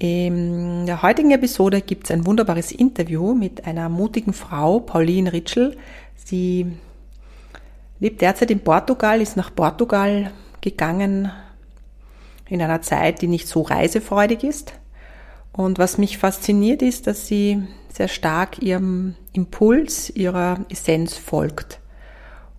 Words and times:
In 0.00 0.86
der 0.86 1.02
heutigen 1.02 1.32
Episode 1.32 1.80
gibt 1.80 2.04
es 2.04 2.12
ein 2.12 2.24
wunderbares 2.24 2.70
Interview 2.70 3.34
mit 3.34 3.66
einer 3.66 3.88
mutigen 3.88 4.32
Frau, 4.32 4.78
Pauline 4.78 5.32
Ritschel. 5.32 5.76
Sie 6.14 6.66
lebt 7.98 8.20
derzeit 8.20 8.52
in 8.52 8.60
Portugal, 8.60 9.20
ist 9.20 9.36
nach 9.36 9.52
Portugal 9.52 10.30
gegangen 10.60 11.32
in 12.48 12.62
einer 12.62 12.80
Zeit, 12.80 13.22
die 13.22 13.26
nicht 13.26 13.48
so 13.48 13.62
reisefreudig 13.62 14.44
ist. 14.44 14.72
Und 15.50 15.80
was 15.80 15.98
mich 15.98 16.16
fasziniert 16.16 16.80
ist, 16.80 17.08
dass 17.08 17.26
sie 17.26 17.64
sehr 17.92 18.06
stark 18.06 18.62
ihrem 18.62 19.16
Impuls, 19.32 20.10
ihrer 20.10 20.64
Essenz 20.68 21.16
folgt. 21.16 21.80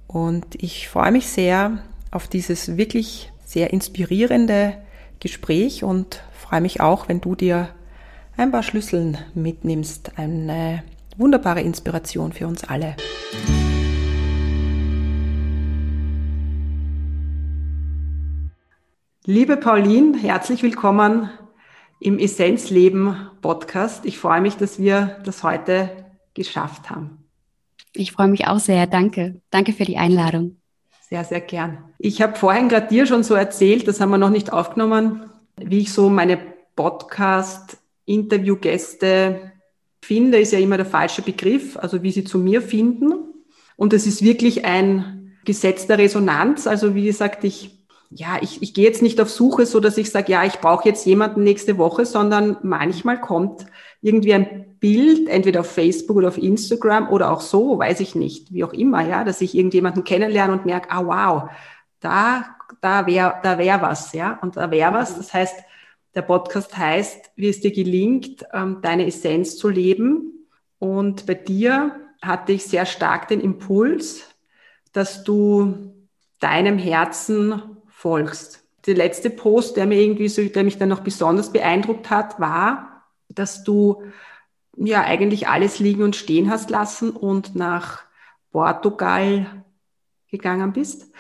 Und 0.07 0.61
ich 0.61 0.89
freue 0.89 1.13
mich 1.13 1.27
sehr 1.27 1.77
auf 2.11 2.27
dieses 2.27 2.75
wirklich 2.75 3.31
sehr 3.45 3.71
inspirierende 3.71 4.73
Gespräch 5.21 5.85
und 5.85 6.21
freue 6.49 6.61
mich 6.61 6.81
auch, 6.81 7.07
wenn 7.07 7.21
du 7.21 7.35
dir 7.35 7.69
ein 8.35 8.51
paar 8.51 8.63
Schlüsseln 8.63 9.19
mitnimmst. 9.35 10.17
Eine 10.17 10.83
wunderbare 11.15 11.61
Inspiration 11.61 12.33
für 12.33 12.47
uns 12.47 12.63
alle. 12.63 12.95
Liebe 19.25 19.57
Pauline, 19.57 20.17
herzlich 20.17 20.63
willkommen 20.63 21.29
im 21.99 22.17
Essenzleben 22.17 23.29
Podcast. 23.41 24.05
Ich 24.05 24.17
freue 24.17 24.41
mich, 24.41 24.57
dass 24.57 24.79
wir 24.79 25.17
das 25.23 25.43
heute 25.43 25.91
geschafft 26.33 26.89
haben. 26.89 27.25
Ich 27.93 28.11
freue 28.11 28.27
mich 28.27 28.47
auch 28.47 28.57
sehr. 28.57 28.87
Danke. 28.87 29.39
Danke 29.51 29.71
für 29.71 29.85
die 29.85 29.97
Einladung. 29.97 30.55
Sehr, 31.01 31.23
sehr 31.23 31.41
gern. 31.41 31.77
Ich 31.99 32.23
habe 32.23 32.35
vorhin 32.35 32.69
gerade 32.69 32.87
dir 32.87 33.05
schon 33.05 33.21
so 33.21 33.35
erzählt, 33.35 33.87
das 33.87 34.01
haben 34.01 34.09
wir 34.09 34.17
noch 34.17 34.31
nicht 34.31 34.51
aufgenommen, 34.51 35.29
wie 35.65 35.79
ich 35.79 35.93
so 35.93 36.09
meine 36.09 36.37
Podcast-Interviewgäste 36.75 39.51
finde, 40.01 40.39
ist 40.39 40.53
ja 40.53 40.59
immer 40.59 40.77
der 40.77 40.85
falsche 40.85 41.21
Begriff, 41.21 41.77
also 41.77 42.01
wie 42.03 42.11
sie 42.11 42.23
zu 42.23 42.39
mir 42.39 42.61
finden. 42.61 43.13
Und 43.75 43.93
es 43.93 44.07
ist 44.07 44.23
wirklich 44.23 44.65
ein 44.65 45.33
Gesetz 45.45 45.87
der 45.87 45.97
Resonanz. 45.97 46.67
Also 46.67 46.95
wie 46.95 47.05
gesagt, 47.05 47.43
ich, 47.43 47.85
ja, 48.09 48.37
ich, 48.41 48.61
ich 48.61 48.73
gehe 48.73 48.85
jetzt 48.85 49.01
nicht 49.01 49.21
auf 49.21 49.29
Suche, 49.29 49.65
so 49.65 49.79
dass 49.79 49.97
ich 49.97 50.11
sage, 50.11 50.31
ja, 50.31 50.43
ich 50.45 50.59
brauche 50.59 50.87
jetzt 50.87 51.05
jemanden 51.05 51.43
nächste 51.43 51.77
Woche, 51.77 52.05
sondern 52.05 52.57
manchmal 52.63 53.21
kommt 53.21 53.65
irgendwie 54.01 54.33
ein 54.33 54.77
Bild, 54.79 55.27
entweder 55.27 55.61
auf 55.61 55.71
Facebook 55.71 56.17
oder 56.17 56.29
auf 56.29 56.37
Instagram 56.37 57.09
oder 57.09 57.31
auch 57.31 57.41
so, 57.41 57.79
weiß 57.79 57.99
ich 57.99 58.15
nicht, 58.15 58.53
wie 58.53 58.63
auch 58.63 58.73
immer, 58.73 59.05
ja, 59.05 59.23
dass 59.23 59.41
ich 59.41 59.55
irgendjemanden 59.55 60.03
kennenlerne 60.03 60.53
und 60.53 60.65
merke, 60.65 60.89
ah, 60.91 61.05
wow, 61.05 61.49
da, 61.99 62.45
da 62.81 63.05
wäre, 63.05 63.39
da 63.43 63.57
wäre 63.57 63.81
was, 63.81 64.13
ja, 64.13 64.39
und 64.41 64.57
da 64.57 64.71
wäre 64.71 64.93
was. 64.93 65.17
Das 65.17 65.33
heißt, 65.33 65.55
der 66.15 66.21
Podcast 66.23 66.75
heißt, 66.75 67.31
wie 67.35 67.49
es 67.49 67.61
dir 67.61 67.71
gelingt, 67.71 68.45
ähm, 68.53 68.79
deine 68.81 69.05
Essenz 69.05 69.57
zu 69.57 69.69
leben. 69.69 70.47
Und 70.79 71.25
bei 71.25 71.35
dir 71.35 71.95
hatte 72.21 72.53
ich 72.53 72.65
sehr 72.65 72.85
stark 72.85 73.27
den 73.27 73.41
Impuls, 73.41 74.27
dass 74.91 75.23
du 75.23 75.93
deinem 76.39 76.77
Herzen 76.77 77.77
folgst. 77.87 78.63
Der 78.85 78.95
letzte 78.95 79.29
Post, 79.29 79.77
der 79.77 79.85
mir 79.85 80.01
irgendwie 80.01 80.29
so, 80.29 80.43
der 80.43 80.63
mich 80.63 80.77
dann 80.77 80.89
noch 80.89 81.01
besonders 81.01 81.51
beeindruckt 81.51 82.09
hat, 82.09 82.39
war, 82.39 83.03
dass 83.27 83.63
du 83.63 84.03
ja 84.77 85.03
eigentlich 85.03 85.47
alles 85.47 85.79
liegen 85.79 86.03
und 86.03 86.15
stehen 86.15 86.49
hast 86.49 86.69
lassen 86.69 87.11
und 87.11 87.55
nach 87.55 88.03
Portugal 88.51 89.63
gegangen 90.29 90.73
bist. 90.73 91.11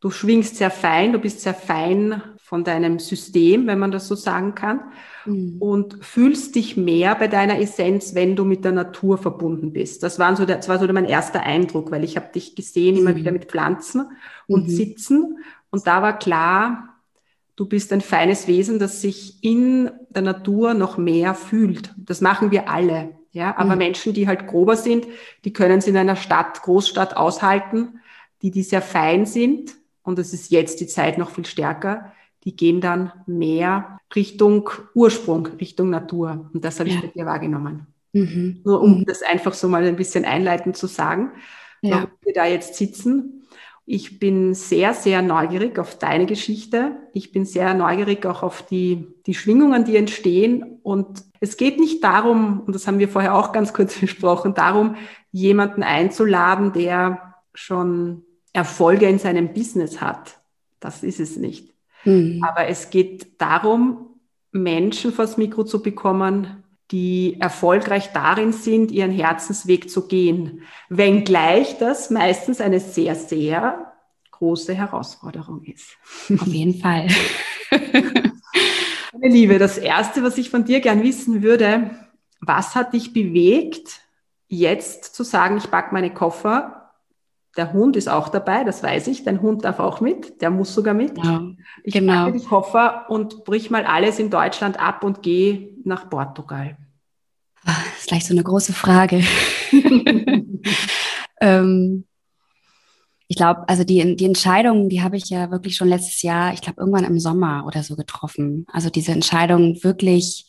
Du 0.00 0.10
schwingst 0.10 0.56
sehr 0.56 0.70
fein, 0.70 1.12
du 1.12 1.18
bist 1.18 1.40
sehr 1.40 1.54
fein 1.54 2.22
von 2.38 2.64
deinem 2.64 2.98
System, 2.98 3.66
wenn 3.66 3.78
man 3.78 3.90
das 3.90 4.06
so 4.06 4.14
sagen 4.14 4.54
kann, 4.54 4.80
mhm. 5.26 5.56
und 5.58 5.98
fühlst 6.00 6.54
dich 6.54 6.76
mehr 6.76 7.14
bei 7.16 7.28
deiner 7.28 7.58
Essenz, 7.58 8.14
wenn 8.14 8.36
du 8.36 8.44
mit 8.44 8.64
der 8.64 8.72
Natur 8.72 9.18
verbunden 9.18 9.72
bist. 9.72 10.02
Das, 10.02 10.18
waren 10.18 10.36
so 10.36 10.46
der, 10.46 10.56
das 10.56 10.68
war 10.68 10.78
so 10.78 10.86
mein 10.92 11.04
erster 11.04 11.42
Eindruck, 11.42 11.90
weil 11.90 12.04
ich 12.04 12.16
habe 12.16 12.32
dich 12.32 12.54
gesehen 12.54 12.94
mhm. 12.94 13.00
immer 13.00 13.16
wieder 13.16 13.32
mit 13.32 13.46
Pflanzen 13.46 14.06
und 14.46 14.68
mhm. 14.68 14.70
Sitzen 14.70 15.38
und 15.70 15.86
da 15.86 16.02
war 16.02 16.18
klar, 16.18 17.00
du 17.56 17.66
bist 17.66 17.92
ein 17.92 18.00
feines 18.00 18.46
Wesen, 18.46 18.78
das 18.78 19.02
sich 19.02 19.42
in 19.42 19.90
der 20.10 20.22
Natur 20.22 20.74
noch 20.74 20.96
mehr 20.96 21.34
fühlt. 21.34 21.94
Das 21.98 22.20
machen 22.20 22.50
wir 22.50 22.70
alle. 22.70 23.16
Ja, 23.32 23.56
aber 23.58 23.72
mhm. 23.72 23.78
Menschen, 23.78 24.14
die 24.14 24.26
halt 24.26 24.46
grober 24.46 24.76
sind, 24.76 25.06
die 25.44 25.52
können 25.52 25.78
es 25.78 25.86
in 25.86 25.96
einer 25.96 26.16
Stadt, 26.16 26.62
Großstadt 26.62 27.16
aushalten, 27.16 28.00
die, 28.42 28.50
die 28.50 28.62
sehr 28.62 28.80
fein 28.80 29.26
sind. 29.26 29.76
Und 30.08 30.18
es 30.18 30.32
ist 30.32 30.50
jetzt 30.50 30.80
die 30.80 30.86
Zeit 30.86 31.18
noch 31.18 31.30
viel 31.30 31.46
stärker 31.46 32.12
die 32.44 32.56
gehen 32.56 32.80
dann 32.80 33.12
mehr 33.26 34.00
Richtung 34.14 34.70
Ursprung, 34.94 35.46
Richtung 35.60 35.90
Natur. 35.90 36.48
Und 36.52 36.64
das 36.64 36.78
habe 36.78 36.88
ich 36.88 36.94
ja. 36.94 37.02
bei 37.02 37.08
dir 37.08 37.26
wahrgenommen. 37.26 37.86
Mhm. 38.12 38.62
Nur 38.64 38.80
um 38.80 39.00
mhm. 39.00 39.04
das 39.04 39.22
einfach 39.22 39.54
so 39.54 39.68
mal 39.68 39.84
ein 39.84 39.96
bisschen 39.96 40.24
einleitend 40.24 40.76
zu 40.76 40.86
sagen, 40.86 41.32
ja. 41.82 41.96
warum 41.96 42.10
wir 42.22 42.32
da 42.32 42.46
jetzt 42.46 42.74
sitzen. 42.76 43.42
Ich 43.84 44.18
bin 44.18 44.54
sehr, 44.54 44.92
sehr 44.94 45.22
neugierig 45.22 45.78
auf 45.78 45.98
deine 45.98 46.26
Geschichte. 46.26 46.96
Ich 47.14 47.32
bin 47.32 47.44
sehr 47.44 47.74
neugierig 47.74 48.24
auch 48.26 48.42
auf 48.42 48.62
die, 48.62 49.08
die 49.26 49.34
Schwingungen, 49.34 49.84
die 49.84 49.96
entstehen. 49.96 50.78
Und 50.82 51.24
es 51.40 51.56
geht 51.56 51.78
nicht 51.78 52.04
darum, 52.04 52.60
und 52.60 52.74
das 52.74 52.86
haben 52.86 52.98
wir 52.98 53.08
vorher 53.08 53.34
auch 53.34 53.52
ganz 53.52 53.72
kurz 53.72 53.94
besprochen, 54.00 54.54
darum, 54.54 54.96
jemanden 55.32 55.82
einzuladen, 55.82 56.72
der 56.72 57.34
schon 57.54 58.24
Erfolge 58.58 59.08
in 59.08 59.20
seinem 59.20 59.52
Business 59.54 60.00
hat. 60.00 60.38
Das 60.80 61.04
ist 61.04 61.20
es 61.20 61.36
nicht. 61.36 61.72
Mhm. 62.04 62.42
Aber 62.46 62.66
es 62.66 62.90
geht 62.90 63.40
darum, 63.40 64.08
Menschen 64.50 65.12
vors 65.12 65.36
Mikro 65.36 65.62
zu 65.62 65.80
bekommen, 65.80 66.64
die 66.90 67.36
erfolgreich 67.38 68.12
darin 68.12 68.52
sind, 68.52 68.90
ihren 68.90 69.12
Herzensweg 69.12 69.90
zu 69.90 70.08
gehen. 70.08 70.62
Wenngleich 70.88 71.78
das 71.78 72.10
meistens 72.10 72.60
eine 72.60 72.80
sehr, 72.80 73.14
sehr 73.14 73.92
große 74.32 74.74
Herausforderung 74.74 75.62
ist. 75.62 75.96
Auf 76.40 76.46
jeden 76.46 76.80
Fall. 76.80 77.08
Meine 79.12 79.34
Liebe, 79.34 79.58
das 79.58 79.78
Erste, 79.78 80.22
was 80.22 80.38
ich 80.38 80.50
von 80.50 80.64
dir 80.64 80.80
gern 80.80 81.02
wissen 81.02 81.42
würde, 81.42 81.90
was 82.40 82.74
hat 82.74 82.92
dich 82.92 83.12
bewegt, 83.12 84.00
jetzt 84.48 85.14
zu 85.14 85.24
sagen, 85.24 85.58
ich 85.58 85.70
packe 85.70 85.92
meine 85.92 86.12
Koffer 86.12 86.77
der 87.58 87.72
Hund 87.72 87.96
ist 87.96 88.08
auch 88.08 88.28
dabei, 88.28 88.62
das 88.62 88.82
weiß 88.84 89.08
ich. 89.08 89.24
Dein 89.24 89.42
Hund 89.42 89.64
darf 89.64 89.80
auch 89.80 90.00
mit, 90.00 90.40
der 90.40 90.50
muss 90.50 90.72
sogar 90.72 90.94
mit. 90.94 91.18
Ja, 91.18 91.42
ich 91.82 91.92
genau. 91.92 92.26
packe 92.26 92.38
die 92.38 92.44
Koffer 92.44 93.06
und 93.10 93.44
brich 93.44 93.68
mal 93.68 93.84
alles 93.84 94.20
in 94.20 94.30
Deutschland 94.30 94.78
ab 94.78 95.02
und 95.02 95.22
gehe 95.22 95.70
nach 95.84 96.08
Portugal. 96.08 96.76
Das 97.64 97.76
ist 97.98 98.06
gleich 98.06 98.24
so 98.24 98.32
eine 98.32 98.44
große 98.44 98.72
Frage. 98.72 99.24
ähm, 101.40 102.04
ich 103.26 103.36
glaube, 103.36 103.68
also 103.68 103.82
die, 103.82 104.14
die 104.14 104.24
Entscheidung, 104.24 104.88
die 104.88 105.02
habe 105.02 105.16
ich 105.16 105.28
ja 105.28 105.50
wirklich 105.50 105.74
schon 105.74 105.88
letztes 105.88 106.22
Jahr, 106.22 106.54
ich 106.54 106.62
glaube 106.62 106.80
irgendwann 106.80 107.04
im 107.04 107.18
Sommer 107.18 107.64
oder 107.66 107.82
so 107.82 107.96
getroffen. 107.96 108.66
Also 108.72 108.88
diese 108.88 109.10
Entscheidung 109.10 109.82
wirklich 109.82 110.46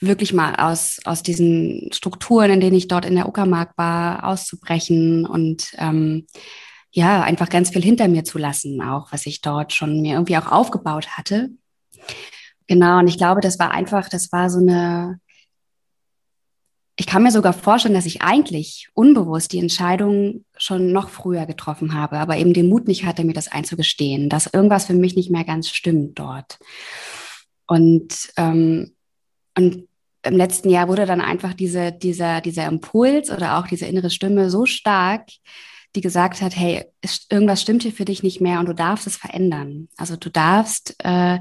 wirklich 0.00 0.32
mal 0.32 0.54
aus, 0.56 1.00
aus 1.04 1.22
diesen 1.22 1.90
Strukturen, 1.92 2.50
in 2.50 2.60
denen 2.60 2.76
ich 2.76 2.88
dort 2.88 3.04
in 3.04 3.16
der 3.16 3.28
Uckermark 3.28 3.76
war, 3.76 4.24
auszubrechen 4.24 5.26
und 5.26 5.72
ähm, 5.78 6.26
ja, 6.90 7.22
einfach 7.22 7.48
ganz 7.48 7.70
viel 7.70 7.82
hinter 7.82 8.08
mir 8.08 8.24
zu 8.24 8.38
lassen, 8.38 8.80
auch 8.80 9.12
was 9.12 9.26
ich 9.26 9.40
dort 9.40 9.72
schon 9.72 10.00
mir 10.00 10.14
irgendwie 10.14 10.36
auch 10.36 10.50
aufgebaut 10.50 11.08
hatte. 11.16 11.50
Genau, 12.66 12.98
und 12.98 13.08
ich 13.08 13.18
glaube, 13.18 13.40
das 13.40 13.58
war 13.58 13.70
einfach, 13.70 14.08
das 14.08 14.30
war 14.32 14.50
so 14.50 14.58
eine, 14.58 15.20
ich 16.96 17.06
kann 17.06 17.22
mir 17.22 17.30
sogar 17.30 17.52
vorstellen, 17.52 17.94
dass 17.94 18.06
ich 18.06 18.22
eigentlich 18.22 18.88
unbewusst 18.92 19.52
die 19.52 19.58
Entscheidung 19.58 20.44
schon 20.56 20.92
noch 20.92 21.08
früher 21.08 21.46
getroffen 21.46 21.94
habe, 21.94 22.18
aber 22.18 22.36
eben 22.36 22.52
den 22.52 22.68
Mut 22.68 22.88
nicht 22.88 23.04
hatte, 23.04 23.24
mir 23.24 23.34
das 23.34 23.48
einzugestehen, 23.48 24.28
dass 24.28 24.52
irgendwas 24.52 24.86
für 24.86 24.94
mich 24.94 25.14
nicht 25.14 25.30
mehr 25.30 25.44
ganz 25.44 25.68
stimmt 25.70 26.18
dort. 26.18 26.58
Und, 27.66 28.32
ähm, 28.36 28.96
und 29.56 29.87
im 30.28 30.36
letzten 30.36 30.70
Jahr 30.70 30.88
wurde 30.88 31.06
dann 31.06 31.20
einfach 31.20 31.54
diese, 31.54 31.92
dieser, 31.92 32.40
dieser 32.40 32.66
Impuls 32.66 33.30
oder 33.30 33.58
auch 33.58 33.66
diese 33.66 33.86
innere 33.86 34.10
Stimme 34.10 34.50
so 34.50 34.66
stark, 34.66 35.28
die 35.96 36.00
gesagt 36.00 36.42
hat, 36.42 36.56
hey, 36.56 36.84
irgendwas 37.30 37.62
stimmt 37.62 37.82
hier 37.82 37.92
für 37.92 38.04
dich 38.04 38.22
nicht 38.22 38.40
mehr 38.40 38.60
und 38.60 38.66
du 38.66 38.74
darfst 38.74 39.06
es 39.06 39.16
verändern. 39.16 39.88
Also 39.96 40.16
du 40.16 40.30
darfst 40.30 40.94
äh, 41.02 41.38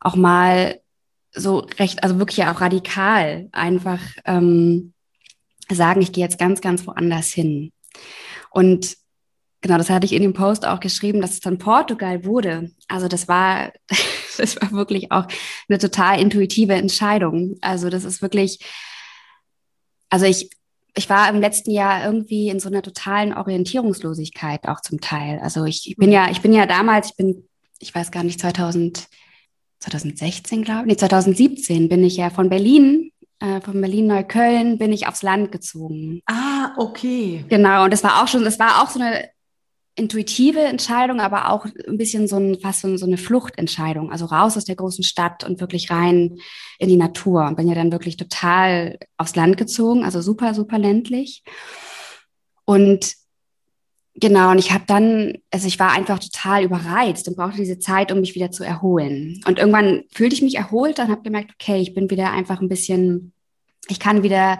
auch 0.00 0.16
mal 0.16 0.80
so 1.32 1.66
recht, 1.78 2.02
also 2.02 2.18
wirklich 2.18 2.44
auch 2.44 2.60
radikal 2.60 3.48
einfach 3.52 4.00
ähm, 4.24 4.92
sagen, 5.70 6.02
ich 6.02 6.12
gehe 6.12 6.24
jetzt 6.24 6.38
ganz, 6.38 6.60
ganz 6.60 6.86
woanders 6.86 7.28
hin. 7.28 7.72
Und 8.50 8.96
genau, 9.60 9.78
das 9.78 9.90
hatte 9.90 10.06
ich 10.06 10.12
in 10.12 10.22
dem 10.22 10.32
Post 10.32 10.66
auch 10.66 10.80
geschrieben, 10.80 11.20
dass 11.20 11.32
es 11.32 11.40
dann 11.40 11.58
Portugal 11.58 12.24
wurde. 12.24 12.70
Also 12.88 13.08
das 13.08 13.28
war, 13.28 13.72
das 14.38 14.60
war 14.60 14.72
wirklich 14.72 15.12
auch 15.12 15.26
eine 15.68 15.78
total 15.78 16.20
intuitive 16.20 16.74
Entscheidung. 16.74 17.56
Also 17.60 17.90
das 17.90 18.04
ist 18.04 18.22
wirklich, 18.22 18.60
also 20.10 20.26
ich, 20.26 20.50
ich 20.94 21.10
war 21.10 21.28
im 21.28 21.40
letzten 21.40 21.70
Jahr 21.70 22.04
irgendwie 22.04 22.48
in 22.48 22.58
so 22.58 22.68
einer 22.68 22.82
totalen 22.82 23.34
Orientierungslosigkeit 23.34 24.66
auch 24.66 24.80
zum 24.80 25.00
Teil. 25.00 25.38
Also 25.40 25.64
ich, 25.64 25.88
ich 25.90 25.96
bin 25.96 26.10
ja, 26.10 26.30
ich 26.30 26.40
bin 26.40 26.52
ja 26.52 26.66
damals, 26.66 27.10
ich 27.10 27.16
bin, 27.16 27.48
ich 27.78 27.94
weiß 27.94 28.10
gar 28.10 28.24
nicht, 28.24 28.40
2000, 28.40 29.06
2016, 29.80 30.64
glaube 30.64 30.82
ich, 30.82 30.86
nee, 30.86 30.96
2017 30.96 31.88
bin 31.88 32.02
ich 32.02 32.16
ja 32.16 32.30
von 32.30 32.48
Berlin, 32.48 33.12
äh, 33.40 33.60
von 33.60 33.78
Berlin-Neukölln, 33.80 34.78
bin 34.78 34.92
ich 34.92 35.06
aufs 35.06 35.22
Land 35.22 35.52
gezogen. 35.52 36.22
Ah, 36.26 36.72
okay. 36.78 37.44
Genau, 37.48 37.84
und 37.84 37.92
das 37.92 38.02
war 38.02 38.22
auch 38.22 38.28
schon, 38.28 38.44
das 38.44 38.58
war 38.58 38.82
auch 38.82 38.88
so 38.88 38.98
eine 38.98 39.28
intuitive 39.96 40.60
Entscheidung, 40.60 41.20
aber 41.20 41.50
auch 41.50 41.66
ein 41.88 41.96
bisschen 41.96 42.28
so 42.28 42.36
ein, 42.36 42.60
fast 42.60 42.82
so, 42.82 43.06
eine 43.06 43.16
Fluchtentscheidung. 43.16 44.12
Also 44.12 44.26
raus 44.26 44.56
aus 44.56 44.66
der 44.66 44.76
großen 44.76 45.02
Stadt 45.02 45.42
und 45.42 45.58
wirklich 45.60 45.90
rein 45.90 46.38
in 46.78 46.88
die 46.88 46.96
Natur. 46.96 47.50
Bin 47.56 47.66
ja 47.66 47.74
dann 47.74 47.90
wirklich 47.90 48.16
total 48.16 48.98
aufs 49.16 49.34
Land 49.36 49.56
gezogen, 49.56 50.04
also 50.04 50.20
super, 50.20 50.54
super 50.54 50.78
ländlich. 50.78 51.42
Und 52.64 53.16
Genau, 54.18 54.50
und 54.50 54.58
ich 54.58 54.72
habe 54.72 54.84
dann, 54.86 55.34
also 55.50 55.68
ich 55.68 55.78
war 55.78 55.92
einfach 55.92 56.18
total 56.18 56.64
überreizt 56.64 57.28
und 57.28 57.36
brauchte 57.36 57.58
diese 57.58 57.78
Zeit, 57.78 58.10
um 58.10 58.20
mich 58.20 58.34
wieder 58.34 58.50
zu 58.50 58.64
erholen. 58.64 59.42
Und 59.46 59.58
irgendwann 59.58 60.04
fühlte 60.10 60.34
ich 60.34 60.40
mich 60.40 60.54
erholt 60.54 60.98
und 60.98 61.10
habe 61.10 61.20
gemerkt, 61.20 61.52
okay, 61.52 61.82
ich 61.82 61.92
bin 61.92 62.08
wieder 62.08 62.32
einfach 62.32 62.62
ein 62.62 62.68
bisschen, 62.70 63.34
ich 63.88 64.00
kann 64.00 64.22
wieder 64.22 64.58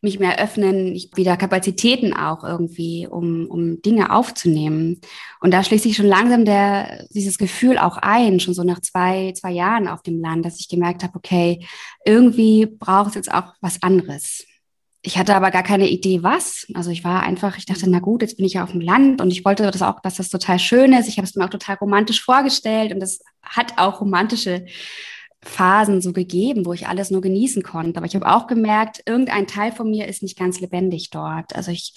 mich 0.00 0.18
mehr 0.18 0.38
öffnen, 0.38 0.94
ich 0.94 1.10
wieder 1.14 1.36
Kapazitäten 1.36 2.12
auch 2.12 2.44
irgendwie, 2.44 3.06
um, 3.06 3.46
um 3.46 3.82
Dinge 3.82 4.12
aufzunehmen. 4.12 5.00
Und 5.40 5.52
da 5.52 5.62
schließt 5.62 5.84
sich 5.84 5.96
schon 5.96 6.06
langsam 6.06 6.44
der, 6.44 7.06
dieses 7.10 7.38
Gefühl 7.38 7.78
auch 7.78 7.96
ein, 7.96 8.40
schon 8.40 8.54
so 8.54 8.62
nach 8.62 8.80
zwei, 8.80 9.32
zwei 9.36 9.52
Jahren 9.52 9.88
auf 9.88 10.02
dem 10.02 10.20
Land, 10.20 10.44
dass 10.44 10.60
ich 10.60 10.68
gemerkt 10.68 11.02
habe, 11.02 11.16
okay, 11.16 11.66
irgendwie 12.04 12.66
braucht 12.66 13.10
es 13.10 13.14
jetzt 13.14 13.32
auch 13.32 13.54
was 13.60 13.82
anderes 13.82 14.44
ich 15.06 15.16
hatte 15.16 15.36
aber 15.36 15.52
gar 15.52 15.62
keine 15.62 15.88
Idee, 15.88 16.24
was. 16.24 16.66
Also 16.74 16.90
ich 16.90 17.04
war 17.04 17.22
einfach, 17.22 17.56
ich 17.58 17.64
dachte, 17.64 17.88
na 17.88 18.00
gut, 18.00 18.22
jetzt 18.22 18.38
bin 18.38 18.44
ich 18.44 18.54
ja 18.54 18.64
auf 18.64 18.72
dem 18.72 18.80
Land 18.80 19.20
und 19.20 19.30
ich 19.30 19.44
wollte 19.44 19.62
das 19.70 19.80
auch, 19.80 20.00
dass 20.00 20.16
das 20.16 20.30
total 20.30 20.58
schön 20.58 20.92
ist. 20.92 21.06
Ich 21.06 21.16
habe 21.18 21.26
es 21.26 21.36
mir 21.36 21.44
auch 21.44 21.50
total 21.50 21.76
romantisch 21.76 22.24
vorgestellt 22.24 22.92
und 22.92 23.00
es 23.00 23.20
hat 23.40 23.78
auch 23.78 24.00
romantische 24.00 24.66
Phasen 25.46 26.00
so 26.00 26.12
gegeben, 26.12 26.66
wo 26.66 26.72
ich 26.72 26.88
alles 26.88 27.10
nur 27.10 27.20
genießen 27.20 27.62
konnte. 27.62 27.98
Aber 27.98 28.06
ich 28.06 28.14
habe 28.14 28.28
auch 28.28 28.46
gemerkt, 28.46 29.02
irgendein 29.06 29.46
Teil 29.46 29.72
von 29.72 29.90
mir 29.90 30.06
ist 30.06 30.22
nicht 30.22 30.38
ganz 30.38 30.60
lebendig 30.60 31.10
dort. 31.10 31.54
Also 31.54 31.70
ich, 31.70 31.94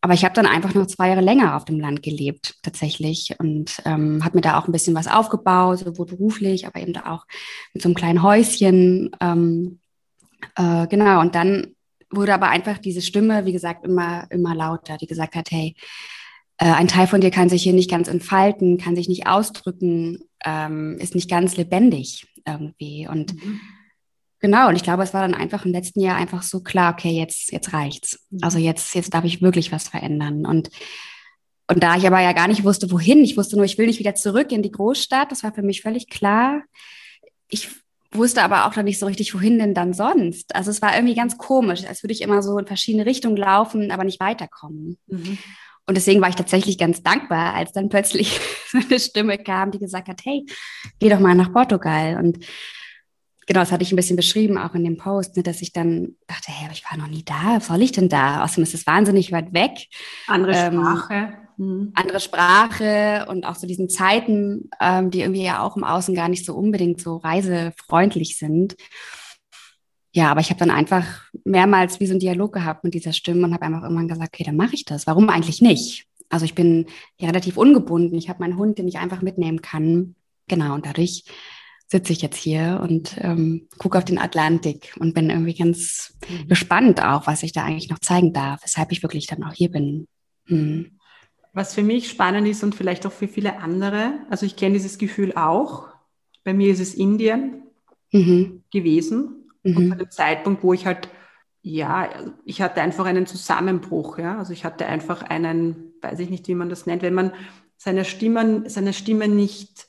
aber 0.00 0.14
ich 0.14 0.24
habe 0.24 0.34
dann 0.34 0.46
einfach 0.46 0.74
noch 0.74 0.86
zwei 0.86 1.08
Jahre 1.08 1.20
länger 1.20 1.56
auf 1.56 1.64
dem 1.64 1.78
Land 1.78 2.02
gelebt, 2.02 2.56
tatsächlich. 2.62 3.34
Und 3.38 3.80
ähm, 3.84 4.24
habe 4.24 4.36
mir 4.36 4.42
da 4.42 4.58
auch 4.58 4.66
ein 4.66 4.72
bisschen 4.72 4.94
was 4.94 5.06
aufgebaut, 5.06 5.78
sowohl 5.78 6.06
beruflich, 6.06 6.66
aber 6.66 6.80
eben 6.80 6.92
da 6.92 7.12
auch 7.12 7.26
mit 7.72 7.82
so 7.82 7.88
einem 7.88 7.94
kleinen 7.94 8.22
Häuschen. 8.22 9.10
Ähm, 9.20 9.80
äh, 10.56 10.86
genau, 10.88 11.20
und 11.20 11.34
dann 11.34 11.74
wurde 12.10 12.34
aber 12.34 12.48
einfach 12.48 12.78
diese 12.78 13.02
Stimme, 13.02 13.44
wie 13.46 13.52
gesagt, 13.52 13.84
immer, 13.84 14.26
immer 14.30 14.54
lauter, 14.54 14.96
die 14.96 15.06
gesagt 15.06 15.34
hat, 15.34 15.50
hey, 15.50 15.74
äh, 16.58 16.66
ein 16.66 16.88
Teil 16.88 17.06
von 17.06 17.20
dir 17.20 17.30
kann 17.30 17.48
sich 17.48 17.62
hier 17.62 17.72
nicht 17.72 17.90
ganz 17.90 18.08
entfalten, 18.08 18.78
kann 18.78 18.96
sich 18.96 19.08
nicht 19.08 19.26
ausdrücken, 19.26 20.20
ähm, 20.44 20.98
ist 20.98 21.14
nicht 21.14 21.30
ganz 21.30 21.56
lebendig 21.56 22.26
irgendwie. 22.46 23.08
Und 23.08 23.34
mhm. 23.34 23.60
genau, 24.40 24.68
und 24.68 24.76
ich 24.76 24.82
glaube, 24.82 25.02
es 25.02 25.14
war 25.14 25.22
dann 25.22 25.34
einfach 25.34 25.64
im 25.64 25.72
letzten 25.72 26.00
Jahr 26.00 26.16
einfach 26.16 26.42
so 26.42 26.62
klar, 26.62 26.92
okay, 26.92 27.10
jetzt, 27.10 27.52
jetzt 27.52 27.72
reicht's. 27.72 28.26
Mhm. 28.30 28.40
Also 28.42 28.58
jetzt, 28.58 28.94
jetzt 28.94 29.14
darf 29.14 29.24
ich 29.24 29.42
wirklich 29.42 29.72
was 29.72 29.88
verändern. 29.88 30.46
Und 30.46 30.70
und 31.66 31.82
da 31.82 31.96
ich 31.96 32.06
aber 32.06 32.20
ja 32.20 32.32
gar 32.32 32.48
nicht 32.48 32.64
wusste, 32.64 32.90
wohin, 32.90 33.24
ich 33.24 33.36
wusste 33.36 33.56
nur, 33.56 33.64
ich 33.64 33.78
will 33.78 33.86
nicht 33.86 33.98
wieder 33.98 34.14
zurück 34.14 34.52
in 34.52 34.62
die 34.62 34.70
Großstadt, 34.70 35.32
das 35.32 35.42
war 35.44 35.54
für 35.54 35.62
mich 35.62 35.80
völlig 35.80 36.08
klar. 36.10 36.62
Ich 37.48 37.70
wusste 38.12 38.42
aber 38.42 38.66
auch 38.66 38.76
noch 38.76 38.82
nicht 38.82 38.98
so 38.98 39.06
richtig, 39.06 39.34
wohin 39.34 39.58
denn 39.58 39.74
dann 39.74 39.94
sonst. 39.94 40.54
Also 40.54 40.70
es 40.70 40.82
war 40.82 40.94
irgendwie 40.94 41.14
ganz 41.14 41.38
komisch, 41.38 41.84
als 41.86 42.02
würde 42.02 42.12
ich 42.12 42.20
immer 42.20 42.42
so 42.42 42.58
in 42.58 42.66
verschiedene 42.66 43.06
Richtungen 43.06 43.36
laufen, 43.36 43.90
aber 43.90 44.04
nicht 44.04 44.20
weiterkommen. 44.20 44.98
Mhm. 45.06 45.38
Und 45.86 45.96
deswegen 45.96 46.20
war 46.22 46.30
ich 46.30 46.34
tatsächlich 46.34 46.78
ganz 46.78 47.02
dankbar, 47.02 47.54
als 47.54 47.72
dann 47.72 47.88
plötzlich 47.88 48.40
eine 48.72 48.98
Stimme 48.98 49.38
kam, 49.38 49.70
die 49.70 49.78
gesagt 49.78 50.08
hat, 50.08 50.24
hey, 50.24 50.44
geh 50.98 51.08
doch 51.08 51.20
mal 51.20 51.34
nach 51.34 51.52
Portugal. 51.52 52.16
Und 52.16 52.38
genau, 53.46 53.60
das 53.60 53.70
hatte 53.70 53.82
ich 53.82 53.92
ein 53.92 53.96
bisschen 53.96 54.16
beschrieben, 54.16 54.56
auch 54.56 54.74
in 54.74 54.84
dem 54.84 54.96
Post, 54.96 55.36
ne, 55.36 55.42
dass 55.42 55.60
ich 55.60 55.72
dann 55.72 56.16
dachte, 56.26 56.52
hey, 56.52 56.64
aber 56.64 56.72
ich 56.72 56.84
war 56.90 56.96
noch 56.96 57.08
nie 57.08 57.24
da, 57.24 57.56
was 57.56 57.66
soll 57.66 57.82
ich 57.82 57.92
denn 57.92 58.08
da? 58.08 58.44
Außerdem 58.44 58.64
ist 58.64 58.74
es 58.74 58.86
wahnsinnig 58.86 59.32
weit 59.32 59.52
weg. 59.52 59.72
Andere 60.26 60.52
ähm, 60.52 60.72
Sprache. 60.74 61.32
Mhm. 61.56 61.92
Andere 61.94 62.20
Sprache 62.20 63.26
und 63.28 63.44
auch 63.44 63.54
so 63.54 63.66
diesen 63.66 63.88
Zeiten, 63.88 64.70
ähm, 64.80 65.10
die 65.10 65.20
irgendwie 65.20 65.44
ja 65.44 65.62
auch 65.62 65.76
im 65.76 65.84
Außen 65.84 66.14
gar 66.14 66.28
nicht 66.28 66.44
so 66.44 66.54
unbedingt 66.54 67.00
so 67.00 67.16
reisefreundlich 67.18 68.38
sind. 68.38 68.76
Ja, 70.14 70.30
aber 70.30 70.40
ich 70.40 70.50
habe 70.50 70.60
dann 70.60 70.70
einfach 70.70 71.04
mehrmals 71.44 71.98
wie 71.98 72.06
so 72.06 72.12
einen 72.12 72.20
Dialog 72.20 72.52
gehabt 72.52 72.84
mit 72.84 72.94
dieser 72.94 73.12
Stimme 73.12 73.44
und 73.44 73.52
habe 73.52 73.66
einfach 73.66 73.82
irgendwann 73.82 74.06
gesagt, 74.06 74.34
okay, 74.34 74.44
dann 74.44 74.56
mache 74.56 74.74
ich 74.74 74.84
das. 74.84 75.08
Warum 75.08 75.28
eigentlich 75.28 75.60
nicht? 75.60 76.06
Also 76.28 76.44
ich 76.44 76.54
bin 76.54 76.86
ja 77.18 77.28
relativ 77.28 77.56
ungebunden. 77.56 78.16
Ich 78.16 78.28
habe 78.28 78.40
meinen 78.40 78.56
Hund, 78.56 78.78
den 78.78 78.86
ich 78.86 78.98
einfach 78.98 79.22
mitnehmen 79.22 79.60
kann. 79.60 80.14
Genau, 80.46 80.74
und 80.74 80.86
dadurch 80.86 81.24
sitze 81.88 82.12
ich 82.12 82.22
jetzt 82.22 82.36
hier 82.36 82.80
und 82.80 83.16
ähm, 83.18 83.68
gucke 83.78 83.98
auf 83.98 84.04
den 84.04 84.18
Atlantik 84.18 84.94
und 85.00 85.14
bin 85.14 85.30
irgendwie 85.30 85.54
ganz 85.54 86.16
mhm. 86.28 86.48
gespannt 86.48 87.02
auch, 87.02 87.26
was 87.26 87.42
ich 87.42 87.52
da 87.52 87.64
eigentlich 87.64 87.90
noch 87.90 87.98
zeigen 87.98 88.32
darf, 88.32 88.62
weshalb 88.62 88.92
ich 88.92 89.02
wirklich 89.02 89.26
dann 89.26 89.42
auch 89.42 89.52
hier 89.52 89.70
bin. 89.70 90.06
Mhm. 90.46 90.92
Was 91.52 91.74
für 91.74 91.82
mich 91.82 92.08
spannend 92.08 92.46
ist 92.46 92.62
und 92.62 92.76
vielleicht 92.76 93.04
auch 93.04 93.12
für 93.12 93.28
viele 93.28 93.58
andere, 93.58 94.20
also 94.30 94.46
ich 94.46 94.54
kenne 94.54 94.74
dieses 94.74 94.98
Gefühl 94.98 95.34
auch. 95.34 95.88
Bei 96.44 96.54
mir 96.54 96.70
ist 96.72 96.80
es 96.80 96.94
Indien 96.94 97.64
mhm. 98.12 98.62
gewesen. 98.72 99.43
Mhm. 99.64 99.76
Und 99.76 99.90
bei 99.90 99.96
dem 99.96 100.10
Zeitpunkt, 100.10 100.62
wo 100.62 100.72
ich 100.72 100.86
halt, 100.86 101.08
ja, 101.62 102.08
ich 102.44 102.62
hatte 102.62 102.80
einfach 102.80 103.06
einen 103.06 103.26
Zusammenbruch, 103.26 104.18
ja. 104.18 104.38
Also 104.38 104.52
ich 104.52 104.64
hatte 104.64 104.86
einfach 104.86 105.22
einen, 105.22 105.94
weiß 106.00 106.20
ich 106.20 106.30
nicht, 106.30 106.46
wie 106.46 106.54
man 106.54 106.68
das 106.68 106.86
nennt, 106.86 107.02
wenn 107.02 107.14
man 107.14 107.32
seiner 107.76 108.04
Stimme, 108.04 108.68
seiner 108.70 108.92
Stimme 108.92 109.28
nicht 109.28 109.88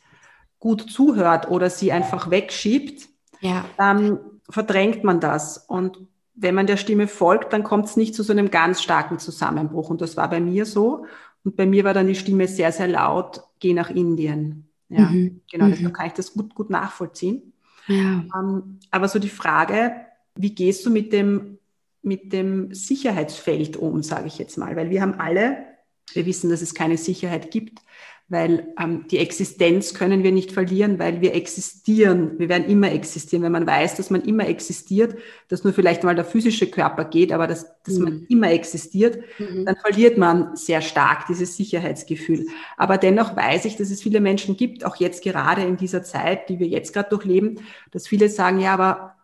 gut 0.60 0.90
zuhört 0.90 1.52
oder 1.52 1.70
sie 1.70 1.92
einfach 1.92 2.32
wegschiebt, 2.32 3.08
ja. 3.42 3.66
dann 3.78 4.20
verdrängt 4.50 5.04
man 5.04 5.20
das. 5.20 5.58
Und 5.58 6.00
wenn 6.34 6.56
man 6.56 6.68
der 6.68 6.78
Stimme 6.78 7.08
folgt, 7.08 7.54
dann 7.54 7.64
kommt 7.64 7.86
es 7.86 7.98
nicht 7.98 8.16
zu 8.16 8.24
so 8.24 8.34
einem 8.34 8.52
ganz 8.52 8.82
starken 8.82 9.20
Zusammenbruch. 9.20 9.90
Und 9.90 10.02
das 10.02 10.18
war 10.18 10.30
bei 10.30 10.40
mir 10.40 10.66
so. 10.66 11.06
Und 11.44 11.56
bei 11.56 11.66
mir 11.66 11.84
war 11.84 11.94
dann 11.94 12.08
die 12.08 12.16
Stimme 12.16 12.48
sehr, 12.48 12.72
sehr 12.72 12.88
laut, 12.88 13.44
geh 13.60 13.74
nach 13.74 13.90
Indien. 13.90 14.70
Ja, 14.90 15.10
mhm. 15.10 15.42
genau, 15.50 15.68
deshalb 15.68 15.90
mhm. 15.90 15.94
kann 15.94 16.08
ich 16.08 16.14
das 16.14 16.34
gut, 16.34 16.54
gut 16.54 16.70
nachvollziehen. 16.70 17.54
Ja. 17.88 18.24
Ähm, 18.36 18.80
aber 18.92 19.08
so 19.08 19.20
die 19.20 19.30
Frage, 19.30 19.96
wie 20.36 20.54
gehst 20.54 20.86
du 20.86 20.90
mit 20.90 21.14
dem, 21.14 21.60
mit 22.02 22.34
dem 22.34 22.74
Sicherheitsfeld 22.74 23.78
um, 23.78 24.04
sage 24.04 24.28
ich 24.28 24.38
jetzt 24.38 24.58
mal? 24.58 24.76
Weil 24.76 24.90
wir 24.90 25.02
haben 25.02 25.20
alle, 25.20 25.66
wir 26.14 26.26
wissen, 26.26 26.50
dass 26.50 26.62
es 26.62 26.74
keine 26.74 26.98
Sicherheit 26.98 27.52
gibt, 27.52 27.80
weil 28.28 28.74
ähm, 28.82 29.06
die 29.12 29.20
Existenz 29.20 29.94
können 29.94 30.24
wir 30.24 30.32
nicht 30.32 30.52
verlieren, 30.52 30.98
weil 30.98 31.22
wir 31.22 31.36
existieren. 31.36 32.40
Wir 32.40 32.50
werden 32.50 32.68
immer 32.68 32.92
existieren. 32.92 33.44
Wenn 33.44 33.52
man 33.52 33.68
weiß, 33.68 33.96
dass 33.96 34.10
man 34.10 34.24
immer 34.24 34.48
existiert, 34.48 35.16
dass 35.48 35.64
nur 35.64 35.74
vielleicht 35.74 36.04
mal 36.04 36.16
der 36.16 36.26
physische 36.26 36.66
Körper 36.66 37.06
geht, 37.06 37.32
aber 37.32 37.46
dass, 37.46 37.68
dass 37.84 38.00
mhm. 38.00 38.04
man 38.04 38.26
immer 38.28 38.52
existiert, 38.52 39.20
mhm. 39.38 39.66
dann 39.66 39.76
verliert 39.76 40.18
man 40.18 40.56
sehr 40.56 40.82
stark 40.82 41.28
dieses 41.28 41.56
Sicherheitsgefühl. 41.56 42.48
Aber 42.78 42.98
dennoch 42.98 43.36
weiß 43.36 43.66
ich, 43.66 43.78
dass 43.78 43.92
es 43.92 44.02
viele 44.02 44.22
Menschen 44.22 44.58
gibt, 44.58 44.86
auch 44.86 44.96
jetzt 44.96 45.24
gerade 45.24 45.62
in 45.62 45.78
dieser 45.78 46.02
Zeit, 46.02 46.50
die 46.50 46.58
wir 46.58 46.68
jetzt 46.68 46.94
gerade 46.94 47.10
durchleben, 47.10 47.62
dass 47.92 48.08
viele 48.08 48.30
sagen, 48.30 48.60
ja, 48.60 48.74
aber 48.74 49.16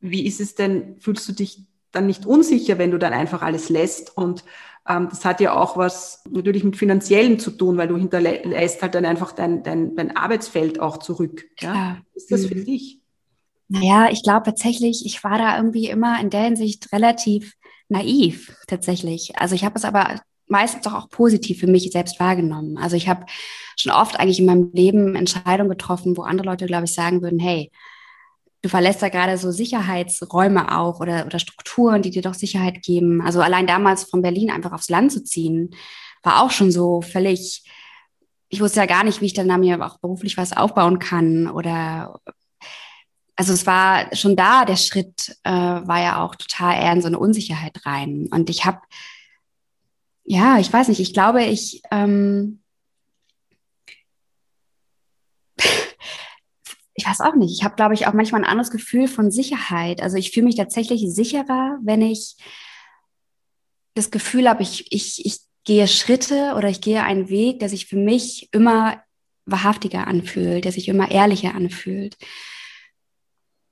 wie 0.00 0.26
ist 0.26 0.40
es 0.40 0.56
denn, 0.56 0.96
fühlst 0.98 1.28
du 1.28 1.32
dich 1.32 1.66
dann 1.92 2.06
nicht 2.06 2.26
unsicher, 2.26 2.78
wenn 2.78 2.90
du 2.90 2.98
dann 2.98 3.12
einfach 3.12 3.42
alles 3.42 3.68
lässt 3.68 4.16
und 4.16 4.44
das 4.98 5.24
hat 5.24 5.40
ja 5.40 5.54
auch 5.54 5.76
was 5.76 6.22
natürlich 6.30 6.64
mit 6.64 6.76
Finanziellem 6.76 7.38
zu 7.38 7.50
tun, 7.50 7.76
weil 7.76 7.88
du 7.88 7.96
hinterlässt 7.96 8.82
halt 8.82 8.94
dann 8.94 9.04
einfach 9.04 9.32
dein, 9.32 9.62
dein, 9.62 9.94
dein 9.94 10.16
Arbeitsfeld 10.16 10.80
auch 10.80 10.98
zurück. 10.98 11.44
Ja? 11.60 11.98
Ist 12.14 12.30
das 12.30 12.42
mhm. 12.42 12.48
für 12.48 12.54
dich? 12.56 13.00
Naja, 13.68 14.08
ich 14.10 14.22
glaube 14.22 14.44
tatsächlich, 14.44 15.06
ich 15.06 15.22
war 15.22 15.38
da 15.38 15.56
irgendwie 15.56 15.86
immer 15.86 16.20
in 16.20 16.30
der 16.30 16.42
Hinsicht 16.42 16.92
relativ 16.92 17.54
naiv 17.88 18.56
tatsächlich. 18.66 19.38
Also 19.38 19.54
ich 19.54 19.64
habe 19.64 19.76
es 19.76 19.84
aber 19.84 20.20
meistens 20.48 20.82
doch 20.82 20.94
auch 20.94 21.08
positiv 21.08 21.60
für 21.60 21.68
mich 21.68 21.90
selbst 21.92 22.18
wahrgenommen. 22.18 22.76
Also 22.76 22.96
ich 22.96 23.08
habe 23.08 23.26
schon 23.76 23.92
oft 23.92 24.18
eigentlich 24.18 24.40
in 24.40 24.46
meinem 24.46 24.70
Leben 24.72 25.14
Entscheidungen 25.14 25.70
getroffen, 25.70 26.16
wo 26.16 26.22
andere 26.22 26.48
Leute, 26.48 26.66
glaube 26.66 26.86
ich, 26.86 26.94
sagen 26.94 27.22
würden, 27.22 27.38
hey, 27.38 27.70
du 28.62 28.68
verlässt 28.68 29.02
da 29.02 29.08
gerade 29.08 29.38
so 29.38 29.50
Sicherheitsräume 29.50 30.76
auch 30.76 31.00
oder, 31.00 31.26
oder 31.26 31.38
Strukturen, 31.38 32.02
die 32.02 32.10
dir 32.10 32.22
doch 32.22 32.34
Sicherheit 32.34 32.82
geben. 32.82 33.22
Also 33.22 33.40
allein 33.40 33.66
damals 33.66 34.04
von 34.04 34.22
Berlin 34.22 34.50
einfach 34.50 34.72
aufs 34.72 34.90
Land 34.90 35.12
zu 35.12 35.24
ziehen, 35.24 35.70
war 36.22 36.42
auch 36.42 36.50
schon 36.50 36.70
so 36.70 37.00
völlig, 37.00 37.64
ich 38.48 38.60
wusste 38.60 38.80
ja 38.80 38.86
gar 38.86 39.04
nicht, 39.04 39.20
wie 39.20 39.26
ich 39.26 39.34
dann 39.34 39.48
da 39.48 39.56
mir 39.56 39.84
auch 39.84 39.98
beruflich 39.98 40.36
was 40.36 40.56
aufbauen 40.56 40.98
kann 40.98 41.48
oder 41.48 42.20
also 43.40 43.54
es 43.54 43.66
war 43.66 44.14
schon 44.14 44.36
da, 44.36 44.66
der 44.66 44.76
Schritt 44.76 45.34
äh, 45.44 45.50
war 45.50 46.02
ja 46.02 46.22
auch 46.22 46.34
total 46.34 46.74
eher 46.74 46.92
in 46.92 47.00
so 47.00 47.06
eine 47.06 47.18
Unsicherheit 47.18 47.86
rein. 47.86 48.28
Und 48.30 48.50
ich 48.50 48.66
habe, 48.66 48.80
ja, 50.24 50.58
ich 50.58 50.70
weiß 50.70 50.88
nicht, 50.88 51.00
ich 51.00 51.14
glaube, 51.14 51.42
ich, 51.44 51.80
ähm, 51.90 52.59
ich 57.00 57.06
weiß 57.06 57.22
auch 57.22 57.34
nicht. 57.34 57.52
Ich 57.52 57.64
habe, 57.64 57.76
glaube 57.76 57.94
ich, 57.94 58.06
auch 58.06 58.12
manchmal 58.12 58.42
ein 58.42 58.50
anderes 58.50 58.70
Gefühl 58.70 59.08
von 59.08 59.30
Sicherheit. 59.30 60.02
Also 60.02 60.18
ich 60.18 60.32
fühle 60.32 60.44
mich 60.44 60.56
tatsächlich 60.56 61.02
sicherer, 61.06 61.78
wenn 61.82 62.02
ich 62.02 62.36
das 63.94 64.10
Gefühl 64.10 64.48
habe, 64.48 64.62
ich, 64.62 64.92
ich, 64.92 65.24
ich 65.24 65.38
gehe 65.64 65.88
Schritte 65.88 66.54
oder 66.56 66.68
ich 66.68 66.82
gehe 66.82 67.02
einen 67.02 67.30
Weg, 67.30 67.60
der 67.60 67.70
sich 67.70 67.86
für 67.86 67.96
mich 67.96 68.50
immer 68.52 69.02
wahrhaftiger 69.46 70.06
anfühlt, 70.06 70.66
der 70.66 70.72
sich 70.72 70.88
immer 70.88 71.10
ehrlicher 71.10 71.54
anfühlt. 71.54 72.18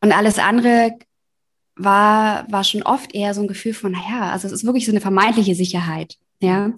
Und 0.00 0.12
alles 0.12 0.38
andere 0.38 0.98
war, 1.76 2.50
war 2.50 2.64
schon 2.64 2.82
oft 2.82 3.14
eher 3.14 3.34
so 3.34 3.42
ein 3.42 3.48
Gefühl 3.48 3.74
von, 3.74 3.92
naja, 3.92 4.32
also 4.32 4.46
es 4.46 4.54
ist 4.54 4.64
wirklich 4.64 4.86
so 4.86 4.92
eine 4.92 5.02
vermeintliche 5.02 5.54
Sicherheit. 5.54 6.16
Ja, 6.40 6.72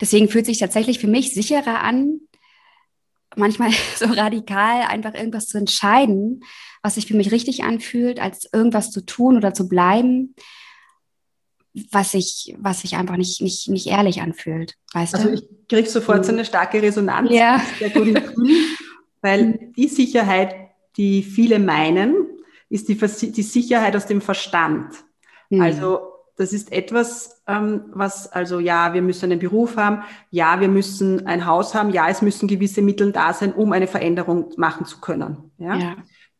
deswegen 0.00 0.28
fühlt 0.28 0.46
sich 0.46 0.58
tatsächlich 0.58 1.00
für 1.00 1.08
mich 1.08 1.34
sicherer 1.34 1.80
an, 1.80 2.20
manchmal 3.36 3.70
so 3.96 4.06
radikal 4.06 4.82
einfach 4.82 5.14
irgendwas 5.14 5.46
zu 5.46 5.58
entscheiden, 5.58 6.42
was 6.82 6.96
sich 6.96 7.06
für 7.06 7.16
mich 7.16 7.32
richtig 7.32 7.64
anfühlt, 7.64 8.20
als 8.20 8.48
irgendwas 8.52 8.90
zu 8.90 9.04
tun 9.04 9.36
oder 9.36 9.54
zu 9.54 9.68
bleiben, 9.68 10.34
was 11.90 12.12
sich, 12.12 12.56
was 12.58 12.80
sich 12.80 12.96
einfach 12.96 13.16
nicht, 13.16 13.42
nicht, 13.42 13.68
nicht 13.68 13.86
ehrlich 13.86 14.22
anfühlt. 14.22 14.74
Weißt 14.92 15.14
also 15.14 15.28
du? 15.28 15.34
ich 15.34 15.44
kriege 15.68 15.88
sofort 15.88 16.24
so 16.24 16.32
eine 16.32 16.44
starke 16.44 16.80
Resonanz, 16.80 17.30
ja. 17.30 17.60
weil 19.20 19.72
die 19.76 19.88
Sicherheit, 19.88 20.54
die 20.96 21.22
viele 21.22 21.58
meinen, 21.58 22.14
ist 22.70 22.88
die, 22.88 22.96
die 22.96 23.42
Sicherheit 23.42 23.94
aus 23.94 24.06
dem 24.06 24.20
Verstand. 24.20 24.94
Mhm. 25.50 25.60
Also 25.60 26.15
das 26.36 26.52
ist 26.52 26.70
etwas, 26.70 27.42
ähm, 27.46 27.84
was 27.92 28.30
also 28.30 28.60
ja, 28.60 28.92
wir 28.92 29.02
müssen 29.02 29.30
einen 29.30 29.40
Beruf 29.40 29.76
haben, 29.76 30.02
ja, 30.30 30.60
wir 30.60 30.68
müssen 30.68 31.26
ein 31.26 31.46
Haus 31.46 31.74
haben, 31.74 31.90
ja, 31.90 32.08
es 32.08 32.22
müssen 32.22 32.46
gewisse 32.46 32.82
Mittel 32.82 33.12
da 33.12 33.32
sein, 33.32 33.52
um 33.52 33.72
eine 33.72 33.86
Veränderung 33.86 34.50
machen 34.56 34.84
zu 34.84 35.00
können. 35.00 35.50
Ja. 35.58 35.76
ja. 35.76 35.96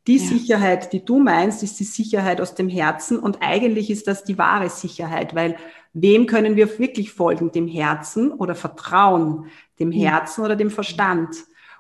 Die 0.07 0.19
ja. 0.19 0.25
Sicherheit, 0.25 0.93
die 0.93 1.05
du 1.05 1.19
meinst, 1.19 1.63
ist 1.63 1.81
die 1.81 1.85
Sicherheit 1.85 2.41
aus 2.41 2.55
dem 2.55 2.69
Herzen 2.69 3.19
und 3.19 3.39
eigentlich 3.41 3.91
ist 3.91 4.07
das 4.07 4.23
die 4.23 4.39
wahre 4.39 4.69
Sicherheit, 4.69 5.35
weil 5.35 5.57
wem 5.95 6.27
können 6.27 6.57
wir 6.57 6.79
wirklich 6.79 7.13
folgen? 7.13 7.51
Dem 7.51 7.67
Herzen 7.67 8.31
oder 8.31 8.55
vertrauen? 8.55 9.47
Dem 9.81 9.91
Herzen 9.91 10.45
oder 10.45 10.55
dem 10.55 10.71
Verstand? 10.71 11.37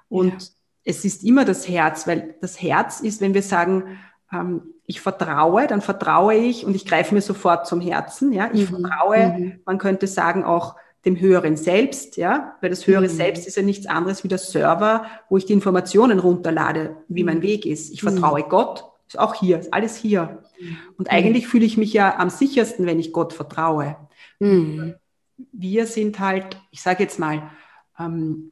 Und 0.09 0.33
ja. 0.33 0.49
es 0.85 1.05
ist 1.05 1.23
immer 1.23 1.45
das 1.45 1.69
Herz, 1.69 2.07
weil 2.07 2.35
das 2.41 2.61
Herz 2.61 3.01
ist, 3.01 3.21
wenn 3.21 3.35
wir 3.35 3.43
sagen, 3.43 3.99
ähm, 4.33 4.63
ich 4.85 5.01
vertraue, 5.01 5.67
dann 5.67 5.81
vertraue 5.81 6.35
ich 6.35 6.65
und 6.65 6.75
ich 6.75 6.87
greife 6.87 7.15
mir 7.15 7.21
sofort 7.21 7.67
zum 7.67 7.81
Herzen. 7.81 8.33
Ja, 8.33 8.51
ich 8.53 8.71
mhm. 8.71 8.81
vertraue. 8.81 9.27
Mhm. 9.39 9.61
Man 9.65 9.79
könnte 9.79 10.07
sagen 10.07 10.45
auch 10.45 10.77
dem 11.05 11.19
höheren 11.19 11.57
Selbst, 11.57 12.17
ja, 12.17 12.57
weil 12.61 12.71
das 12.71 12.87
höhere 12.87 13.03
mhm. 13.03 13.09
Selbst 13.09 13.47
ist 13.47 13.57
ja 13.57 13.63
nichts 13.63 13.87
anderes 13.87 14.25
wie 14.25 14.29
der 14.29 14.39
Server, 14.39 15.07
wo 15.29 15.37
ich 15.37 15.47
die 15.47 15.53
Informationen 15.53 16.19
runterlade, 16.19 16.97
wie 17.09 17.25
mein 17.25 17.39
mhm. 17.39 17.43
Weg 17.43 17.67
ist. 17.67 17.93
Ich 17.93 18.01
vertraue 18.01 18.43
mhm. 18.43 18.49
Gott, 18.49 18.85
ist 19.07 19.19
auch 19.19 19.35
hier, 19.35 19.59
ist 19.59 19.73
alles 19.73 19.97
hier. 19.97 20.43
Mhm. 20.61 20.77
Und 20.99 21.11
eigentlich 21.11 21.47
fühle 21.47 21.65
ich 21.65 21.77
mich 21.77 21.93
ja 21.93 22.19
am 22.19 22.31
sichersten, 22.31 22.87
wenn 22.87 22.99
ich 22.99 23.13
Gott 23.13 23.33
vertraue. 23.33 23.97
Wir 24.39 25.87
sind 25.87 26.19
halt, 26.19 26.59
ich 26.71 26.83
sage 26.83 27.05
jetzt 27.05 27.19
mal, 27.19 27.51
ähm, 27.99 28.51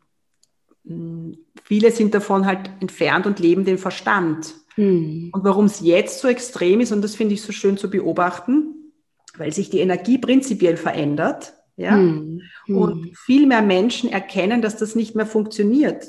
viele 1.65 1.91
sind 1.91 2.15
davon 2.15 2.47
halt 2.47 2.71
entfernt 2.81 3.27
und 3.27 3.39
leben 3.39 3.65
den 3.65 3.79
Verstand. 3.79 4.55
Mhm. 4.77 5.31
Und 5.33 5.45
warum 5.45 5.67
es 5.67 5.81
jetzt 5.81 6.21
so 6.21 6.29
extrem 6.29 6.81
ist, 6.81 6.93
und 6.93 7.03
das 7.03 7.15
finde 7.15 7.35
ich 7.35 7.43
so 7.43 7.53
schön 7.53 7.77
zu 7.77 7.91
beobachten, 7.91 8.93
weil 9.37 9.53
sich 9.53 9.71
die 9.71 9.81
Energie 9.81 10.19
prinzipiell 10.19 10.77
verändert, 10.77 11.55
ja, 11.77 11.97
mhm. 11.97 12.41
und 12.69 13.19
viel 13.19 13.47
mehr 13.47 13.63
Menschen 13.63 14.11
erkennen, 14.11 14.63
dass 14.63 14.77
das 14.77 14.95
nicht 14.95 15.17
mehr 15.17 15.27
funktioniert, 15.27 16.05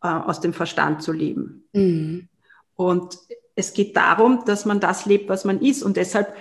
äh, 0.00 0.08
aus 0.08 0.40
dem 0.40 0.52
Verstand 0.52 1.02
zu 1.02 1.12
leben. 1.12 1.64
Mhm. 1.72 2.28
Und 2.74 3.18
es 3.56 3.72
geht 3.72 3.96
darum, 3.96 4.44
dass 4.46 4.64
man 4.64 4.78
das 4.78 5.06
lebt, 5.06 5.28
was 5.28 5.44
man 5.44 5.60
ist. 5.60 5.82
Und 5.82 5.96
deshalb 5.96 6.32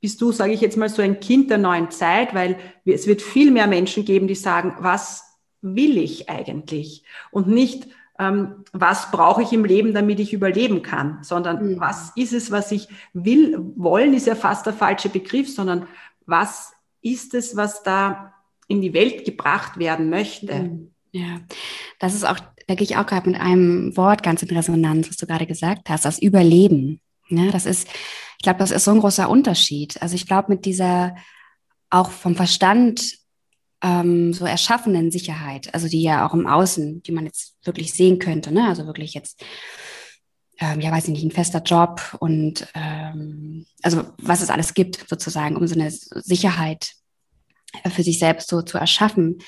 bist 0.00 0.20
du, 0.20 0.32
sage 0.32 0.52
ich 0.52 0.60
jetzt 0.60 0.76
mal, 0.76 0.88
so 0.88 1.00
ein 1.00 1.20
Kind 1.20 1.48
der 1.48 1.58
neuen 1.58 1.92
Zeit, 1.92 2.34
weil 2.34 2.58
es 2.84 3.06
wird 3.06 3.22
viel 3.22 3.52
mehr 3.52 3.68
Menschen 3.68 4.04
geben, 4.04 4.26
die 4.26 4.34
sagen, 4.34 4.74
was 4.80 5.22
will 5.62 5.96
ich 5.96 6.28
eigentlich? 6.28 7.04
Und 7.30 7.46
nicht, 7.46 7.86
ähm, 8.18 8.64
was 8.72 9.10
brauche 9.10 9.42
ich 9.42 9.52
im 9.52 9.64
Leben, 9.64 9.92
damit 9.92 10.20
ich 10.20 10.32
überleben 10.32 10.82
kann, 10.82 11.18
sondern 11.22 11.74
mhm. 11.74 11.80
was 11.80 12.12
ist 12.14 12.32
es, 12.32 12.50
was 12.50 12.70
ich 12.72 12.88
will. 13.12 13.56
Wollen 13.76 14.14
ist 14.14 14.26
ja 14.26 14.34
fast 14.34 14.66
der 14.66 14.72
falsche 14.72 15.08
Begriff, 15.08 15.52
sondern 15.52 15.86
was 16.26 16.72
ist 17.02 17.34
es, 17.34 17.56
was 17.56 17.82
da 17.82 18.32
in 18.68 18.80
die 18.80 18.94
Welt 18.94 19.24
gebracht 19.24 19.78
werden 19.78 20.10
möchte. 20.10 20.54
Mhm. 20.54 20.90
Ja, 21.12 21.40
das 21.98 22.14
ist 22.14 22.24
auch, 22.24 22.38
da 22.66 22.74
gehe 22.74 22.84
ich 22.84 22.96
auch 22.96 23.06
gerade 23.06 23.30
mit 23.30 23.40
einem 23.40 23.96
Wort 23.96 24.22
ganz 24.22 24.42
in 24.42 24.56
Resonanz, 24.56 25.08
was 25.08 25.16
du 25.16 25.26
gerade 25.26 25.46
gesagt 25.46 25.88
hast, 25.90 26.04
das 26.04 26.20
Überleben. 26.20 27.00
Ja, 27.28 27.50
das 27.50 27.66
ist, 27.66 27.88
ich 28.38 28.42
glaube, 28.42 28.58
das 28.58 28.70
ist 28.70 28.84
so 28.84 28.90
ein 28.90 29.00
großer 29.00 29.28
Unterschied. 29.28 30.00
Also 30.02 30.14
ich 30.14 30.26
glaube, 30.26 30.52
mit 30.52 30.64
dieser 30.64 31.14
auch 31.90 32.10
vom 32.10 32.34
Verstand 32.34 33.18
ähm, 33.84 34.32
so 34.32 34.46
erschaffenen 34.46 35.10
Sicherheit, 35.10 35.72
also 35.74 35.88
die 35.88 36.02
ja 36.02 36.26
auch 36.26 36.32
im 36.32 36.46
Außen, 36.46 37.02
die 37.02 37.12
man 37.12 37.26
jetzt 37.26 37.54
wirklich 37.64 37.92
sehen 37.92 38.18
könnte, 38.18 38.50
ne? 38.52 38.66
also 38.66 38.86
wirklich 38.86 39.12
jetzt, 39.12 39.44
ähm, 40.58 40.80
ja, 40.80 40.90
weiß 40.90 41.04
ich 41.04 41.10
nicht, 41.10 41.24
ein 41.24 41.30
fester 41.30 41.62
Job 41.62 42.00
und 42.18 42.66
ähm, 42.74 43.66
also 43.82 44.04
was 44.16 44.40
es 44.40 44.48
alles 44.48 44.72
gibt 44.72 45.04
sozusagen, 45.06 45.56
um 45.56 45.66
so 45.66 45.74
eine 45.74 45.90
Sicherheit 45.90 46.92
für 47.90 48.02
sich 48.02 48.18
selbst 48.18 48.48
so 48.48 48.62
zu 48.62 48.78
erschaffen. 48.78 49.38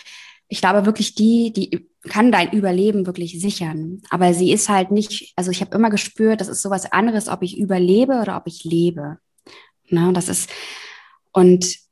Ich 0.49 0.61
glaube 0.61 0.85
wirklich, 0.85 1.15
die, 1.15 1.53
die 1.53 1.89
kann 2.09 2.31
dein 2.31 2.53
Überleben 2.53 3.07
wirklich 3.07 3.41
sichern. 3.41 4.03
Aber 4.11 4.35
sie 4.35 4.53
ist 4.53 4.69
halt 4.69 4.91
nicht, 4.91 5.33
also 5.37 5.51
ich 5.51 5.61
habe 5.61 5.75
immer 5.75 5.91
gespürt, 5.91 6.41
das 6.41 6.49
ist 6.49 6.63
sowas 6.63 6.93
anderes, 6.93 7.29
ob 7.29 7.43
ich 7.43 7.57
überlebe 7.57 8.21
oder 8.21 8.37
ob 8.37 8.47
ich 8.47 8.65
lebe. 8.65 9.19
Ne? 9.89 10.13
Das 10.13 10.29
ist, 10.29 10.51
und 11.33 11.86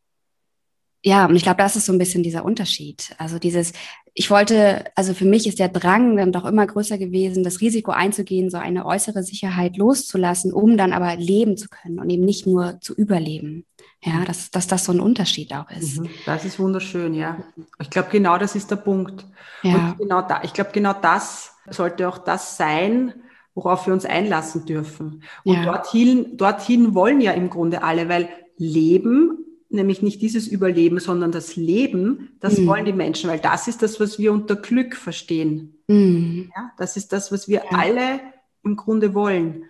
ja, 1.06 1.26
und 1.26 1.37
ich 1.37 1.42
glaube, 1.42 1.58
das 1.58 1.76
ist 1.76 1.84
so 1.84 1.92
ein 1.92 1.99
bisschen 1.99 2.23
dieser 2.23 2.46
Unterschied. 2.46 3.14
Also 3.18 3.38
dieses, 3.38 3.75
ich 4.14 4.30
wollte, 4.30 4.87
also 4.94 5.12
für 5.12 5.26
mich 5.26 5.46
ist 5.46 5.58
der 5.58 5.68
Drang 5.68 6.16
dann 6.16 6.32
doch 6.32 6.46
immer 6.46 6.66
größer 6.66 6.96
gewesen, 6.96 7.44
das 7.44 7.61
Risiko 7.61 7.90
einzugehen, 7.90 8.49
so 8.49 8.56
eine 8.56 8.87
äußere 8.87 9.23
Sicherheit 9.23 9.76
loszulassen, 9.76 10.50
um 10.50 10.78
dann 10.78 10.94
aber 10.94 11.14
leben 11.16 11.58
zu 11.58 11.68
können 11.68 11.99
und 11.99 12.08
eben 12.08 12.25
nicht 12.25 12.46
nur 12.46 12.80
zu 12.80 12.94
überleben. 12.94 13.66
Ja, 14.02 14.25
dass, 14.25 14.50
dass 14.50 14.66
das 14.66 14.87
so 14.87 14.92
ein 14.92 15.00
Unterschied 15.00 15.52
auch 15.54 15.70
ist. 15.70 16.00
Mhm, 16.00 16.08
das 16.25 16.46
ist 16.46 16.58
wunderschön, 16.58 17.12
ja. 17.12 17.37
Ich 17.80 17.90
glaube, 17.90 18.08
genau 18.11 18.38
das 18.38 18.54
ist 18.54 18.70
der 18.70 18.76
Punkt. 18.76 19.26
Ja. 19.62 19.75
Und 19.75 19.99
genau 19.99 20.23
da, 20.23 20.40
ich 20.42 20.54
glaube, 20.54 20.70
genau 20.73 20.94
das 20.94 21.52
sollte 21.68 22.08
auch 22.08 22.18
das 22.18 22.56
sein, 22.56 23.12
worauf 23.54 23.87
wir 23.87 23.92
uns 23.92 24.06
einlassen 24.06 24.64
dürfen. 24.64 25.23
Und 25.44 25.54
ja. 25.54 25.64
dorthin, 25.64 26.38
dorthin 26.38 26.94
wollen 26.94 27.20
ja 27.20 27.32
im 27.32 27.50
Grunde 27.50 27.82
alle, 27.82 28.08
weil 28.08 28.28
Leben 28.56 29.44
nämlich 29.75 30.02
nicht 30.02 30.23
dieses 30.23 30.47
Überleben, 30.47 30.99
sondern 30.99 31.33
das 31.33 31.57
Leben, 31.57 32.37
das 32.40 32.59
mhm. 32.59 32.66
wollen 32.66 32.85
die 32.85 32.93
Menschen, 32.93 33.28
weil 33.28 33.38
das 33.38 33.69
ist 33.69 33.83
das, 33.83 34.00
was 34.00 34.19
wir 34.19 34.33
unter 34.33 34.57
Glück 34.57 34.97
verstehen. 34.97 35.78
Mhm. 35.88 36.50
Ja, 36.54 36.73
das 36.78 36.97
ist 36.97 37.12
das, 37.12 37.31
was 37.31 37.49
wir 37.49 37.64
ja. 37.71 37.78
alle 37.78 38.21
im 38.62 38.76
Grunde 38.76 39.14
wollen. 39.14 39.64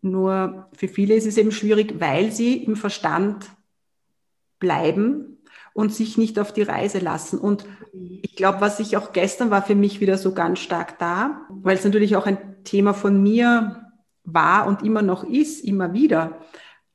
Nur 0.00 0.68
für 0.74 0.88
viele 0.88 1.14
ist 1.14 1.26
es 1.26 1.36
eben 1.36 1.52
schwierig, 1.52 2.00
weil 2.00 2.32
sie 2.32 2.64
im 2.64 2.74
Verstand 2.74 3.46
bleiben 4.58 5.38
und 5.74 5.94
sich 5.94 6.18
nicht 6.18 6.38
auf 6.38 6.52
die 6.52 6.62
Reise 6.62 6.98
lassen. 6.98 7.38
Und 7.38 7.64
mhm. 7.92 8.18
ich 8.22 8.34
glaube, 8.34 8.60
was 8.60 8.80
ich 8.80 8.96
auch 8.96 9.12
gestern 9.12 9.50
war 9.50 9.62
für 9.62 9.76
mich 9.76 10.00
wieder 10.00 10.18
so 10.18 10.34
ganz 10.34 10.58
stark 10.58 10.98
da, 10.98 11.46
weil 11.48 11.76
es 11.76 11.84
natürlich 11.84 12.16
auch 12.16 12.26
ein 12.26 12.64
Thema 12.64 12.94
von 12.94 13.22
mir 13.22 13.92
war 14.24 14.66
und 14.66 14.82
immer 14.82 15.02
noch 15.02 15.24
ist, 15.24 15.64
immer 15.64 15.92
wieder, 15.92 16.38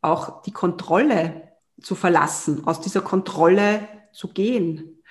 auch 0.01 0.41
die 0.43 0.51
Kontrolle 0.51 1.46
zu 1.81 1.95
verlassen, 1.95 2.65
aus 2.65 2.81
dieser 2.81 3.01
Kontrolle 3.01 3.87
zu 4.11 4.29
gehen. 4.29 5.01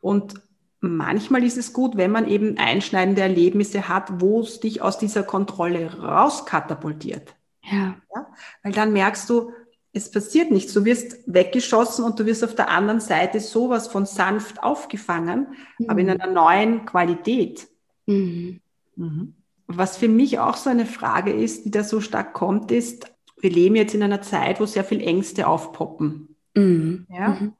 Und 0.00 0.34
manchmal 0.80 1.44
ist 1.44 1.56
es 1.56 1.72
gut, 1.72 1.96
wenn 1.96 2.10
man 2.10 2.28
eben 2.28 2.58
einschneidende 2.58 3.22
Erlebnisse 3.22 3.88
hat, 3.88 4.20
wo 4.20 4.40
es 4.40 4.60
dich 4.60 4.82
aus 4.82 4.98
dieser 4.98 5.22
Kontrolle 5.22 6.00
rauskatapultiert. 6.00 7.34
Ja. 7.62 7.96
ja. 8.14 8.26
Weil 8.62 8.72
dann 8.72 8.92
merkst 8.92 9.28
du, 9.30 9.52
es 9.92 10.10
passiert 10.10 10.50
nichts. 10.50 10.74
Du 10.74 10.84
wirst 10.84 11.18
weggeschossen 11.26 12.04
und 12.04 12.20
du 12.20 12.26
wirst 12.26 12.44
auf 12.44 12.54
der 12.54 12.68
anderen 12.68 13.00
Seite 13.00 13.40
sowas 13.40 13.88
von 13.88 14.04
sanft 14.04 14.62
aufgefangen, 14.62 15.48
mhm. 15.78 15.90
aber 15.90 16.00
in 16.00 16.10
einer 16.10 16.26
neuen 16.26 16.84
Qualität. 16.84 17.66
Mhm. 18.04 18.60
Mhm. 18.96 19.34
Was 19.66 19.96
für 19.96 20.08
mich 20.08 20.38
auch 20.38 20.56
so 20.56 20.70
eine 20.70 20.86
Frage 20.86 21.32
ist, 21.32 21.64
die 21.64 21.70
da 21.70 21.82
so 21.82 22.00
stark 22.00 22.34
kommt, 22.34 22.70
ist, 22.70 23.10
wir 23.38 23.50
leben 23.50 23.76
jetzt 23.76 23.94
in 23.94 24.02
einer 24.02 24.22
Zeit, 24.22 24.60
wo 24.60 24.66
sehr 24.66 24.84
viel 24.84 25.00
Ängste 25.00 25.46
aufpoppen. 25.46 26.36
Mhm. 26.54 27.06
Ja? 27.10 27.28
Mhm. 27.28 27.52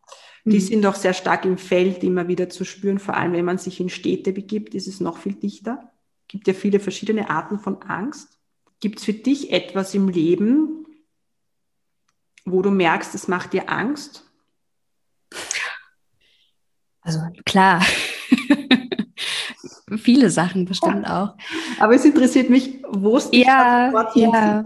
Die 0.45 0.57
mhm. 0.57 0.61
sind 0.61 0.87
auch 0.87 0.95
sehr 0.95 1.13
stark 1.13 1.45
im 1.45 1.59
Feld 1.59 2.05
immer 2.05 2.29
wieder 2.29 2.49
zu 2.49 2.65
spüren, 2.65 2.99
vor 2.99 3.17
allem 3.17 3.33
wenn 3.33 3.45
man 3.45 3.59
sich 3.59 3.81
in 3.81 3.89
Städte 3.89 4.33
begibt, 4.33 4.75
ist 4.75 4.87
es 4.87 5.01
noch 5.01 5.19
viel 5.19 5.35
dichter. 5.35 5.93
Es 6.23 6.29
gibt 6.29 6.47
ja 6.47 6.55
viele 6.55 6.81
verschiedene 6.81 7.31
Arten 7.31 7.59
von 7.59 7.83
Angst. 7.83 8.39
Gibt 8.81 8.99
es 8.99 9.05
für 9.05 9.13
dich 9.13 9.53
etwas 9.53 9.95
im 9.95 10.09
Leben, 10.09 10.87
wo 12.45 12.63
du 12.63 12.71
merkst, 12.71 13.15
es 13.15 13.29
macht 13.29 13.53
dir 13.53 13.71
Angst? 13.71 14.25
Also 17.01 17.21
klar. 17.45 17.85
Viele 19.99 20.31
Sachen 20.31 20.65
bestimmt 20.65 21.07
ja. 21.07 21.23
auch. 21.23 21.37
Aber 21.79 21.95
es 21.95 22.05
interessiert 22.05 22.51
mich, 22.51 22.83
wo 22.89 23.17
es 23.17 23.29
ja, 23.33 23.93
ja. 24.15 24.65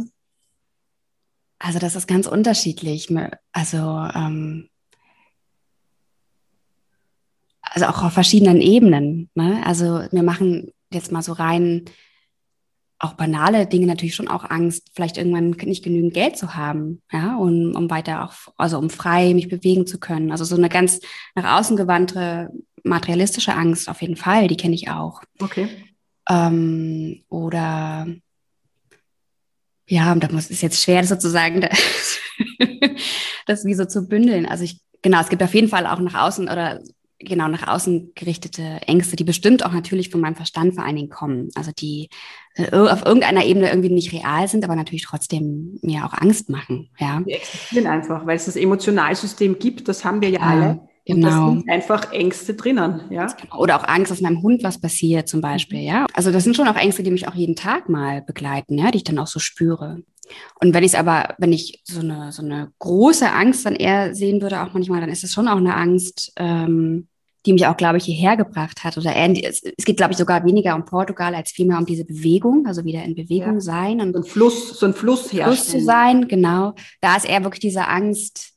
Also 1.60 1.78
das 1.78 1.94
ist 1.94 2.08
ganz 2.08 2.26
unterschiedlich. 2.26 3.08
Also 3.52 3.76
ähm, 3.76 4.68
also 7.60 7.86
auch 7.86 8.02
auf 8.02 8.12
verschiedenen 8.12 8.60
Ebenen. 8.60 9.30
Ne? 9.34 9.62
Also 9.64 10.02
wir 10.10 10.22
machen 10.22 10.72
jetzt 10.90 11.12
mal 11.12 11.22
so 11.22 11.32
rein 11.32 11.84
auch 13.02 13.14
banale 13.14 13.66
Dinge 13.66 13.86
natürlich 13.86 14.14
schon 14.14 14.28
auch 14.28 14.50
Angst, 14.50 14.90
vielleicht 14.94 15.16
irgendwann 15.16 15.50
nicht 15.50 15.82
genügend 15.82 16.12
Geld 16.12 16.36
zu 16.36 16.54
haben, 16.54 17.00
ja, 17.10 17.34
und 17.38 17.74
um 17.74 17.88
weiter 17.88 18.24
auch, 18.24 18.34
also 18.58 18.78
um 18.78 18.90
frei 18.90 19.32
mich 19.32 19.48
bewegen 19.48 19.86
zu 19.86 19.98
können. 19.98 20.30
Also 20.30 20.44
so 20.44 20.54
eine 20.54 20.68
ganz 20.68 21.00
nach 21.34 21.58
außen 21.58 21.78
gewandte 21.78 22.50
materialistische 22.84 23.54
Angst 23.54 23.88
auf 23.88 24.02
jeden 24.02 24.16
Fall, 24.16 24.48
die 24.48 24.56
kenne 24.56 24.74
ich 24.74 24.90
auch. 24.90 25.22
Okay. 25.40 25.68
Ähm, 26.28 27.24
oder 27.30 28.06
ja, 29.90 30.12
und 30.12 30.22
da 30.22 30.28
muss 30.30 30.50
es 30.50 30.60
jetzt 30.60 30.80
schwer 30.80 31.02
sozusagen, 31.04 31.62
das, 31.62 32.18
das 33.46 33.64
wie 33.64 33.74
so 33.74 33.84
zu 33.84 34.06
bündeln. 34.06 34.46
Also 34.46 34.62
ich, 34.62 34.80
genau, 35.02 35.20
es 35.20 35.28
gibt 35.28 35.42
auf 35.42 35.52
jeden 35.52 35.68
Fall 35.68 35.84
auch 35.84 35.98
nach 35.98 36.14
außen 36.14 36.48
oder 36.48 36.80
genau 37.18 37.48
nach 37.48 37.66
außen 37.66 38.12
gerichtete 38.14 38.62
Ängste, 38.86 39.16
die 39.16 39.24
bestimmt 39.24 39.66
auch 39.66 39.72
natürlich 39.72 40.10
von 40.10 40.20
meinem 40.20 40.36
Verstand 40.36 40.76
vor 40.76 40.84
allen 40.84 40.94
Dingen 40.94 41.10
kommen. 41.10 41.48
Also 41.56 41.72
die 41.76 42.08
äh, 42.54 42.70
auf 42.70 43.04
irgendeiner 43.04 43.44
Ebene 43.44 43.68
irgendwie 43.68 43.90
nicht 43.90 44.12
real 44.12 44.46
sind, 44.46 44.62
aber 44.64 44.76
natürlich 44.76 45.02
trotzdem 45.02 45.80
mir 45.82 46.06
auch 46.06 46.14
Angst 46.14 46.50
machen. 46.50 46.90
Ja. 46.98 47.20
Die 47.26 47.32
existieren 47.32 47.88
einfach, 47.88 48.24
weil 48.26 48.36
es 48.36 48.44
das 48.44 48.54
Emotionalsystem 48.54 49.58
gibt, 49.58 49.88
das 49.88 50.04
haben 50.04 50.20
wir 50.20 50.30
ja, 50.30 50.38
ja 50.38 50.46
alle. 50.46 50.89
Genau. 51.06 51.26
Und 51.26 51.56
da 51.56 51.60
sind 51.60 51.70
einfach 51.70 52.12
Ängste 52.12 52.54
drinnen, 52.54 53.02
ja. 53.10 53.26
Genau. 53.26 53.58
Oder 53.58 53.80
auch 53.80 53.88
Angst, 53.88 54.10
dass 54.10 54.20
meinem 54.20 54.42
Hund 54.42 54.62
was 54.62 54.80
passiert, 54.80 55.28
zum 55.28 55.40
Beispiel, 55.40 55.80
ja. 55.80 56.06
Also 56.14 56.30
das 56.30 56.44
sind 56.44 56.56
schon 56.56 56.68
auch 56.68 56.76
Ängste, 56.76 57.02
die 57.02 57.10
mich 57.10 57.26
auch 57.26 57.34
jeden 57.34 57.56
Tag 57.56 57.88
mal 57.88 58.22
begleiten, 58.22 58.78
ja, 58.78 58.90
die 58.90 58.98
ich 58.98 59.04
dann 59.04 59.18
auch 59.18 59.26
so 59.26 59.38
spüre. 59.38 60.02
Und 60.60 60.74
wenn 60.74 60.84
ich 60.84 60.92
es 60.92 60.98
aber, 60.98 61.34
wenn 61.38 61.52
ich 61.52 61.82
so 61.84 62.00
eine, 62.00 62.32
so 62.32 62.42
eine 62.42 62.72
große 62.78 63.30
Angst 63.30 63.66
dann 63.66 63.74
eher 63.74 64.14
sehen 64.14 64.42
würde, 64.42 64.62
auch 64.62 64.72
manchmal, 64.72 65.00
dann 65.00 65.10
ist 65.10 65.24
es 65.24 65.32
schon 65.32 65.48
auch 65.48 65.56
eine 65.56 65.74
Angst, 65.74 66.32
ähm, 66.36 67.08
die 67.46 67.54
mich 67.54 67.66
auch, 67.66 67.76
glaube 67.76 67.96
ich, 67.96 68.04
hierher 68.04 68.36
gebracht 68.36 68.84
hat. 68.84 68.98
Oder 68.98 69.14
eher, 69.14 69.32
es, 69.48 69.62
es 69.62 69.84
geht, 69.84 69.96
glaube 69.96 70.12
ich, 70.12 70.18
sogar 70.18 70.44
weniger 70.44 70.74
um 70.74 70.84
Portugal 70.84 71.34
als 71.34 71.50
vielmehr 71.50 71.78
um 71.78 71.86
diese 71.86 72.04
Bewegung, 72.04 72.66
also 72.66 72.84
wieder 72.84 73.02
in 73.02 73.14
Bewegung 73.14 73.54
ja. 73.54 73.60
sein 73.60 74.00
und 74.00 74.12
so 74.12 74.20
ein 74.20 74.24
Fluss, 74.24 74.78
so 74.78 74.86
ein 74.86 74.94
Fluss 74.94 75.32
herstellen. 75.32 75.56
Fluss 75.56 75.68
zu 75.68 75.80
sein, 75.80 76.28
genau. 76.28 76.74
Da 77.00 77.16
ist 77.16 77.28
eher 77.28 77.42
wirklich 77.42 77.60
diese 77.60 77.88
Angst, 77.88 78.52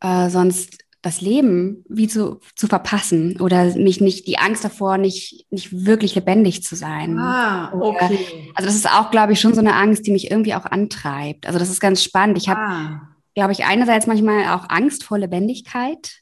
äh, 0.00 0.30
sonst 0.30 0.78
das 1.02 1.20
Leben 1.20 1.84
wie 1.88 2.06
zu, 2.06 2.38
zu 2.54 2.68
verpassen 2.68 3.40
oder 3.40 3.74
mich 3.76 4.00
nicht, 4.00 4.28
die 4.28 4.38
Angst 4.38 4.64
davor, 4.64 4.98
nicht, 4.98 5.46
nicht 5.50 5.84
wirklich 5.84 6.14
lebendig 6.14 6.62
zu 6.62 6.76
sein. 6.76 7.18
Ah, 7.18 7.72
okay. 7.74 8.52
Also 8.54 8.66
das 8.68 8.76
ist 8.76 8.88
auch, 8.88 9.10
glaube 9.10 9.32
ich, 9.32 9.40
schon 9.40 9.52
so 9.52 9.60
eine 9.60 9.74
Angst, 9.74 10.06
die 10.06 10.12
mich 10.12 10.30
irgendwie 10.30 10.54
auch 10.54 10.64
antreibt. 10.64 11.46
Also 11.46 11.58
das 11.58 11.70
ist 11.70 11.80
ganz 11.80 12.04
spannend. 12.04 12.38
Ich 12.38 12.48
habe, 12.48 12.60
ah. 12.60 13.08
glaube 13.34 13.50
ich, 13.50 13.64
einerseits 13.64 14.06
manchmal 14.06 14.46
auch 14.56 14.70
Angst 14.70 15.02
vor 15.02 15.18
Lebendigkeit. 15.18 16.20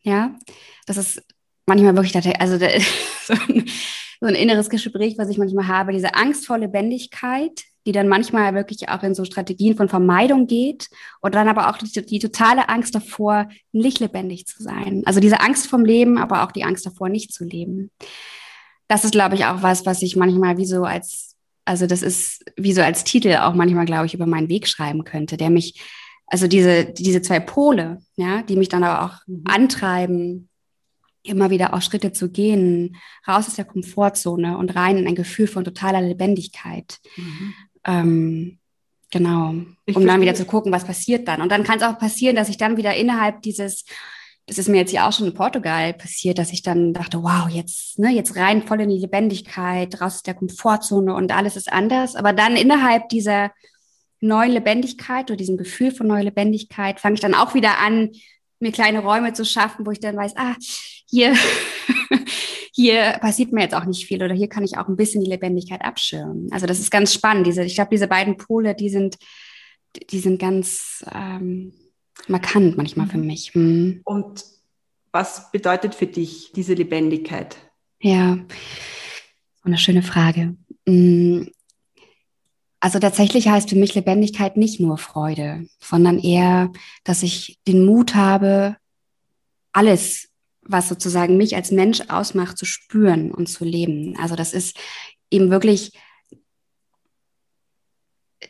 Ja, 0.00 0.34
das 0.86 0.96
ist 0.96 1.22
manchmal 1.66 1.94
wirklich, 1.94 2.16
also 2.40 2.58
so 3.26 3.34
ein, 3.34 3.66
so 4.20 4.26
ein 4.26 4.34
inneres 4.34 4.70
Gespräch, 4.70 5.18
was 5.18 5.28
ich 5.28 5.36
manchmal 5.36 5.68
habe, 5.68 5.92
diese 5.92 6.14
Angst 6.14 6.46
vor 6.46 6.56
Lebendigkeit, 6.56 7.64
die 7.86 7.92
dann 7.92 8.08
manchmal 8.08 8.54
wirklich 8.54 8.88
auch 8.88 9.02
in 9.02 9.14
so 9.14 9.24
Strategien 9.24 9.76
von 9.76 9.88
Vermeidung 9.88 10.46
geht 10.46 10.88
und 11.20 11.34
dann 11.34 11.48
aber 11.48 11.68
auch 11.68 11.78
die, 11.78 12.06
die, 12.06 12.18
totale 12.18 12.68
Angst 12.68 12.94
davor, 12.94 13.48
nicht 13.72 13.98
lebendig 14.00 14.46
zu 14.46 14.62
sein. 14.62 15.02
Also 15.04 15.20
diese 15.20 15.40
Angst 15.40 15.66
vom 15.66 15.84
Leben, 15.84 16.18
aber 16.18 16.44
auch 16.44 16.52
die 16.52 16.64
Angst 16.64 16.86
davor, 16.86 17.08
nicht 17.08 17.32
zu 17.32 17.44
leben. 17.44 17.90
Das 18.88 19.04
ist, 19.04 19.12
glaube 19.12 19.34
ich, 19.34 19.46
auch 19.46 19.62
was, 19.62 19.84
was 19.86 20.02
ich 20.02 20.16
manchmal 20.16 20.58
wie 20.58 20.66
so 20.66 20.84
als, 20.84 21.36
also 21.64 21.86
das 21.86 22.02
ist 22.02 22.44
wie 22.56 22.72
so 22.72 22.82
als 22.82 23.04
Titel 23.04 23.36
auch 23.36 23.54
manchmal, 23.54 23.86
glaube 23.86 24.06
ich, 24.06 24.14
über 24.14 24.26
meinen 24.26 24.48
Weg 24.48 24.68
schreiben 24.68 25.04
könnte, 25.04 25.36
der 25.36 25.50
mich, 25.50 25.80
also 26.26 26.46
diese, 26.46 26.84
diese 26.84 27.22
zwei 27.22 27.40
Pole, 27.40 27.98
ja, 28.16 28.42
die 28.42 28.56
mich 28.56 28.68
dann 28.68 28.84
aber 28.84 29.06
auch 29.06 29.26
mhm. 29.26 29.42
antreiben, 29.46 30.48
immer 31.24 31.50
wieder 31.50 31.74
auch 31.74 31.82
Schritte 31.82 32.12
zu 32.12 32.30
gehen, 32.30 32.96
raus 33.26 33.48
aus 33.48 33.54
der 33.54 33.64
Komfortzone 33.64 34.58
und 34.58 34.74
rein 34.74 34.96
in 34.96 35.06
ein 35.06 35.14
Gefühl 35.14 35.46
von 35.46 35.64
totaler 35.64 36.00
Lebendigkeit. 36.00 36.98
Mhm. 37.16 37.54
Ähm, 37.84 38.58
genau. 39.10 39.54
Ich 39.86 39.96
um 39.96 40.06
dann 40.06 40.20
wieder 40.20 40.34
zu 40.34 40.44
gucken, 40.44 40.72
was 40.72 40.84
passiert 40.84 41.28
dann. 41.28 41.40
Und 41.40 41.50
dann 41.50 41.64
kann 41.64 41.78
es 41.78 41.84
auch 41.84 41.98
passieren, 41.98 42.36
dass 42.36 42.48
ich 42.48 42.56
dann 42.56 42.76
wieder 42.76 42.94
innerhalb 42.94 43.42
dieses, 43.42 43.84
das 44.46 44.58
ist 44.58 44.68
mir 44.68 44.78
jetzt 44.78 44.92
ja 44.92 45.08
auch 45.08 45.12
schon 45.12 45.26
in 45.26 45.34
Portugal 45.34 45.92
passiert, 45.94 46.38
dass 46.38 46.52
ich 46.52 46.62
dann 46.62 46.92
dachte, 46.92 47.22
wow, 47.22 47.48
jetzt, 47.48 47.98
ne, 47.98 48.10
jetzt 48.10 48.36
rein 48.36 48.62
voll 48.62 48.80
in 48.80 48.90
die 48.90 48.98
Lebendigkeit, 48.98 50.00
raus 50.00 50.16
aus 50.16 50.22
der 50.22 50.34
Komfortzone 50.34 51.14
und 51.14 51.32
alles 51.32 51.56
ist 51.56 51.72
anders. 51.72 52.16
Aber 52.16 52.32
dann 52.32 52.56
innerhalb 52.56 53.08
dieser 53.08 53.52
neuen 54.20 54.52
Lebendigkeit 54.52 55.30
oder 55.30 55.36
diesem 55.36 55.56
Gefühl 55.56 55.90
von 55.90 56.06
neuer 56.06 56.24
Lebendigkeit 56.24 57.00
fange 57.00 57.14
ich 57.14 57.20
dann 57.20 57.34
auch 57.34 57.54
wieder 57.54 57.78
an, 57.78 58.10
mir 58.62 58.72
kleine 58.72 59.00
Räume 59.00 59.32
zu 59.32 59.44
schaffen, 59.44 59.84
wo 59.84 59.90
ich 59.90 60.00
dann 60.00 60.16
weiß, 60.16 60.34
ah, 60.36 60.54
hier, 61.08 61.34
hier 62.72 63.18
passiert 63.20 63.52
mir 63.52 63.62
jetzt 63.62 63.74
auch 63.74 63.84
nicht 63.84 64.06
viel 64.06 64.22
oder 64.22 64.34
hier 64.34 64.48
kann 64.48 64.64
ich 64.64 64.78
auch 64.78 64.88
ein 64.88 64.96
bisschen 64.96 65.22
die 65.22 65.30
Lebendigkeit 65.30 65.82
abschirmen. 65.82 66.48
Also 66.52 66.66
das 66.66 66.78
ist 66.78 66.90
ganz 66.90 67.12
spannend. 67.12 67.46
Diese, 67.46 67.64
ich 67.64 67.74
glaube, 67.74 67.90
diese 67.90 68.08
beiden 68.08 68.36
Pole, 68.36 68.74
die 68.74 68.88
sind, 68.88 69.18
die 70.10 70.20
sind 70.20 70.38
ganz 70.38 71.04
ähm, 71.12 71.74
markant 72.28 72.76
manchmal 72.76 73.06
für 73.06 73.18
mhm. 73.18 73.26
mich. 73.26 73.54
Hm. 73.54 74.00
Und 74.04 74.44
was 75.12 75.50
bedeutet 75.52 75.94
für 75.94 76.06
dich 76.06 76.52
diese 76.54 76.74
Lebendigkeit? 76.74 77.56
Ja, 78.00 78.38
eine 79.62 79.78
schöne 79.78 80.02
Frage. 80.02 80.56
Also 82.82 82.98
tatsächlich 82.98 83.46
heißt 83.46 83.70
für 83.70 83.76
mich 83.76 83.94
Lebendigkeit 83.94 84.56
nicht 84.56 84.80
nur 84.80 84.98
Freude, 84.98 85.68
sondern 85.78 86.18
eher, 86.18 86.72
dass 87.04 87.22
ich 87.22 87.60
den 87.68 87.86
Mut 87.86 88.16
habe, 88.16 88.76
alles 89.72 90.30
was 90.62 90.88
sozusagen 90.88 91.36
mich 91.36 91.54
als 91.54 91.70
Mensch 91.70 92.00
ausmacht, 92.08 92.58
zu 92.58 92.64
spüren 92.64 93.30
und 93.30 93.48
zu 93.48 93.64
leben. 93.64 94.16
Also 94.18 94.34
das 94.34 94.52
ist 94.52 94.76
eben 95.30 95.48
wirklich 95.52 95.92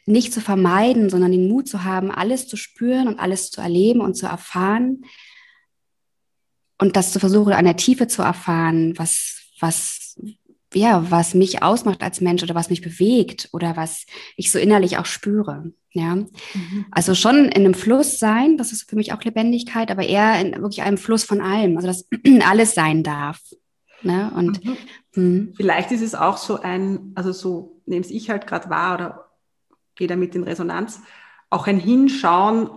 nicht 0.07 0.33
zu 0.33 0.41
vermeiden, 0.41 1.11
sondern 1.11 1.33
den 1.33 1.49
Mut 1.49 1.69
zu 1.69 1.85
haben, 1.85 2.11
alles 2.11 2.49
zu 2.49 2.57
spüren 2.57 3.09
und 3.09 3.19
alles 3.19 3.51
zu 3.51 3.61
erleben 3.61 4.01
und 4.01 4.15
zu 4.15 4.25
erfahren 4.25 5.05
und 6.79 6.97
das 6.97 7.13
zu 7.13 7.21
versuchen, 7.21 7.53
an 7.53 7.67
der 7.67 7.77
Tiefe 7.77 8.09
zu 8.09 8.23
erfahren, 8.23 8.95
was, 8.97 9.43
was, 9.61 10.02
ja, 10.75 11.11
was 11.11 11.35
mich 11.35 11.63
ausmacht 11.63 12.03
als 12.03 12.21
Mensch 12.21 12.43
oder 12.43 12.55
was 12.55 12.71
mich 12.71 12.83
bewegt 12.83 13.49
oder 13.53 13.77
was 13.77 14.07
ich 14.37 14.51
so 14.51 14.59
innerlich 14.59 14.99
auch 14.99 15.07
spüre. 15.07 15.73
Ja, 15.95 16.17
mhm. 16.17 16.87
also 16.91 17.15
schon 17.15 17.47
in 17.47 17.65
einem 17.65 17.75
Fluss 17.75 18.19
sein, 18.19 18.57
das 18.57 18.73
ist 18.73 18.89
für 18.89 18.97
mich 18.97 19.13
auch 19.13 19.23
Lebendigkeit, 19.23 19.91
aber 19.91 20.05
eher 20.05 20.41
in 20.41 20.53
wirklich 20.63 20.83
einem 20.83 20.97
Fluss 20.97 21.25
von 21.25 21.43
allem, 21.43 21.77
also 21.77 21.87
dass 21.87 22.09
alles 22.49 22.75
sein 22.75 23.03
darf. 23.03 23.41
Ne? 24.03 24.33
Und 24.35 24.65
mhm. 24.65 24.77
Hm. 25.15 25.55
vielleicht 25.57 25.93
ist 25.93 26.01
es 26.01 26.15
auch 26.15 26.39
so 26.39 26.61
ein, 26.61 27.13
also 27.15 27.33
so 27.33 27.83
nehme 27.87 28.07
ich 28.07 28.31
halt 28.31 28.47
gerade 28.47 28.71
wahr 28.71 28.95
oder 28.95 29.31
gehe 29.95 30.09
damit 30.09 30.35
in 30.35 30.45
Resonanz, 30.45 31.01
auch 31.51 31.67
ein 31.67 31.79
Hinschauen 31.79 32.71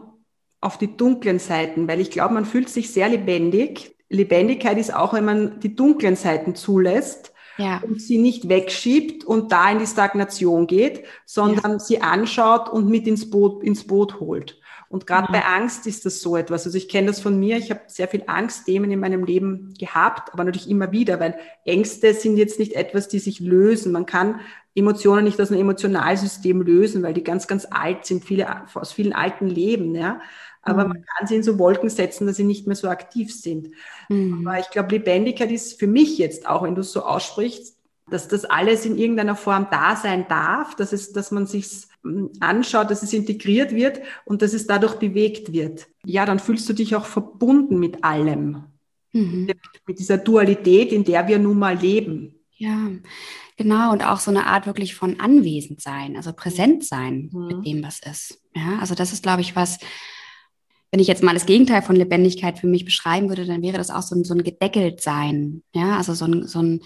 auf 0.60 0.78
die 0.78 0.98
dunklen 0.98 1.40
Seiten, 1.40 1.88
weil 1.88 2.02
ich 2.02 2.12
glaube, 2.12 2.34
man 2.34 2.46
fühlt 2.46 2.70
sich 2.70 2.92
sehr 2.92 3.08
lebendig. 3.08 3.96
Lebendigkeit 4.10 4.78
ist 4.78 4.94
auch, 4.94 5.14
wenn 5.14 5.26
man 5.26 5.60
die 5.62 5.76
dunklen 5.76 6.16
Seiten 6.16 6.56
zulässt 6.56 7.32
ja. 7.58 7.82
und 7.86 8.02
sie 8.02 8.18
nicht 8.18 8.50
wegschiebt 8.50 9.24
und 9.24 9.52
da 9.52 9.72
in 9.72 9.80
die 9.80 9.88
Stagnation 9.88 10.68
geht, 10.68 11.06
sondern 11.26 11.74
ja. 11.74 11.80
sie 11.80 12.02
anschaut 12.02 12.70
und 12.70 12.90
mit 12.90 13.08
ins 13.08 13.30
Boot, 13.30 13.64
ins 13.64 13.86
Boot 13.86 14.20
holt. 14.20 14.60
Und 14.96 15.06
gerade 15.06 15.28
mhm. 15.28 15.34
bei 15.34 15.44
Angst 15.44 15.88
ist 15.88 16.06
das 16.06 16.22
so 16.22 16.38
etwas. 16.38 16.66
Also 16.66 16.78
ich 16.78 16.88
kenne 16.88 17.08
das 17.08 17.20
von 17.20 17.38
mir. 17.38 17.58
Ich 17.58 17.70
habe 17.70 17.82
sehr 17.88 18.08
viel 18.08 18.24
Angstthemen 18.28 18.90
in 18.92 19.02
meinem 19.02 19.26
Leben 19.26 19.74
gehabt, 19.78 20.32
aber 20.32 20.46
natürlich 20.46 20.70
immer 20.70 20.94
wieder, 20.94 21.20
weil 21.20 21.38
Ängste 21.66 22.14
sind 22.14 22.38
jetzt 22.38 22.60
nicht 22.60 22.76
etwas, 22.76 23.10
die 23.10 23.20
sich 23.20 23.42
lösen. 23.42 23.92
Man 23.92 24.06
kann 24.06 24.40
Emotionen 24.74 25.26
nicht 25.26 25.42
aus 25.42 25.52
einem 25.52 25.60
Emotionalsystem 25.60 26.62
lösen, 26.62 27.04
weil 27.04 27.14
die 27.14 27.26
ganz, 27.26 27.46
ganz 27.48 27.68
alt 27.70 28.06
sind, 28.06 28.24
viele, 28.24 28.48
aus 28.74 28.94
vielen 28.94 29.12
alten 29.12 29.48
Leben, 29.48 29.96
ja. 29.96 30.22
Aber 30.62 30.86
mhm. 30.86 30.94
man 30.94 31.06
kann 31.06 31.28
sie 31.28 31.36
in 31.36 31.44
so 31.44 31.60
Wolken 31.60 31.90
setzen, 31.90 32.26
dass 32.26 32.38
sie 32.38 32.46
nicht 32.46 32.66
mehr 32.66 32.78
so 32.78 32.88
aktiv 32.88 33.36
sind. 33.36 33.72
Mhm. 34.08 34.48
Aber 34.48 34.62
ich 34.62 34.70
glaube, 34.70 34.96
Lebendigkeit 34.96 35.52
ist 35.52 35.78
für 35.78 35.88
mich 35.88 36.18
jetzt 36.18 36.48
auch, 36.48 36.64
wenn 36.64 36.76
du 36.76 36.82
es 36.82 36.94
so 36.94 37.04
aussprichst, 37.04 37.75
dass 38.10 38.28
das 38.28 38.46
alles 38.46 38.86
in 38.86 38.98
irgendeiner 38.98 39.36
Form 39.36 39.68
da 39.72 39.96
sein 39.96 40.28
darf, 40.28 40.76
dass 40.76 40.94
es, 40.94 41.12
dass 41.12 41.32
man 41.32 41.48
sich 41.48 41.68
hm, 42.04 42.32
anschaut, 42.40 42.92
dass 42.92 43.04
es 43.04 43.14
integriert 43.14 43.74
wird 43.74 44.02
und 44.26 44.42
dass 44.42 44.54
es 44.54 44.68
dadurch 44.68 44.96
bewegt 44.96 45.52
wird. 45.54 45.88
Ja, 46.06 46.26
dann 46.26 46.40
fühlst 46.40 46.70
du 46.70 46.74
dich 46.74 46.96
auch 46.96 47.06
verbunden 47.06 47.80
mit 47.80 48.04
allem. 48.04 48.66
Mhm. 49.12 49.50
Mit 49.88 50.00
dieser 50.00 50.18
Dualität, 50.18 50.92
in 50.92 51.04
der 51.04 51.28
wir 51.28 51.40
nun 51.40 51.58
mal 51.58 51.78
leben. 51.78 52.36
Ja, 52.58 52.90
genau. 53.58 53.92
Und 53.92 54.06
auch 54.06 54.20
so 54.20 54.30
eine 54.30 54.46
Art 54.46 54.66
wirklich 54.68 54.94
von 54.94 55.20
anwesend 55.20 55.82
sein, 55.82 56.16
also 56.16 56.32
präsent 56.32 56.86
sein 56.86 57.30
mhm. 57.34 57.48
mit 57.48 57.66
dem, 57.66 57.84
was 57.84 58.00
ist. 58.00 58.42
Ja, 58.56 58.78
also 58.80 58.94
das 58.94 59.14
ist, 59.14 59.24
glaube 59.24 59.42
ich, 59.42 59.56
was, 59.56 59.80
wenn 60.92 61.00
ich 61.00 61.08
jetzt 61.08 61.24
mal 61.24 61.34
das 61.34 61.46
Gegenteil 61.46 61.82
von 61.82 61.96
Lebendigkeit 61.96 62.60
für 62.60 62.68
mich 62.68 62.86
beschreiben 62.86 63.30
würde, 63.30 63.46
dann 63.46 63.64
wäre 63.64 63.78
das 63.78 63.90
auch 63.90 64.04
so 64.04 64.16
ein, 64.16 64.24
so 64.24 64.34
ein 64.34 64.44
gedeckelt 64.44 65.02
sein. 65.02 65.64
Ja, 65.74 65.98
also 65.98 66.14
so 66.14 66.26
ein, 66.26 66.48
so 66.48 66.62
ein 66.62 66.82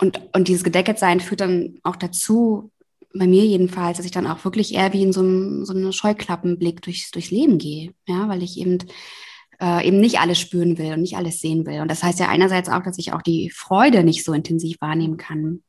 und, 0.00 0.20
und 0.32 0.48
dieses 0.48 0.64
Gedeckeltsein 0.64 1.20
führt 1.20 1.40
dann 1.40 1.78
auch 1.82 1.96
dazu, 1.96 2.70
bei 3.12 3.26
mir 3.26 3.44
jedenfalls, 3.44 3.96
dass 3.96 4.06
ich 4.06 4.12
dann 4.12 4.26
auch 4.26 4.44
wirklich 4.44 4.74
eher 4.74 4.92
wie 4.92 5.02
in 5.02 5.12
so, 5.12 5.20
einem, 5.20 5.64
so 5.64 5.74
einem 5.74 5.92
Scheuklappenblick 5.92 6.80
durchs, 6.82 7.10
durchs 7.10 7.30
Leben 7.30 7.58
gehe, 7.58 7.92
ja, 8.06 8.28
weil 8.28 8.42
ich 8.42 8.58
eben 8.58 8.78
äh, 9.60 9.86
eben 9.86 10.00
nicht 10.00 10.20
alles 10.20 10.38
spüren 10.38 10.78
will 10.78 10.92
und 10.92 11.02
nicht 11.02 11.16
alles 11.16 11.40
sehen 11.40 11.66
will. 11.66 11.80
Und 11.80 11.90
das 11.90 12.02
heißt 12.02 12.18
ja 12.18 12.28
einerseits 12.28 12.68
auch, 12.68 12.82
dass 12.82 12.98
ich 12.98 13.12
auch 13.12 13.22
die 13.22 13.50
Freude 13.50 14.04
nicht 14.04 14.24
so 14.24 14.32
intensiv 14.32 14.80
wahrnehmen 14.80 15.16
kann, 15.16 15.62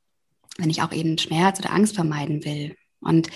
wenn 0.57 0.69
ich 0.69 0.81
auch 0.81 0.91
eben 0.91 1.17
Schmerz 1.17 1.59
oder 1.59 1.73
Angst 1.73 1.95
vermeiden 1.95 2.45
will. 2.45 2.75
Und 3.01 3.29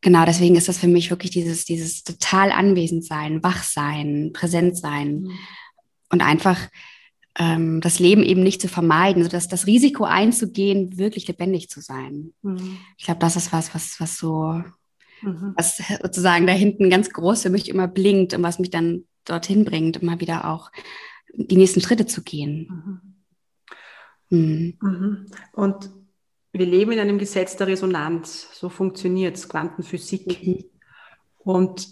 genau 0.00 0.24
deswegen 0.24 0.56
ist 0.56 0.68
das 0.68 0.78
für 0.78 0.88
mich 0.88 1.10
wirklich 1.10 1.30
dieses, 1.30 1.64
dieses 1.64 2.02
total 2.02 2.52
anwesend 2.52 3.04
sein, 3.04 3.42
wach 3.42 3.62
sein, 3.62 4.32
präsent 4.32 4.76
sein 4.76 5.22
mhm. 5.22 5.38
und 6.10 6.22
einfach 6.22 6.58
ähm, 7.38 7.80
das 7.80 7.98
Leben 7.98 8.22
eben 8.22 8.42
nicht 8.42 8.60
zu 8.60 8.68
vermeiden, 8.68 9.22
also 9.22 9.38
das, 9.38 9.66
Risiko 9.66 10.04
einzugehen, 10.04 10.96
wirklich 10.98 11.28
lebendig 11.28 11.68
zu 11.68 11.80
sein. 11.80 12.32
Mhm. 12.42 12.78
Ich 12.96 13.04
glaube, 13.04 13.20
das 13.20 13.36
ist 13.36 13.52
was, 13.52 13.74
was, 13.74 14.00
was 14.00 14.16
so, 14.16 14.62
mhm. 15.22 15.52
was 15.56 15.82
sozusagen 16.02 16.46
da 16.46 16.52
hinten 16.52 16.88
ganz 16.88 17.10
groß 17.10 17.42
für 17.42 17.50
mich 17.50 17.68
immer 17.68 17.88
blinkt 17.88 18.32
und 18.34 18.42
was 18.42 18.58
mich 18.58 18.70
dann 18.70 19.04
dorthin 19.24 19.64
bringt, 19.64 19.98
immer 19.98 20.20
wieder 20.20 20.50
auch 20.50 20.70
die 21.34 21.56
nächsten 21.56 21.82
Schritte 21.82 22.06
zu 22.06 22.22
gehen. 22.22 23.12
Mhm. 24.30 24.38
mhm. 24.38 24.78
mhm. 24.80 25.26
Und 25.52 25.90
wir 26.52 26.66
leben 26.66 26.92
in 26.92 27.00
einem 27.00 27.18
Gesetz 27.18 27.56
der 27.56 27.66
Resonanz. 27.66 28.48
So 28.54 28.70
funktioniert 28.70 29.36
es, 29.36 29.46
Quantenphysik. 29.46 30.46
Mhm. 30.46 30.64
Und 31.38 31.86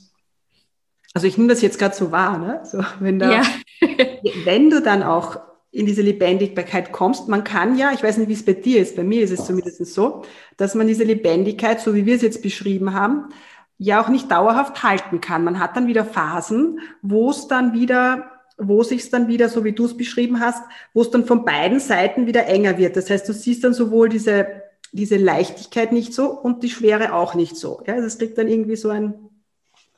also 1.14 1.26
ich 1.26 1.38
nehme 1.38 1.48
das 1.48 1.62
jetzt 1.62 1.78
gerade 1.78 1.94
so 1.94 2.10
wahr, 2.12 2.38
ne? 2.38 2.60
So, 2.64 2.84
wenn, 3.00 3.18
da, 3.18 3.32
ja. 3.32 3.42
wenn 4.44 4.68
du 4.68 4.82
dann 4.82 5.02
auch 5.02 5.38
in 5.70 5.86
diese 5.86 6.02
Lebendigkeit 6.02 6.92
kommst, 6.92 7.28
man 7.28 7.44
kann 7.44 7.78
ja, 7.78 7.92
ich 7.92 8.02
weiß 8.02 8.18
nicht, 8.18 8.28
wie 8.28 8.34
es 8.34 8.44
bei 8.44 8.52
dir 8.52 8.80
ist, 8.82 8.96
bei 8.96 9.04
mir 9.04 9.22
ist 9.22 9.30
es 9.30 9.46
zumindest 9.46 9.84
so, 9.86 10.22
dass 10.56 10.74
man 10.74 10.86
diese 10.86 11.04
Lebendigkeit, 11.04 11.80
so 11.80 11.94
wie 11.94 12.06
wir 12.06 12.16
es 12.16 12.22
jetzt 12.22 12.42
beschrieben 12.42 12.92
haben, 12.92 13.30
ja 13.78 14.02
auch 14.02 14.08
nicht 14.08 14.30
dauerhaft 14.30 14.82
halten 14.82 15.20
kann. 15.20 15.42
Man 15.42 15.58
hat 15.58 15.76
dann 15.76 15.86
wieder 15.86 16.04
Phasen, 16.04 16.80
wo 17.02 17.30
es 17.30 17.48
dann 17.48 17.72
wieder 17.72 18.30
wo 18.56 18.82
sich 18.82 19.10
dann 19.10 19.26
wieder, 19.28 19.48
so 19.48 19.64
wie 19.64 19.72
du 19.72 19.84
es 19.84 19.96
beschrieben 19.96 20.38
hast, 20.40 20.62
wo 20.92 21.02
es 21.02 21.10
dann 21.10 21.24
von 21.24 21.44
beiden 21.44 21.80
Seiten 21.80 22.26
wieder 22.26 22.46
enger 22.46 22.78
wird. 22.78 22.96
Das 22.96 23.10
heißt, 23.10 23.28
du 23.28 23.32
siehst 23.32 23.64
dann 23.64 23.74
sowohl 23.74 24.08
diese, 24.08 24.46
diese 24.92 25.16
Leichtigkeit 25.16 25.90
nicht 25.90 26.14
so 26.14 26.30
und 26.30 26.62
die 26.62 26.70
Schwere 26.70 27.14
auch 27.14 27.34
nicht 27.34 27.56
so. 27.56 27.82
Ja, 27.86 28.00
das 28.00 28.18
kriegt 28.18 28.38
dann 28.38 28.46
irgendwie 28.46 28.76
so 28.76 28.90
ein 28.90 29.14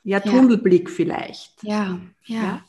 ja, 0.07 0.19
Tunnelblick 0.21 0.89
vielleicht. 0.89 1.63
Ja, 1.63 1.99
ja, 2.25 2.41
ja. 2.41 2.61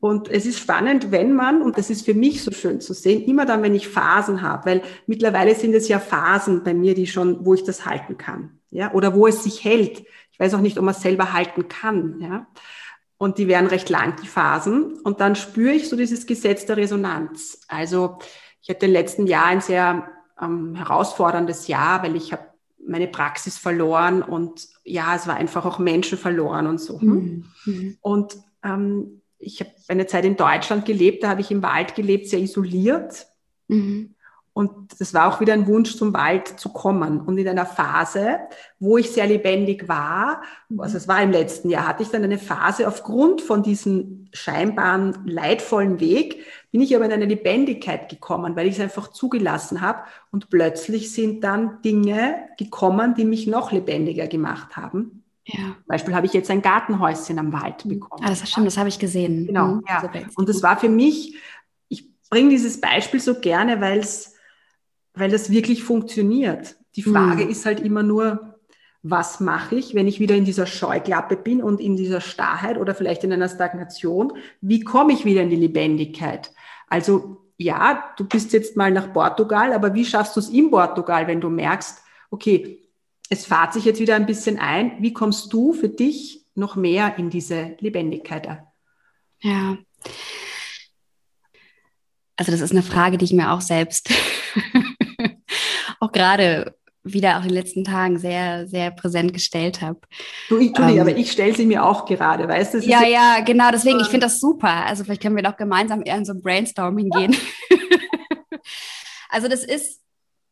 Und 0.00 0.28
es 0.28 0.46
ist 0.46 0.58
spannend, 0.58 1.10
wenn 1.10 1.34
man, 1.34 1.62
und 1.62 1.78
das 1.78 1.90
ist 1.90 2.04
für 2.04 2.14
mich 2.14 2.42
so 2.42 2.50
schön 2.52 2.80
zu 2.80 2.94
sehen, 2.94 3.24
immer 3.24 3.46
dann, 3.46 3.62
wenn 3.62 3.74
ich 3.74 3.88
Phasen 3.88 4.42
habe, 4.42 4.66
weil 4.66 4.82
mittlerweile 5.06 5.54
sind 5.54 5.74
es 5.74 5.88
ja 5.88 5.98
Phasen 5.98 6.62
bei 6.64 6.74
mir, 6.74 6.94
die 6.94 7.06
schon, 7.06 7.44
wo 7.44 7.54
ich 7.54 7.64
das 7.64 7.86
halten 7.86 8.16
kann, 8.16 8.58
ja, 8.70 8.92
oder 8.92 9.14
wo 9.14 9.26
es 9.26 9.42
sich 9.42 9.64
hält. 9.64 10.04
Ich 10.32 10.40
weiß 10.40 10.54
auch 10.54 10.60
nicht, 10.60 10.78
ob 10.78 10.84
man 10.84 10.94
es 10.94 11.02
selber 11.02 11.32
halten 11.32 11.68
kann, 11.68 12.18
ja. 12.20 12.46
Und 13.18 13.38
die 13.38 13.46
werden 13.46 13.66
recht 13.66 13.88
lang, 13.90 14.16
die 14.22 14.26
Phasen. 14.26 14.98
Und 15.00 15.20
dann 15.20 15.36
spüre 15.36 15.72
ich 15.72 15.88
so 15.88 15.96
dieses 15.96 16.26
Gesetz 16.26 16.66
der 16.66 16.76
Resonanz. 16.76 17.60
Also 17.68 18.18
ich 18.60 18.68
hatte 18.68 18.86
im 18.86 18.92
letzten 18.92 19.26
Jahr 19.26 19.46
ein 19.46 19.60
sehr 19.60 20.10
ähm, 20.40 20.74
herausforderndes 20.74 21.68
Jahr, 21.68 22.02
weil 22.02 22.16
ich 22.16 22.32
habe 22.32 22.53
meine 22.86 23.08
Praxis 23.08 23.58
verloren 23.58 24.22
und 24.22 24.68
ja, 24.84 25.14
es 25.14 25.26
war 25.26 25.36
einfach 25.36 25.64
auch 25.64 25.78
Menschen 25.78 26.18
verloren 26.18 26.66
und 26.66 26.80
so. 26.80 26.98
Mhm. 26.98 27.44
mhm. 27.64 27.98
Und 28.00 28.36
ähm, 28.62 29.22
ich 29.38 29.60
habe 29.60 29.70
eine 29.88 30.06
Zeit 30.06 30.24
in 30.24 30.36
Deutschland 30.36 30.84
gelebt, 30.84 31.22
da 31.22 31.28
habe 31.28 31.40
ich 31.40 31.50
im 31.50 31.62
Wald 31.62 31.94
gelebt, 31.94 32.28
sehr 32.28 32.40
isoliert. 32.40 33.26
Mhm. 33.68 34.14
Und 34.54 35.00
das 35.00 35.12
war 35.12 35.26
auch 35.26 35.40
wieder 35.40 35.52
ein 35.52 35.66
Wunsch, 35.66 35.96
zum 35.96 36.14
Wald 36.14 36.46
zu 36.60 36.68
kommen. 36.68 37.20
Und 37.20 37.38
in 37.38 37.48
einer 37.48 37.66
Phase, 37.66 38.38
wo 38.78 38.96
ich 38.96 39.10
sehr 39.10 39.26
lebendig 39.26 39.88
war, 39.88 40.42
also 40.78 40.96
es 40.96 41.08
war 41.08 41.20
im 41.22 41.32
letzten 41.32 41.70
Jahr, 41.70 41.88
hatte 41.88 42.04
ich 42.04 42.10
dann 42.10 42.22
eine 42.22 42.38
Phase 42.38 42.86
aufgrund 42.86 43.42
von 43.42 43.64
diesem 43.64 44.28
scheinbaren 44.32 45.26
leidvollen 45.26 45.98
Weg, 45.98 46.44
bin 46.74 46.80
ich 46.80 46.96
aber 46.96 47.04
in 47.04 47.12
eine 47.12 47.26
Lebendigkeit 47.26 48.08
gekommen, 48.08 48.56
weil 48.56 48.66
ich 48.66 48.74
es 48.74 48.80
einfach 48.80 49.12
zugelassen 49.12 49.80
habe. 49.80 50.00
Und 50.32 50.50
plötzlich 50.50 51.12
sind 51.12 51.44
dann 51.44 51.80
Dinge 51.82 52.48
gekommen, 52.58 53.14
die 53.14 53.24
mich 53.24 53.46
noch 53.46 53.70
lebendiger 53.70 54.26
gemacht 54.26 54.76
haben. 54.76 55.22
Ja. 55.44 55.54
Zum 55.54 55.86
Beispiel 55.86 56.14
habe 56.16 56.26
ich 56.26 56.32
jetzt 56.32 56.50
ein 56.50 56.62
Gartenhäuschen 56.62 57.38
am 57.38 57.52
Wald 57.52 57.88
bekommen. 57.88 58.24
Ah, 58.24 58.30
das 58.30 58.42
ist 58.42 58.52
schön, 58.52 58.64
das 58.64 58.76
habe 58.76 58.88
ich 58.88 58.98
gesehen. 58.98 59.46
Genau. 59.46 59.66
Mhm. 59.66 59.84
Ja. 59.88 60.10
Und 60.34 60.48
das 60.48 60.64
war 60.64 60.76
für 60.76 60.88
mich, 60.88 61.36
ich 61.88 62.08
bringe 62.28 62.48
dieses 62.48 62.80
Beispiel 62.80 63.20
so 63.20 63.38
gerne, 63.38 63.80
weil 63.80 64.00
es 64.00 64.34
weil 65.14 65.30
das 65.30 65.50
wirklich 65.50 65.84
funktioniert. 65.84 66.74
Die 66.96 67.04
Frage 67.04 67.44
mhm. 67.44 67.50
ist 67.50 67.66
halt 67.66 67.78
immer 67.78 68.02
nur, 68.02 68.56
was 69.04 69.38
mache 69.38 69.76
ich, 69.76 69.94
wenn 69.94 70.08
ich 70.08 70.18
wieder 70.18 70.34
in 70.34 70.46
dieser 70.46 70.66
Scheuklappe 70.66 71.36
bin 71.36 71.62
und 71.62 71.78
in 71.78 71.94
dieser 71.94 72.22
Starrheit 72.22 72.78
oder 72.78 72.94
vielleicht 72.94 73.22
in 73.22 73.34
einer 73.34 73.50
Stagnation? 73.50 74.32
Wie 74.62 74.80
komme 74.80 75.12
ich 75.12 75.26
wieder 75.26 75.42
in 75.42 75.50
die 75.50 75.56
Lebendigkeit? 75.56 76.53
Also 76.94 77.38
ja, 77.56 78.14
du 78.16 78.24
bist 78.24 78.52
jetzt 78.52 78.76
mal 78.76 78.92
nach 78.92 79.12
Portugal, 79.12 79.72
aber 79.72 79.94
wie 79.94 80.04
schaffst 80.04 80.36
du 80.36 80.40
es 80.40 80.48
in 80.48 80.70
Portugal, 80.70 81.26
wenn 81.26 81.40
du 81.40 81.50
merkst, 81.50 82.00
okay, 82.30 82.88
es 83.28 83.46
fahrt 83.46 83.72
sich 83.72 83.84
jetzt 83.84 83.98
wieder 83.98 84.14
ein 84.14 84.26
bisschen 84.26 84.60
ein. 84.60 85.02
Wie 85.02 85.12
kommst 85.12 85.52
du 85.52 85.72
für 85.72 85.88
dich 85.88 86.46
noch 86.54 86.76
mehr 86.76 87.18
in 87.18 87.30
diese 87.30 87.74
Lebendigkeit? 87.80 88.46
Ja. 89.40 89.76
Also 92.36 92.52
das 92.52 92.60
ist 92.60 92.70
eine 92.70 92.84
Frage, 92.84 93.18
die 93.18 93.24
ich 93.24 93.32
mir 93.32 93.50
auch 93.50 93.60
selbst 93.60 94.12
auch 95.98 96.12
gerade 96.12 96.76
wieder 97.04 97.36
auch 97.36 97.42
in 97.42 97.48
den 97.48 97.54
letzten 97.54 97.84
Tagen 97.84 98.18
sehr, 98.18 98.66
sehr 98.66 98.90
präsent 98.90 99.34
gestellt 99.34 99.82
habe. 99.82 100.00
Du, 100.48 100.58
ich, 100.58 100.76
ähm, 100.78 100.98
aber 100.98 101.14
ich 101.16 101.30
stelle 101.30 101.54
sie 101.54 101.66
mir 101.66 101.84
auch 101.84 102.06
gerade, 102.06 102.48
weißt 102.48 102.74
du? 102.74 102.78
Ja, 102.78 103.00
so, 103.00 103.06
ja, 103.06 103.40
genau, 103.44 103.70
deswegen, 103.70 104.00
ich 104.00 104.08
finde 104.08 104.26
das 104.26 104.40
super. 104.40 104.86
Also 104.86 105.04
vielleicht 105.04 105.22
können 105.22 105.36
wir 105.36 105.42
doch 105.42 105.56
gemeinsam 105.56 106.02
eher 106.04 106.16
in 106.16 106.24
so 106.24 106.32
ein 106.32 106.40
Brainstorming 106.40 107.10
gehen. 107.10 107.36
also 109.28 109.48
das 109.48 109.64
ist, 109.64 110.00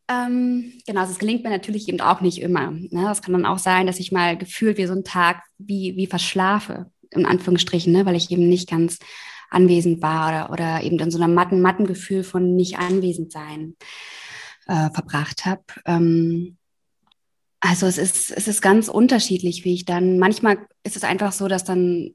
ähm, 0.08 0.74
genau, 0.86 1.00
also 1.00 1.12
es 1.12 1.18
gelingt 1.18 1.42
mir 1.42 1.50
natürlich 1.50 1.88
eben 1.88 2.02
auch 2.02 2.20
nicht 2.20 2.40
immer. 2.42 2.70
Ne? 2.70 3.02
Das 3.04 3.22
kann 3.22 3.32
dann 3.32 3.46
auch 3.46 3.58
sein, 3.58 3.86
dass 3.86 3.98
ich 3.98 4.12
mal 4.12 4.36
gefühlt 4.36 4.76
wie 4.76 4.86
so 4.86 4.92
einen 4.92 5.04
Tag 5.04 5.42
wie, 5.56 5.96
wie 5.96 6.06
verschlafe, 6.06 6.90
in 7.10 7.24
Anführungsstrichen, 7.24 7.92
ne? 7.92 8.04
weil 8.04 8.16
ich 8.16 8.30
eben 8.30 8.48
nicht 8.48 8.68
ganz 8.68 8.98
anwesend 9.48 10.02
war 10.02 10.28
oder, 10.28 10.52
oder 10.52 10.82
eben 10.82 10.98
in 10.98 11.10
so 11.10 11.22
einem 11.22 11.34
matten, 11.34 11.62
matten 11.62 11.86
Gefühl 11.86 12.24
von 12.24 12.56
nicht 12.56 12.78
anwesend 12.78 13.32
sein 13.32 13.76
äh, 14.72 14.90
verbracht 14.90 15.44
habe. 15.44 15.62
Ähm, 15.85 16.56
also 17.61 17.87
es 17.87 17.98
ist, 17.98 18.30
es 18.30 18.48
ist 18.48 18.62
ganz 18.62 18.88
unterschiedlich, 18.88 19.64
wie 19.64 19.74
ich 19.74 19.85
dann, 19.85 20.18
manchmal 20.18 20.58
ist 20.82 20.96
es 20.96 21.04
einfach 21.04 21.32
so, 21.32 21.46
dass 21.46 21.64
dann 21.64 22.14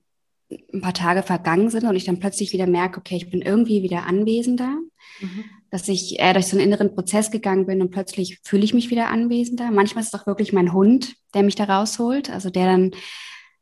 ein 0.73 0.81
paar 0.81 0.93
Tage 0.93 1.23
vergangen 1.23 1.69
sind 1.69 1.85
und 1.85 1.95
ich 1.95 2.05
dann 2.05 2.19
plötzlich 2.19 2.53
wieder 2.53 2.67
merke, 2.67 2.99
okay, 2.99 3.15
ich 3.15 3.29
bin 3.29 3.41
irgendwie 3.41 3.83
wieder 3.83 4.07
anwesender, 4.07 4.75
mhm. 5.19 5.43
dass 5.69 5.87
ich 5.87 6.19
eher 6.19 6.33
durch 6.33 6.47
so 6.47 6.57
einen 6.57 6.65
inneren 6.65 6.95
Prozess 6.95 7.31
gegangen 7.31 7.67
bin 7.67 7.81
und 7.81 7.91
plötzlich 7.91 8.39
fühle 8.43 8.63
ich 8.63 8.73
mich 8.73 8.89
wieder 8.89 9.09
anwesender. 9.09 9.69
Manchmal 9.71 10.03
ist 10.03 10.13
es 10.13 10.19
auch 10.19 10.25
wirklich 10.25 10.51
mein 10.51 10.73
Hund, 10.73 11.15
der 11.33 11.43
mich 11.43 11.55
da 11.55 11.65
rausholt, 11.65 12.29
also 12.29 12.49
der 12.49 12.65
dann, 12.65 12.91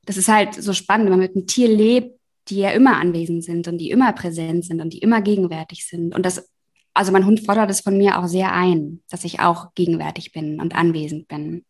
das 0.05 0.17
ist 0.17 0.29
halt 0.29 0.53
so 0.53 0.73
spannend, 0.73 1.05
wenn 1.05 1.13
man 1.13 1.27
mit 1.27 1.35
einem 1.35 1.47
Tier 1.47 1.67
lebt, 1.67 2.17
die 2.47 2.59
ja 2.59 2.69
immer 2.71 2.97
anwesend 2.97 3.43
sind 3.43 3.67
und 3.67 3.79
die 3.79 3.89
immer 3.89 4.13
präsent 4.13 4.65
sind 4.65 4.79
und 4.79 4.93
die 4.93 4.99
immer 4.99 5.21
gegenwärtig 5.21 5.85
sind 5.85 6.15
und 6.15 6.25
das 6.25 6.47
also 6.95 7.11
mein 7.11 7.25
Hund 7.25 7.45
fordert 7.45 7.69
es 7.69 7.81
von 7.81 7.97
mir 7.97 8.17
auch 8.17 8.27
sehr 8.27 8.53
ein, 8.53 9.01
dass 9.09 9.25
ich 9.25 9.41
auch 9.41 9.75
gegenwärtig 9.75 10.31
bin 10.31 10.59
und 10.59 10.75
anwesend 10.75 11.27
bin. 11.27 11.65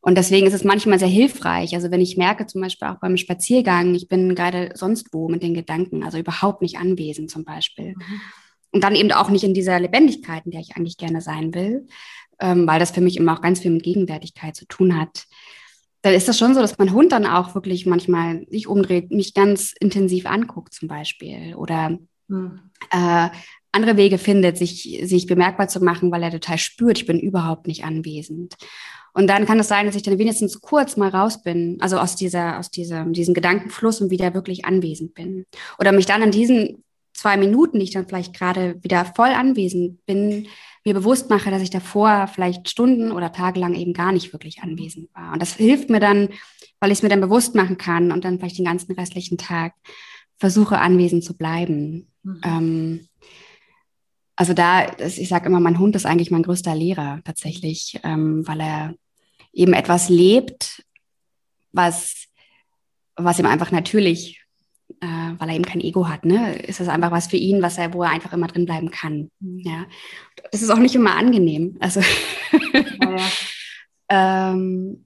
Und 0.00 0.18
deswegen 0.18 0.46
ist 0.46 0.52
es 0.52 0.64
manchmal 0.64 0.98
sehr 0.98 1.08
hilfreich. 1.08 1.74
Also 1.74 1.90
wenn 1.90 2.00
ich 2.00 2.18
merke, 2.18 2.46
zum 2.46 2.60
Beispiel 2.60 2.88
auch 2.88 2.98
beim 3.00 3.16
Spaziergang, 3.16 3.94
ich 3.94 4.08
bin 4.08 4.34
gerade 4.34 4.72
sonst 4.74 5.08
wo 5.12 5.28
mit 5.28 5.42
den 5.42 5.54
Gedanken, 5.54 6.02
also 6.02 6.18
überhaupt 6.18 6.60
nicht 6.60 6.76
anwesend 6.76 7.30
zum 7.30 7.44
Beispiel. 7.44 7.94
Mhm. 7.96 8.20
Und 8.72 8.84
dann 8.84 8.96
eben 8.96 9.12
auch 9.12 9.30
nicht 9.30 9.44
in 9.44 9.54
dieser 9.54 9.78
Lebendigkeit, 9.78 10.44
in 10.44 10.50
der 10.50 10.60
ich 10.60 10.76
eigentlich 10.76 10.98
gerne 10.98 11.20
sein 11.20 11.54
will, 11.54 11.86
ähm, 12.40 12.66
weil 12.66 12.80
das 12.80 12.90
für 12.90 13.00
mich 13.00 13.16
immer 13.16 13.34
auch 13.34 13.40
ganz 13.40 13.60
viel 13.60 13.70
mit 13.70 13.84
Gegenwärtigkeit 13.84 14.56
zu 14.56 14.66
tun 14.66 15.00
hat. 15.00 15.24
Dann 16.02 16.12
ist 16.12 16.28
das 16.28 16.36
schon 16.36 16.54
so, 16.54 16.60
dass 16.60 16.76
mein 16.76 16.92
Hund 16.92 17.12
dann 17.12 17.24
auch 17.24 17.54
wirklich 17.54 17.86
manchmal 17.86 18.44
sich 18.50 18.66
umdreht, 18.66 19.10
mich 19.10 19.32
ganz 19.32 19.72
intensiv 19.78 20.26
anguckt 20.26 20.74
zum 20.74 20.88
Beispiel 20.88 21.54
oder 21.54 21.98
mhm. 22.26 22.70
äh, 22.90 23.30
andere 23.74 23.96
Wege 23.96 24.18
findet, 24.18 24.56
sich, 24.56 25.00
sich 25.02 25.26
bemerkbar 25.26 25.68
zu 25.68 25.82
machen, 25.82 26.10
weil 26.10 26.22
er 26.22 26.30
total 26.30 26.58
spürt, 26.58 26.98
ich 26.98 27.06
bin 27.06 27.18
überhaupt 27.18 27.66
nicht 27.66 27.84
anwesend. 27.84 28.54
Und 29.12 29.28
dann 29.28 29.46
kann 29.46 29.60
es 29.60 29.68
sein, 29.68 29.86
dass 29.86 29.94
ich 29.94 30.02
dann 30.02 30.18
wenigstens 30.18 30.60
kurz 30.60 30.96
mal 30.96 31.08
raus 31.08 31.42
bin, 31.42 31.78
also 31.80 31.98
aus 31.98 32.16
dieser, 32.16 32.58
aus 32.58 32.70
diesem, 32.70 33.12
diesem 33.12 33.32
Gedankenfluss 33.32 34.00
und 34.00 34.10
wieder 34.10 34.34
wirklich 34.34 34.64
anwesend 34.64 35.14
bin. 35.14 35.46
Oder 35.78 35.92
mich 35.92 36.06
dann 36.06 36.22
in 36.22 36.32
diesen 36.32 36.84
zwei 37.12 37.36
Minuten, 37.36 37.78
die 37.78 37.84
ich 37.84 37.92
dann 37.92 38.08
vielleicht 38.08 38.34
gerade 38.34 38.82
wieder 38.82 39.04
voll 39.04 39.28
anwesend 39.28 40.04
bin, 40.04 40.48
mir 40.84 40.94
bewusst 40.94 41.30
mache, 41.30 41.50
dass 41.50 41.62
ich 41.62 41.70
davor 41.70 42.26
vielleicht 42.26 42.68
Stunden 42.68 43.12
oder 43.12 43.32
Tage 43.32 43.60
lang 43.60 43.74
eben 43.74 43.92
gar 43.92 44.12
nicht 44.12 44.32
wirklich 44.32 44.62
anwesend 44.62 45.08
war. 45.14 45.32
Und 45.32 45.40
das 45.40 45.54
hilft 45.54 45.90
mir 45.90 46.00
dann, 46.00 46.28
weil 46.80 46.90
ich 46.90 46.98
es 46.98 47.02
mir 47.02 47.08
dann 47.08 47.20
bewusst 47.20 47.54
machen 47.54 47.78
kann 47.78 48.10
und 48.10 48.24
dann 48.24 48.38
vielleicht 48.38 48.58
den 48.58 48.66
ganzen 48.66 48.92
restlichen 48.92 49.38
Tag 49.38 49.74
versuche 50.38 50.78
anwesend 50.78 51.24
zu 51.24 51.36
bleiben. 51.36 52.08
Mhm. 52.24 52.40
Ähm, 52.44 53.08
also 54.36 54.52
da, 54.52 54.86
ich 54.98 55.28
sage 55.28 55.46
immer, 55.46 55.60
mein 55.60 55.78
Hund 55.78 55.94
ist 55.96 56.06
eigentlich 56.06 56.30
mein 56.30 56.42
größter 56.42 56.74
Lehrer 56.74 57.20
tatsächlich, 57.24 58.00
ähm, 58.02 58.46
weil 58.46 58.60
er 58.60 58.94
eben 59.52 59.72
etwas 59.72 60.08
lebt, 60.08 60.84
was, 61.72 62.26
was 63.16 63.38
ihm 63.38 63.46
einfach 63.46 63.70
natürlich, 63.70 64.44
äh, 65.00 65.06
weil 65.38 65.48
er 65.48 65.54
eben 65.54 65.64
kein 65.64 65.80
Ego 65.80 66.08
hat, 66.08 66.24
ne, 66.24 66.56
ist 66.56 66.80
das 66.80 66.88
einfach 66.88 67.12
was 67.12 67.28
für 67.28 67.36
ihn, 67.36 67.62
was 67.62 67.78
er, 67.78 67.94
wo 67.94 68.02
er 68.02 68.10
einfach 68.10 68.32
immer 68.32 68.48
drin 68.48 68.66
bleiben 68.66 68.90
kann. 68.90 69.30
Mhm. 69.40 69.60
Ja, 69.64 69.86
das 70.50 70.62
ist 70.62 70.70
auch 70.70 70.78
nicht 70.78 70.94
immer 70.94 71.16
angenehm. 71.16 71.76
Also 71.80 72.00
ja, 72.00 73.16
ja. 73.16 73.26
ähm, 74.52 75.04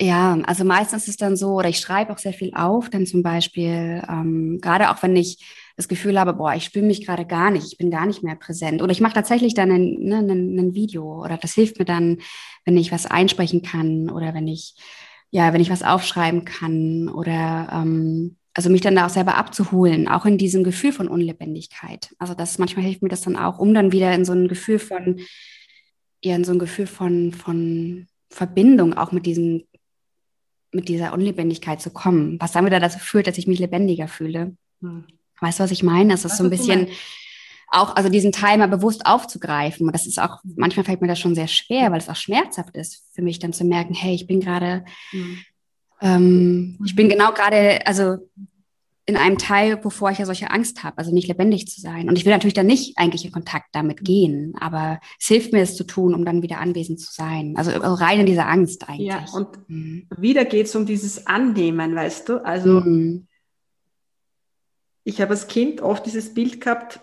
ja, 0.00 0.38
also 0.46 0.64
meistens 0.64 1.02
ist 1.02 1.08
es 1.10 1.16
dann 1.18 1.36
so, 1.36 1.52
oder 1.56 1.68
ich 1.68 1.78
schreibe 1.78 2.12
auch 2.12 2.18
sehr 2.18 2.32
viel 2.32 2.52
auf, 2.54 2.88
dann 2.88 3.04
zum 3.04 3.22
Beispiel, 3.22 4.02
ähm, 4.08 4.58
gerade 4.62 4.90
auch 4.90 5.02
wenn 5.02 5.14
ich 5.14 5.44
das 5.80 5.88
Gefühl 5.88 6.20
habe, 6.20 6.34
boah, 6.34 6.54
ich 6.54 6.64
spüre 6.64 6.84
mich 6.84 7.04
gerade 7.04 7.24
gar 7.24 7.50
nicht, 7.50 7.66
ich 7.66 7.78
bin 7.78 7.90
gar 7.90 8.06
nicht 8.06 8.22
mehr 8.22 8.36
präsent. 8.36 8.82
Oder 8.82 8.92
ich 8.92 9.00
mache 9.00 9.14
tatsächlich 9.14 9.54
dann 9.54 9.70
ein, 9.70 9.96
ne, 9.98 10.18
ein, 10.18 10.58
ein, 10.58 10.74
Video 10.74 11.22
oder 11.24 11.38
das 11.38 11.54
hilft 11.54 11.78
mir 11.78 11.86
dann, 11.86 12.18
wenn 12.64 12.76
ich 12.76 12.92
was 12.92 13.06
einsprechen 13.06 13.62
kann 13.62 14.10
oder 14.10 14.34
wenn 14.34 14.46
ich, 14.46 14.74
ja, 15.30 15.52
wenn 15.52 15.60
ich 15.60 15.70
was 15.70 15.82
aufschreiben 15.82 16.44
kann 16.44 17.08
oder 17.08 17.68
ähm, 17.72 18.36
also 18.52 18.68
mich 18.68 18.82
dann 18.82 18.96
da 18.96 19.06
auch 19.06 19.10
selber 19.10 19.36
abzuholen, 19.36 20.06
auch 20.06 20.26
in 20.26 20.36
diesem 20.36 20.64
Gefühl 20.64 20.92
von 20.92 21.08
Unlebendigkeit. 21.08 22.14
Also 22.18 22.34
das 22.34 22.58
manchmal 22.58 22.84
hilft 22.84 23.02
mir 23.02 23.08
das 23.08 23.22
dann 23.22 23.36
auch, 23.36 23.58
um 23.58 23.72
dann 23.72 23.92
wieder 23.92 24.12
in 24.12 24.24
so 24.24 24.32
ein 24.32 24.48
Gefühl 24.48 24.78
von, 24.78 25.20
eher 26.20 26.36
in 26.36 26.44
so 26.44 26.52
ein 26.52 26.58
Gefühl 26.58 26.86
von, 26.86 27.32
von 27.32 28.06
Verbindung 28.28 28.94
auch 28.94 29.12
mit 29.12 29.24
diesem, 29.24 29.64
mit 30.72 30.88
dieser 30.88 31.14
Unlebendigkeit 31.14 31.80
zu 31.80 31.90
kommen, 31.90 32.38
was 32.40 32.52
dann 32.52 32.66
wieder 32.66 32.80
dazu 32.80 32.98
führt, 32.98 33.26
dass 33.26 33.38
ich 33.38 33.46
mich 33.46 33.60
lebendiger 33.60 34.08
fühle. 34.08 34.56
Hm. 34.82 35.06
Weißt 35.40 35.58
du, 35.58 35.64
was 35.64 35.70
ich 35.70 35.82
meine? 35.82 36.10
Das 36.10 36.24
ist 36.24 36.36
so 36.36 36.44
ein 36.44 36.50
bisschen 36.50 36.88
auch, 37.70 37.94
also 37.96 38.08
diesen 38.08 38.32
Teil 38.32 38.58
mal 38.58 38.68
bewusst 38.68 39.06
aufzugreifen. 39.06 39.86
Und 39.86 39.94
das 39.94 40.06
ist 40.06 40.20
auch, 40.20 40.40
manchmal 40.56 40.84
fällt 40.84 41.00
mir 41.00 41.08
das 41.08 41.20
schon 41.20 41.34
sehr 41.34 41.48
schwer, 41.48 41.90
weil 41.90 41.98
es 41.98 42.08
auch 42.08 42.16
schmerzhaft 42.16 42.76
ist 42.76 43.04
für 43.12 43.22
mich 43.22 43.38
dann 43.38 43.52
zu 43.52 43.64
merken, 43.64 43.94
hey, 43.94 44.14
ich 44.14 44.26
bin 44.26 44.40
gerade, 44.40 44.84
mhm. 45.12 45.38
ähm, 46.00 46.78
ich 46.84 46.96
bin 46.96 47.08
genau 47.08 47.32
gerade, 47.32 47.86
also 47.86 48.16
in 49.06 49.16
einem 49.16 49.38
Teil, 49.38 49.82
wovor 49.84 50.10
ich 50.10 50.18
ja 50.18 50.26
solche 50.26 50.50
Angst 50.50 50.84
habe, 50.84 50.98
also 50.98 51.12
nicht 51.12 51.26
lebendig 51.26 51.66
zu 51.66 51.80
sein. 51.80 52.08
Und 52.08 52.16
ich 52.16 52.24
will 52.24 52.32
natürlich 52.32 52.54
dann 52.54 52.66
nicht 52.66 52.96
eigentlich 52.96 53.24
in 53.24 53.32
Kontakt 53.32 53.66
damit 53.72 54.04
gehen, 54.04 54.54
aber 54.60 55.00
es 55.18 55.26
hilft 55.26 55.52
mir, 55.52 55.62
es 55.62 55.76
zu 55.76 55.84
tun, 55.84 56.14
um 56.14 56.24
dann 56.24 56.42
wieder 56.42 56.58
anwesend 56.58 57.00
zu 57.00 57.12
sein. 57.12 57.54
Also 57.56 57.72
rein 57.72 58.20
in 58.20 58.26
dieser 58.26 58.48
Angst 58.48 58.88
eigentlich. 58.88 59.08
Ja, 59.08 59.24
und 59.32 59.48
mhm. 59.68 60.06
wieder 60.16 60.44
geht 60.44 60.66
es 60.66 60.76
um 60.76 60.86
dieses 60.86 61.26
Annehmen, 61.26 61.94
weißt 61.94 62.28
du? 62.28 62.44
Also 62.44 62.80
mhm 62.80 63.26
ich 65.10 65.20
habe 65.20 65.32
als 65.32 65.48
Kind 65.48 65.80
oft 65.82 66.06
dieses 66.06 66.32
Bild 66.32 66.60
gehabt, 66.60 67.00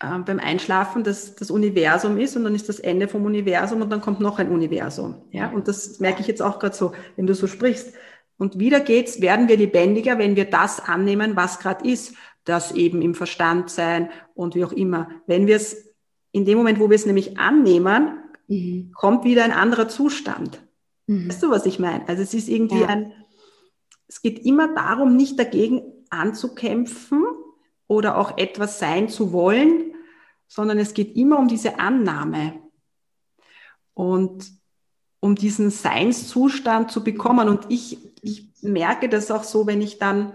äh, 0.00 0.18
beim 0.18 0.40
Einschlafen, 0.40 1.04
dass 1.04 1.36
das 1.36 1.50
Universum 1.50 2.18
ist 2.18 2.36
und 2.36 2.44
dann 2.44 2.54
ist 2.54 2.68
das 2.68 2.80
Ende 2.80 3.08
vom 3.08 3.24
Universum 3.24 3.80
und 3.80 3.90
dann 3.90 4.00
kommt 4.00 4.20
noch 4.20 4.38
ein 4.38 4.50
Universum. 4.50 5.22
Ja, 5.30 5.50
und 5.50 5.68
das 5.68 6.00
merke 6.00 6.20
ich 6.20 6.26
jetzt 6.26 6.42
auch 6.42 6.58
gerade 6.58 6.76
so, 6.76 6.92
wenn 7.16 7.26
du 7.26 7.34
so 7.34 7.46
sprichst. 7.46 7.94
Und 8.36 8.58
wieder 8.58 8.80
geht's, 8.80 9.20
werden 9.20 9.48
wir 9.48 9.56
lebendiger, 9.56 10.18
wenn 10.18 10.34
wir 10.34 10.46
das 10.46 10.80
annehmen, 10.80 11.36
was 11.36 11.58
gerade 11.58 11.88
ist, 11.88 12.14
das 12.44 12.72
eben 12.72 13.02
im 13.02 13.14
Verstand 13.14 13.70
sein 13.70 14.10
und 14.34 14.54
wie 14.54 14.64
auch 14.64 14.72
immer. 14.72 15.08
Wenn 15.26 15.46
wir 15.46 15.56
es 15.56 15.94
in 16.32 16.44
dem 16.46 16.58
Moment, 16.58 16.80
wo 16.80 16.88
wir 16.88 16.96
es 16.96 17.06
nämlich 17.06 17.38
annehmen, 17.38 18.18
mhm. 18.48 18.92
kommt 18.94 19.24
wieder 19.24 19.44
ein 19.44 19.52
anderer 19.52 19.88
Zustand. 19.88 20.62
Mhm. 21.06 21.28
Weißt 21.28 21.42
du, 21.42 21.50
was 21.50 21.66
ich 21.66 21.78
meine? 21.78 22.08
Also 22.08 22.22
es 22.22 22.34
ist 22.34 22.48
irgendwie 22.48 22.80
ja. 22.80 22.86
ein, 22.86 23.12
es 24.08 24.22
geht 24.22 24.44
immer 24.44 24.74
darum, 24.74 25.16
nicht 25.16 25.38
dagegen 25.38 25.99
anzukämpfen 26.10 27.24
oder 27.86 28.18
auch 28.18 28.38
etwas 28.38 28.78
sein 28.78 29.08
zu 29.08 29.32
wollen, 29.32 29.94
sondern 30.46 30.78
es 30.78 30.94
geht 30.94 31.16
immer 31.16 31.38
um 31.38 31.48
diese 31.48 31.78
Annahme 31.78 32.60
und 33.94 34.50
um 35.20 35.34
diesen 35.34 35.70
Seinszustand 35.70 36.90
zu 36.90 37.04
bekommen. 37.04 37.48
Und 37.48 37.66
ich, 37.68 37.98
ich 38.22 38.50
merke 38.62 39.08
das 39.08 39.30
auch 39.30 39.44
so, 39.44 39.66
wenn 39.66 39.82
ich 39.82 39.98
dann, 39.98 40.32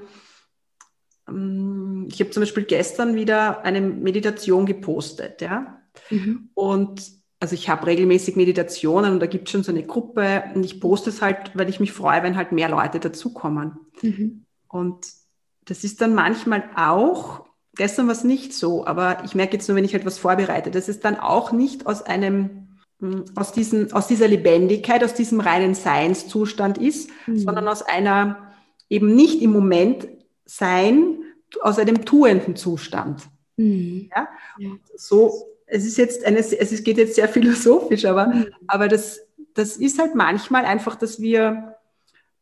ähm, 1.27 2.07
ich 2.09 2.19
habe 2.19 2.29
zum 2.29 2.41
Beispiel 2.41 2.63
gestern 2.63 3.15
wieder 3.15 3.63
eine 3.63 3.81
Meditation 3.81 4.65
gepostet, 4.65 5.41
ja. 5.41 5.81
Mhm. 6.09 6.49
Und 6.53 7.11
also 7.39 7.55
ich 7.55 7.69
habe 7.69 7.87
regelmäßig 7.87 8.35
Meditationen 8.35 9.13
und 9.13 9.19
da 9.19 9.27
gibt 9.27 9.47
es 9.47 9.51
schon 9.51 9.63
so 9.63 9.71
eine 9.71 9.83
Gruppe 9.83 10.43
und 10.55 10.63
ich 10.63 10.79
poste 10.79 11.09
es 11.09 11.21
halt, 11.21 11.51
weil 11.53 11.69
ich 11.69 11.79
mich 11.79 11.91
freue, 11.91 12.23
wenn 12.23 12.37
halt 12.37 12.51
mehr 12.51 12.69
Leute 12.69 12.99
dazukommen. 12.99 13.77
Mhm. 14.01 14.45
Und 14.67 15.05
das 15.65 15.83
ist 15.83 16.01
dann 16.01 16.13
manchmal 16.13 16.63
auch, 16.75 17.45
gestern 17.75 18.07
war 18.07 18.13
es 18.13 18.23
nicht 18.23 18.53
so, 18.53 18.85
aber 18.85 19.23
ich 19.25 19.35
merke 19.35 19.53
jetzt 19.53 19.67
nur, 19.67 19.75
wenn 19.75 19.85
ich 19.85 19.93
etwas 19.93 20.17
vorbereite, 20.17 20.71
dass 20.71 20.87
es 20.87 20.99
dann 20.99 21.19
auch 21.19 21.51
nicht 21.51 21.87
aus 21.87 22.01
einem, 22.03 22.67
hm, 22.99 23.25
aus, 23.35 23.51
diesen, 23.51 23.91
aus 23.91 24.07
dieser 24.07 24.27
Lebendigkeit, 24.27 25.03
aus 25.03 25.13
diesem 25.13 25.39
reinen 25.39 25.75
Seinszustand 25.75 26.77
ist, 26.77 27.09
mhm. 27.27 27.39
sondern 27.39 27.67
aus 27.67 27.81
einer 27.81 28.53
eben 28.89 29.15
nicht 29.15 29.41
im 29.41 29.51
Moment 29.51 30.07
sein, 30.45 31.23
aus 31.61 31.79
einem 31.79 32.05
tuenden 32.05 32.55
Zustand. 32.55 33.23
Mhm. 33.57 34.09
Ja? 34.15 34.27
ja? 34.59 34.69
So, 34.95 35.33
es 35.65 35.85
ist 35.85 35.97
jetzt 35.97 36.23
eine, 36.25 36.39
es 36.39 36.83
geht 36.83 36.97
jetzt 36.97 37.15
sehr 37.15 37.27
philosophisch, 37.29 38.05
aber, 38.05 38.27
mhm. 38.27 38.47
aber 38.67 38.87
das, 38.87 39.21
das 39.53 39.77
ist 39.77 39.99
halt 39.99 40.15
manchmal 40.15 40.65
einfach, 40.65 40.95
dass 40.95 41.19
wir 41.19 41.74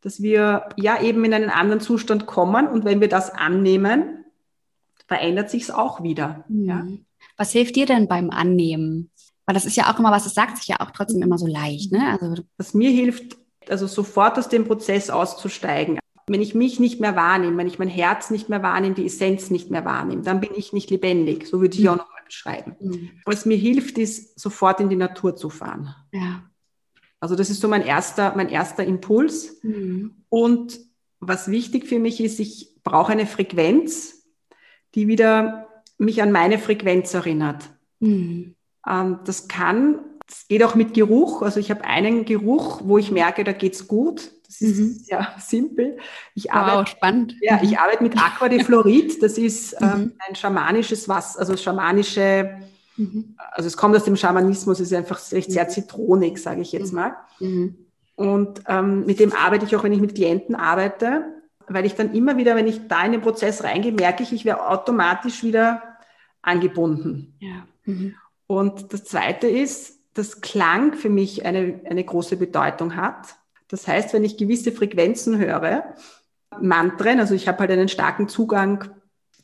dass 0.04 0.20
wir 0.20 0.68
ja 0.76 1.00
eben 1.00 1.24
in 1.24 1.32
einen 1.32 1.50
anderen 1.50 1.80
Zustand 1.80 2.26
kommen 2.26 2.68
und 2.68 2.84
wenn 2.84 3.00
wir 3.00 3.08
das 3.08 3.30
annehmen, 3.30 4.24
verändert 5.08 5.50
sich 5.50 5.62
es 5.62 5.70
auch 5.70 6.02
wieder. 6.02 6.44
Mhm. 6.48 6.64
Ja. 6.64 6.86
Was 7.38 7.52
hilft 7.52 7.74
dir 7.74 7.86
denn 7.86 8.06
beim 8.06 8.30
Annehmen? 8.30 9.10
Weil 9.46 9.54
das 9.54 9.64
ist 9.64 9.76
ja 9.76 9.92
auch 9.92 9.98
immer 9.98 10.12
was, 10.12 10.24
das 10.24 10.34
sagt 10.34 10.58
sich 10.58 10.68
ja 10.68 10.76
auch 10.80 10.90
trotzdem 10.90 11.22
immer 11.22 11.38
so 11.38 11.46
leicht. 11.46 11.90
Ne? 11.90 12.18
Also, 12.20 12.42
was 12.58 12.74
mir 12.74 12.90
hilft, 12.90 13.36
also 13.68 13.86
sofort 13.86 14.38
aus 14.38 14.48
dem 14.48 14.66
Prozess 14.66 15.08
auszusteigen. 15.08 15.98
Wenn 16.26 16.42
ich 16.42 16.54
mich 16.54 16.80
nicht 16.80 17.00
mehr 17.00 17.16
wahrnehme, 17.16 17.56
wenn 17.56 17.66
ich 17.66 17.78
mein 17.78 17.88
Herz 17.88 18.30
nicht 18.30 18.48
mehr 18.48 18.62
wahrnehme, 18.62 18.94
die 18.94 19.06
Essenz 19.06 19.50
nicht 19.50 19.70
mehr 19.70 19.84
wahrnehme, 19.84 20.22
dann 20.22 20.40
bin 20.40 20.50
ich 20.54 20.72
nicht 20.72 20.90
lebendig. 20.90 21.46
So 21.46 21.60
würde 21.60 21.76
ich 21.76 21.82
mhm. 21.82 21.88
auch 21.88 21.96
nochmal 21.96 22.22
beschreiben. 22.26 22.76
Mhm. 22.80 23.10
Was 23.24 23.46
mir 23.46 23.56
hilft, 23.56 23.98
ist, 23.98 24.38
sofort 24.38 24.80
in 24.80 24.90
die 24.90 24.96
Natur 24.96 25.36
zu 25.36 25.50
fahren. 25.50 25.94
Ja. 26.12 26.42
Also 27.24 27.36
das 27.36 27.48
ist 27.48 27.62
so 27.62 27.68
mein 27.68 27.80
erster, 27.80 28.34
mein 28.36 28.50
erster 28.50 28.84
Impuls. 28.84 29.56
Mhm. 29.62 30.14
Und 30.28 30.78
was 31.20 31.50
wichtig 31.50 31.86
für 31.86 31.98
mich 31.98 32.20
ist, 32.22 32.38
ich 32.38 32.74
brauche 32.84 33.12
eine 33.12 33.26
Frequenz, 33.26 34.26
die 34.94 35.08
wieder 35.08 35.68
mich 35.96 36.20
an 36.20 36.32
meine 36.32 36.58
Frequenz 36.58 37.14
erinnert. 37.14 37.64
Mhm. 38.00 38.56
Ähm, 38.86 39.20
das 39.24 39.48
kann, 39.48 40.00
das 40.26 40.48
geht 40.48 40.62
auch 40.62 40.74
mit 40.74 40.92
Geruch. 40.92 41.40
Also 41.40 41.60
ich 41.60 41.70
habe 41.70 41.84
einen 41.84 42.26
Geruch, 42.26 42.82
wo 42.84 42.98
ich 42.98 43.10
merke, 43.10 43.42
da 43.42 43.52
geht's 43.52 43.88
gut. 43.88 44.30
Das 44.46 44.60
ist 44.60 44.78
mhm. 44.78 44.92
sehr 44.92 45.34
simpel. 45.38 45.96
Ich 46.34 46.52
arbeite, 46.52 46.78
wow, 46.78 46.86
spannend. 46.86 47.36
Ja, 47.40 47.58
ich 47.62 47.78
arbeite 47.78 48.02
mit 48.02 48.18
Aqua 48.18 48.50
de 48.50 48.62
Florid. 48.62 49.22
Das 49.22 49.38
ist 49.38 49.74
ähm, 49.80 49.88
mhm. 49.88 50.12
ein 50.28 50.34
schamanisches 50.34 51.08
Wasser, 51.08 51.40
also 51.40 51.56
schamanische 51.56 52.60
Mhm. 52.96 53.36
Also 53.52 53.66
es 53.66 53.76
kommt 53.76 53.96
aus 53.96 54.04
dem 54.04 54.16
Schamanismus, 54.16 54.80
es 54.80 54.90
ist 54.90 54.96
einfach 54.96 55.20
recht 55.32 55.50
sehr 55.50 55.64
mhm. 55.64 55.70
zitronig, 55.70 56.38
sage 56.38 56.60
ich 56.60 56.72
jetzt 56.72 56.92
mhm. 56.92 56.98
mal. 56.98 57.16
Mhm. 57.40 57.76
Und 58.16 58.62
ähm, 58.68 59.04
mit 59.06 59.18
dem 59.18 59.32
arbeite 59.32 59.64
ich 59.64 59.74
auch, 59.74 59.82
wenn 59.82 59.92
ich 59.92 60.00
mit 60.00 60.14
Klienten 60.14 60.54
arbeite, 60.54 61.24
weil 61.66 61.86
ich 61.86 61.94
dann 61.94 62.14
immer 62.14 62.36
wieder, 62.36 62.54
wenn 62.56 62.66
ich 62.66 62.86
da 62.88 63.04
in 63.04 63.12
den 63.12 63.22
Prozess 63.22 63.64
reingehe, 63.64 63.92
merke 63.92 64.22
ich, 64.22 64.32
ich 64.32 64.44
werde 64.44 64.68
automatisch 64.68 65.42
wieder 65.42 65.82
angebunden. 66.42 67.34
Ja. 67.40 67.66
Mhm. 67.84 68.14
Und 68.46 68.92
das 68.92 69.04
Zweite 69.04 69.48
ist, 69.48 69.98
dass 70.14 70.40
Klang 70.40 70.94
für 70.94 71.08
mich 71.08 71.44
eine, 71.44 71.80
eine 71.88 72.04
große 72.04 72.36
Bedeutung 72.36 72.94
hat. 72.94 73.36
Das 73.68 73.88
heißt, 73.88 74.12
wenn 74.12 74.24
ich 74.24 74.36
gewisse 74.36 74.70
Frequenzen 74.70 75.38
höre, 75.38 75.94
Mantren, 76.60 77.18
also 77.18 77.34
ich 77.34 77.48
habe 77.48 77.58
halt 77.60 77.70
einen 77.72 77.88
starken 77.88 78.28
Zugang 78.28 78.90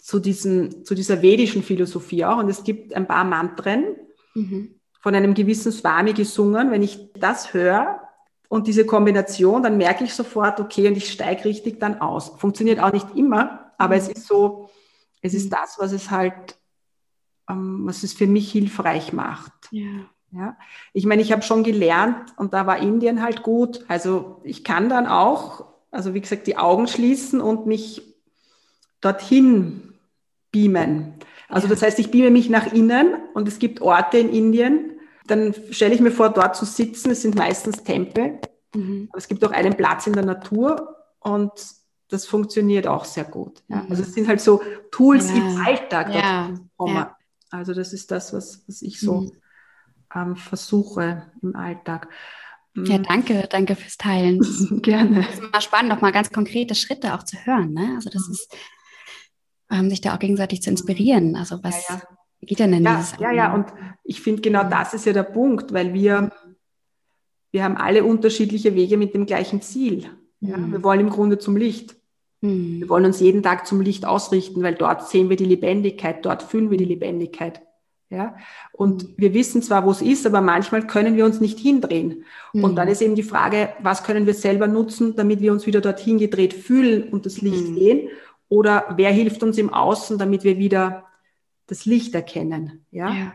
zu, 0.00 0.18
diesen, 0.18 0.84
zu 0.84 0.94
dieser 0.94 1.22
vedischen 1.22 1.62
Philosophie 1.62 2.24
auch 2.24 2.38
und 2.38 2.48
es 2.48 2.64
gibt 2.64 2.94
ein 2.94 3.06
paar 3.06 3.24
Mantren 3.24 3.96
mhm. 4.34 4.74
von 5.00 5.14
einem 5.14 5.34
gewissen 5.34 5.72
Swami 5.72 6.12
gesungen. 6.14 6.70
Wenn 6.70 6.82
ich 6.82 7.12
das 7.14 7.52
höre 7.52 8.00
und 8.48 8.66
diese 8.66 8.86
Kombination, 8.86 9.62
dann 9.62 9.76
merke 9.76 10.04
ich 10.04 10.14
sofort, 10.14 10.58
okay, 10.58 10.88
und 10.88 10.96
ich 10.96 11.12
steige 11.12 11.44
richtig 11.44 11.78
dann 11.78 12.00
aus. 12.00 12.32
Funktioniert 12.38 12.80
auch 12.80 12.92
nicht 12.92 13.14
immer, 13.14 13.72
aber 13.78 13.94
mhm. 13.94 14.00
es 14.00 14.08
ist 14.08 14.26
so, 14.26 14.70
es 15.20 15.34
ist 15.34 15.52
das, 15.52 15.76
was 15.78 15.92
es 15.92 16.10
halt, 16.10 16.56
ähm, 17.48 17.82
was 17.84 18.02
es 18.02 18.14
für 18.14 18.26
mich 18.26 18.50
hilfreich 18.50 19.12
macht. 19.12 19.52
Ja. 19.70 20.06
Ja, 20.32 20.56
ich 20.92 21.06
meine, 21.06 21.22
ich 21.22 21.32
habe 21.32 21.42
schon 21.42 21.64
gelernt 21.64 22.34
und 22.36 22.54
da 22.54 22.64
war 22.64 22.78
Indien 22.78 23.20
halt 23.20 23.42
gut. 23.42 23.84
Also 23.88 24.40
ich 24.44 24.62
kann 24.62 24.88
dann 24.88 25.08
auch, 25.08 25.64
also 25.90 26.14
wie 26.14 26.20
gesagt, 26.20 26.46
die 26.46 26.56
Augen 26.56 26.86
schließen 26.86 27.40
und 27.40 27.66
mich 27.66 28.14
dorthin 29.00 29.89
beamen. 30.50 31.14
Also 31.48 31.68
das 31.68 31.82
heißt, 31.82 31.98
ich 31.98 32.10
beame 32.10 32.30
mich 32.30 32.48
nach 32.48 32.72
innen 32.72 33.14
und 33.34 33.48
es 33.48 33.58
gibt 33.58 33.80
Orte 33.80 34.18
in 34.18 34.30
Indien, 34.30 34.92
dann 35.26 35.54
stelle 35.70 35.94
ich 35.94 36.00
mir 36.00 36.10
vor, 36.10 36.30
dort 36.30 36.56
zu 36.56 36.64
sitzen. 36.64 37.10
Es 37.10 37.22
sind 37.22 37.34
meistens 37.34 37.82
Tempel, 37.84 38.38
mhm. 38.74 39.08
aber 39.10 39.18
es 39.18 39.28
gibt 39.28 39.44
auch 39.44 39.52
einen 39.52 39.76
Platz 39.76 40.06
in 40.06 40.12
der 40.12 40.24
Natur 40.24 40.96
und 41.20 41.52
das 42.08 42.26
funktioniert 42.26 42.86
auch 42.86 43.04
sehr 43.04 43.24
gut. 43.24 43.62
Ja. 43.68 43.82
Mhm. 43.82 43.90
Also 43.90 44.02
es 44.02 44.14
sind 44.14 44.28
halt 44.28 44.40
so 44.40 44.60
Tools 44.90 45.30
ja. 45.30 45.36
im 45.36 45.64
Alltag, 45.64 46.14
ja. 46.14 46.50
ja. 46.86 47.16
Also 47.50 47.74
das 47.74 47.92
ist 47.92 48.10
das, 48.10 48.32
was, 48.32 48.64
was 48.66 48.82
ich 48.82 49.00
so 49.00 49.22
mhm 49.22 49.32
ähm, 50.14 50.36
versuche 50.36 51.30
im 51.42 51.56
Alltag. 51.56 52.08
Ja, 52.76 52.98
mm. 52.98 53.02
danke, 53.02 53.48
danke 53.50 53.76
fürs 53.76 53.96
Teilen. 53.96 54.40
Gerne. 54.82 55.20
Es 55.20 55.34
ist 55.34 55.42
immer 55.42 55.60
spannend, 55.60 55.90
nochmal 55.90 56.12
ganz 56.12 56.30
konkrete 56.30 56.74
Schritte 56.74 57.14
auch 57.14 57.22
zu 57.22 57.36
hören. 57.44 57.72
Ne? 57.72 57.92
Also 57.96 58.10
das 58.10 58.26
mhm. 58.26 58.32
ist, 58.32 58.56
ähm, 59.70 59.90
sich 59.90 60.00
da 60.00 60.14
auch 60.14 60.18
gegenseitig 60.18 60.62
zu 60.62 60.70
inspirieren. 60.70 61.36
Also 61.36 61.62
was 61.62 61.88
ja, 61.88 61.96
ja. 61.96 62.02
geht 62.40 62.58
denn 62.58 62.72
in 62.72 62.84
ja, 62.84 62.96
dieses? 62.96 63.18
Ja, 63.18 63.32
ja, 63.32 63.54
und 63.54 63.66
ich 64.04 64.20
finde 64.20 64.42
genau 64.42 64.64
mhm. 64.64 64.70
das 64.70 64.94
ist 64.94 65.06
ja 65.06 65.12
der 65.12 65.22
Punkt, 65.22 65.72
weil 65.72 65.94
wir, 65.94 66.32
wir 67.52 67.64
haben 67.64 67.76
alle 67.76 68.04
unterschiedliche 68.04 68.74
Wege 68.74 68.96
mit 68.96 69.14
dem 69.14 69.26
gleichen 69.26 69.62
Ziel. 69.62 70.10
Ja? 70.40 70.56
Mhm. 70.56 70.72
Wir 70.72 70.82
wollen 70.82 71.00
im 71.00 71.10
Grunde 71.10 71.38
zum 71.38 71.56
Licht. 71.56 71.96
Mhm. 72.40 72.80
Wir 72.80 72.88
wollen 72.88 73.04
uns 73.04 73.20
jeden 73.20 73.42
Tag 73.42 73.66
zum 73.66 73.80
Licht 73.80 74.04
ausrichten, 74.04 74.62
weil 74.62 74.74
dort 74.74 75.08
sehen 75.08 75.28
wir 75.28 75.36
die 75.36 75.44
Lebendigkeit, 75.44 76.24
dort 76.24 76.42
fühlen 76.42 76.70
wir 76.70 76.78
die 76.78 76.84
Lebendigkeit. 76.84 77.62
Ja? 78.10 78.36
Und 78.72 79.04
mhm. 79.04 79.14
wir 79.16 79.34
wissen 79.34 79.62
zwar, 79.62 79.86
wo 79.86 79.90
es 79.90 80.02
ist, 80.02 80.26
aber 80.26 80.40
manchmal 80.40 80.86
können 80.86 81.16
wir 81.16 81.24
uns 81.24 81.40
nicht 81.40 81.58
hindrehen. 81.58 82.24
Mhm. 82.52 82.64
Und 82.64 82.76
dann 82.76 82.88
ist 82.88 83.02
eben 83.02 83.14
die 83.14 83.22
Frage, 83.22 83.70
was 83.80 84.02
können 84.02 84.26
wir 84.26 84.34
selber 84.34 84.66
nutzen, 84.66 85.14
damit 85.16 85.40
wir 85.40 85.52
uns 85.52 85.66
wieder 85.66 85.80
dorthin 85.80 86.18
gedreht 86.18 86.54
fühlen 86.54 87.04
und 87.04 87.26
das 87.26 87.40
Licht 87.40 87.68
mhm. 87.68 87.74
sehen? 87.76 88.08
Oder 88.50 88.94
wer 88.96 89.10
hilft 89.10 89.42
uns 89.42 89.56
im 89.56 89.72
Außen, 89.72 90.18
damit 90.18 90.44
wir 90.44 90.58
wieder 90.58 91.06
das 91.66 91.86
Licht 91.86 92.14
erkennen? 92.14 92.84
Ja. 92.90 93.10
ja. 93.10 93.32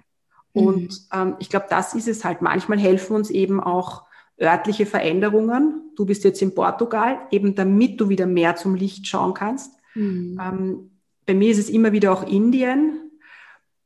Und 0.53 0.83
mhm. 0.83 0.89
ähm, 1.11 1.35
ich 1.39 1.49
glaube, 1.49 1.65
das 1.67 1.95
ist 1.95 2.07
es 2.07 2.23
halt. 2.23 2.43
Manchmal 2.43 2.77
helfen 2.77 3.15
uns 3.15 3.31
eben 3.31 3.59
auch 3.59 4.03
örtliche 4.39 4.85
Veränderungen. 4.85 5.91
Du 5.95 6.05
bist 6.05 6.23
jetzt 6.23 6.43
in 6.43 6.53
Portugal, 6.53 7.21
eben 7.31 7.55
damit 7.55 7.99
du 7.99 8.09
wieder 8.09 8.27
mehr 8.27 8.55
zum 8.55 8.75
Licht 8.75 9.07
schauen 9.07 9.33
kannst. 9.33 9.73
Mhm. 9.95 10.39
Ähm, 10.39 10.91
bei 11.25 11.33
mir 11.33 11.49
ist 11.49 11.57
es 11.57 11.69
immer 11.69 11.91
wieder 11.91 12.13
auch 12.13 12.27
Indien, 12.27 13.05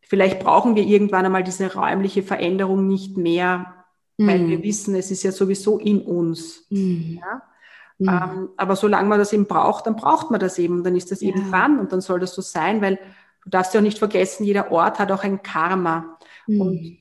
Vielleicht 0.09 0.39
brauchen 0.39 0.75
wir 0.75 0.83
irgendwann 0.83 1.25
einmal 1.27 1.43
diese 1.43 1.71
räumliche 1.71 2.23
Veränderung 2.23 2.87
nicht 2.87 3.15
mehr, 3.15 3.85
weil 4.17 4.47
wir 4.47 4.57
mhm. 4.57 4.63
wissen, 4.63 4.95
es 4.95 5.11
ist 5.11 5.21
ja 5.21 5.31
sowieso 5.31 5.77
in 5.77 6.01
uns. 6.01 6.65
Mhm. 6.71 7.19
Ja? 7.21 7.43
Mhm. 7.99 8.09
Ähm, 8.09 8.49
aber 8.57 8.75
solange 8.75 9.07
man 9.09 9.19
das 9.19 9.33
eben 9.33 9.45
braucht, 9.45 9.85
dann 9.85 9.95
braucht 9.95 10.31
man 10.31 10.39
das 10.39 10.57
eben. 10.57 10.83
Dann 10.83 10.95
ist 10.95 11.11
das 11.11 11.21
ja. 11.21 11.29
eben 11.29 11.51
dran 11.51 11.79
und 11.79 11.91
dann 11.91 12.01
soll 12.01 12.19
das 12.19 12.33
so 12.33 12.41
sein, 12.41 12.81
weil 12.81 12.97
du 13.43 13.49
darfst 13.49 13.73
ja 13.73 13.79
auch 13.79 13.83
nicht 13.83 13.99
vergessen, 13.99 14.45
jeder 14.45 14.71
Ort 14.71 14.99
hat 14.99 15.11
auch 15.11 15.23
ein 15.23 15.43
Karma. 15.43 16.17
Mhm. 16.47 16.61
Und 16.61 16.97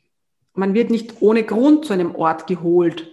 man 0.55 0.75
wird 0.75 0.91
nicht 0.91 1.23
ohne 1.23 1.45
Grund 1.45 1.85
zu 1.85 1.93
einem 1.93 2.15
Ort 2.15 2.47
geholt, 2.47 3.09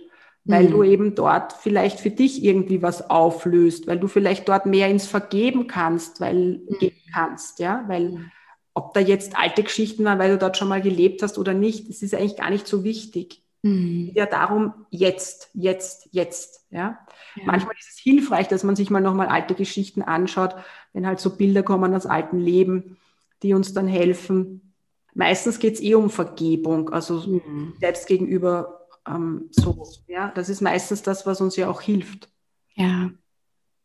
weil 0.46 0.68
du 0.68 0.78
mhm. 0.78 0.84
eben 0.84 1.16
dort 1.16 1.54
vielleicht 1.54 2.00
für 2.00 2.12
dich 2.12 2.44
irgendwie 2.44 2.82
was 2.82 3.10
auflöst, 3.10 3.88
weil 3.88 4.00
du 4.00 4.08
vielleicht 4.08 4.48
dort 4.48 4.66
mehr 4.68 4.90
ins 4.90 5.08
Vergeben 5.08 5.68
kannst, 5.68 6.20
weil 6.22 6.62
mhm. 6.68 6.78
geben 6.80 7.02
kannst, 7.12 7.60
ja, 7.60 7.84
weil 7.88 8.32
ob 8.76 8.94
da 8.94 9.00
jetzt 9.00 9.38
alte 9.38 9.64
Geschichten 9.64 10.04
waren, 10.06 10.20
weil 10.20 10.32
du 10.32 10.38
dort 10.38 10.58
schon 10.58 10.68
mal 10.68 10.82
gelebt 10.82 11.24
hast 11.24 11.38
oder 11.38 11.54
nicht, 11.54 11.90
das 11.90 12.02
ist 12.02 12.14
eigentlich 12.14 12.36
gar 12.36 12.50
nicht 12.50 12.68
so 12.68 12.84
wichtig. 12.84 13.42
Mhm. 13.64 14.12
Ja, 14.14 14.28
darum 14.28 14.74
jetzt, 14.92 15.50
jetzt, 15.54 16.10
jetzt. 16.12 16.68
Ja? 16.70 17.00
Manchmal 17.44 17.76
ist 17.78 17.90
es 17.92 17.98
hilfreich, 17.98 18.48
dass 18.48 18.64
man 18.64 18.76
sich 18.76 18.90
mal 18.90 19.02
nochmal 19.02 19.28
alte 19.28 19.56
Geschichten 19.56 20.02
anschaut, 20.02 20.56
wenn 20.94 21.06
halt 21.06 21.20
so 21.20 21.36
Bilder 21.36 21.64
kommen 21.64 21.94
aus 21.94 22.06
alten 22.06 22.40
Leben, 22.40 22.98
die 23.44 23.54
uns 23.54 23.74
dann 23.74 23.88
helfen. 23.88 24.74
Meistens 25.14 25.60
geht 25.60 25.76
es 25.76 25.82
eh 25.82 25.96
um 25.96 26.10
Vergebung, 26.10 26.90
also 26.90 27.20
mhm. 27.20 27.74
selbst 27.80 28.08
gegenüber 28.08 28.88
ähm, 29.08 29.50
so. 29.52 29.88
Ja, 30.08 30.32
das 30.34 30.50
ist 30.50 30.62
meistens 30.62 31.02
das, 31.04 31.26
was 31.26 31.42
uns 31.42 31.56
ja 31.56 31.70
auch 31.70 31.82
hilft. 31.82 32.30
Ja. 32.74 33.12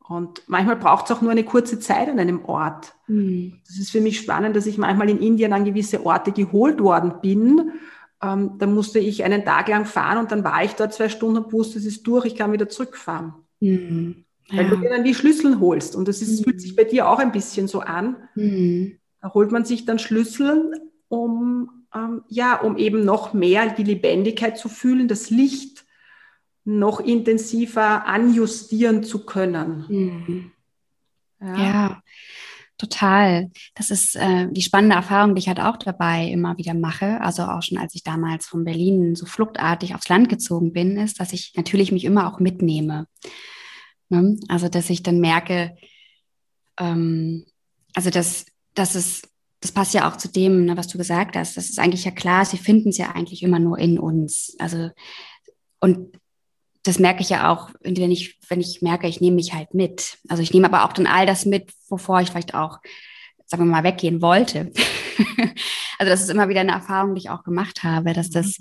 Und 0.09 0.43
manchmal 0.49 0.77
braucht 0.77 1.05
es 1.05 1.17
auch 1.17 1.23
nur 1.23 1.31
eine 1.31 1.45
kurze 1.45 1.79
Zeit 1.79 2.09
an 2.09 2.19
einem 2.19 2.45
Ort. 2.45 2.95
Mhm. 3.07 3.61
Das 3.67 3.79
ist 3.79 3.93
für 3.93 4.01
mich 4.01 4.19
spannend, 4.19 4.57
dass 4.57 4.67
ich 4.67 4.77
manchmal 4.77 5.09
in 5.09 5.21
Indien 5.21 5.53
an 5.53 5.65
gewisse 5.65 6.05
Orte 6.05 6.33
geholt 6.33 6.81
worden 6.81 7.21
bin. 7.23 7.73
Ähm, 8.23 8.57
da 8.59 8.67
musste 8.67 8.99
ich 8.99 9.25
einen 9.25 9.45
Tag 9.45 9.69
lang 9.69 9.87
fahren 9.87 10.19
und 10.19 10.31
dann 10.31 10.45
war 10.45 10.63
ich 10.63 10.73
da 10.73 10.91
zwei 10.91 11.09
Stunden 11.09 11.45
und 11.45 11.53
wusste, 11.53 11.79
es 11.79 11.87
ist 11.87 12.07
durch, 12.07 12.27
ich 12.27 12.37
kann 12.37 12.53
wieder 12.53 12.69
zurückfahren. 12.69 13.35
Mhm. 13.61 14.25
Ja. 14.49 14.59
Weil 14.59 14.69
du 14.69 14.77
dir 14.77 14.91
dann 14.91 15.05
die 15.05 15.15
Schlüssel 15.15 15.61
holst. 15.61 15.97
Und 15.97 16.09
das 16.09 16.21
ist, 16.21 16.41
mhm. 16.41 16.45
fühlt 16.45 16.61
sich 16.61 16.77
bei 16.77 16.85
dir 16.85 17.09
auch 17.09 17.19
ein 17.19 17.33
bisschen 17.33 17.69
so 17.69 17.81
an. 17.81 18.17
Mhm. 18.35 18.99
Da 19.23 19.33
holt 19.33 19.53
man 19.53 19.65
sich 19.65 19.85
dann 19.85 19.99
Schlüssel, 19.99 20.73
um, 21.09 21.87
ähm, 21.95 22.23
ja, 22.29 22.61
um 22.61 22.77
eben 22.77 23.05
noch 23.05 23.33
mehr 23.33 23.69
die 23.75 23.85
Lebendigkeit 23.85 24.59
zu 24.59 24.69
fühlen, 24.69 25.09
das 25.09 25.31
Licht 25.31 25.85
noch 26.65 27.01
intensiver 27.01 28.07
anjustieren 28.07 29.03
zu 29.03 29.25
können. 29.25 29.85
Mhm. 29.89 30.53
Ja. 31.41 31.57
ja. 31.59 32.03
Total. 32.81 33.51
Das 33.75 33.91
ist 33.91 34.17
äh, 34.17 34.49
die 34.51 34.63
spannende 34.63 34.97
Erfahrung, 34.97 35.35
die 35.35 35.41
ich 35.41 35.49
halt 35.49 35.61
auch 35.61 35.77
dabei 35.77 36.27
immer 36.27 36.57
wieder 36.59 36.75
mache. 36.75 37.21
Also 37.21 37.45
auch 37.45 37.63
schon, 37.63 37.79
als 37.79 37.95
ich 37.95 38.03
damals 38.03 38.47
von 38.47 38.65
Berlin 38.65 39.15
so 39.15 39.27
fluchtartig 39.27 39.95
aufs 39.95 40.09
Land 40.09 40.29
gezogen 40.29 40.73
bin, 40.73 40.97
ist, 40.97 41.21
dass 41.21 41.33
ich 41.33 41.53
natürlich 41.57 41.93
mich 41.93 42.05
immer 42.05 42.33
auch 42.33 42.41
mitnehme. 42.41 43.07
Ne? 44.09 44.37
Also, 44.49 44.69
dass 44.69 44.91
ich 44.91 45.03
dann 45.03 45.21
merke, 45.21 45.77
ähm, 46.79 47.45
also 47.95 48.11
dass, 48.11 48.47
dass 48.75 48.95
es 48.95 49.23
das 49.61 49.73
passt 49.73 49.93
ja 49.93 50.11
auch 50.11 50.17
zu 50.17 50.29
dem, 50.29 50.65
ne, 50.65 50.77
was 50.77 50.89
du 50.89 50.97
gesagt 50.97 51.37
hast. 51.37 51.57
Das 51.59 51.69
ist 51.69 51.79
eigentlich 51.79 52.07
ja 52.07 52.11
klar, 52.11 52.47
sie 52.47 52.57
finden 52.57 52.89
es 52.89 52.97
ja 52.97 53.11
eigentlich 53.11 53.43
immer 53.43 53.59
nur 53.59 53.79
in 53.79 53.99
uns. 53.99 54.57
Also, 54.59 54.89
und 55.81 56.19
das 56.83 56.99
merke 56.99 57.21
ich 57.21 57.29
ja 57.29 57.53
auch, 57.53 57.71
wenn 57.83 58.11
ich, 58.11 58.39
wenn 58.49 58.61
ich 58.61 58.81
merke, 58.81 59.07
ich 59.07 59.21
nehme 59.21 59.37
mich 59.37 59.53
halt 59.53 59.75
mit. 59.75 60.19
Also 60.29 60.43
ich 60.43 60.53
nehme 60.53 60.67
aber 60.67 60.85
auch 60.85 60.93
dann 60.93 61.07
all 61.07 61.27
das 61.27 61.45
mit, 61.45 61.73
wovor 61.89 62.21
ich 62.21 62.31
vielleicht 62.31 62.55
auch, 62.55 62.79
sagen 63.47 63.65
wir 63.65 63.71
mal, 63.71 63.85
weggehen 63.85 64.23
wollte. 64.23 64.73
also 65.99 66.11
das 66.11 66.23
ist 66.23 66.31
immer 66.31 66.49
wieder 66.49 66.61
eine 66.61 66.73
Erfahrung, 66.73 67.15
die 67.15 67.21
ich 67.21 67.31
auch 67.31 67.45
gemacht 67.45 67.83
habe, 67.83 68.13
dass 68.13 68.31
das, 68.31 68.57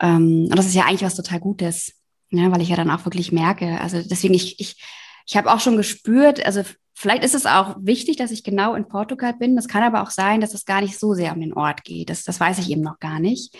ähm, 0.00 0.48
und 0.50 0.56
das 0.56 0.66
ist 0.66 0.74
ja 0.74 0.84
eigentlich 0.84 1.04
was 1.04 1.14
total 1.14 1.38
Gutes, 1.38 1.92
ne, 2.30 2.50
weil 2.50 2.62
ich 2.62 2.68
ja 2.68 2.76
dann 2.76 2.90
auch 2.90 3.04
wirklich 3.04 3.30
merke. 3.30 3.80
Also 3.80 4.02
deswegen, 4.02 4.34
ich, 4.34 4.58
ich, 4.58 4.82
ich 5.26 5.36
habe 5.36 5.52
auch 5.52 5.60
schon 5.60 5.76
gespürt, 5.76 6.44
also 6.44 6.62
vielleicht 6.94 7.22
ist 7.22 7.34
es 7.34 7.46
auch 7.46 7.76
wichtig, 7.80 8.16
dass 8.16 8.32
ich 8.32 8.42
genau 8.42 8.74
in 8.74 8.88
Portugal 8.88 9.34
bin. 9.34 9.54
Das 9.54 9.68
kann 9.68 9.84
aber 9.84 10.02
auch 10.02 10.10
sein, 10.10 10.40
dass 10.40 10.54
es 10.54 10.64
gar 10.64 10.80
nicht 10.80 10.98
so 10.98 11.14
sehr 11.14 11.32
um 11.32 11.40
den 11.40 11.52
Ort 11.52 11.84
geht. 11.84 12.10
Das, 12.10 12.24
das 12.24 12.40
weiß 12.40 12.58
ich 12.58 12.70
eben 12.70 12.80
noch 12.80 12.98
gar 12.98 13.20
nicht. 13.20 13.54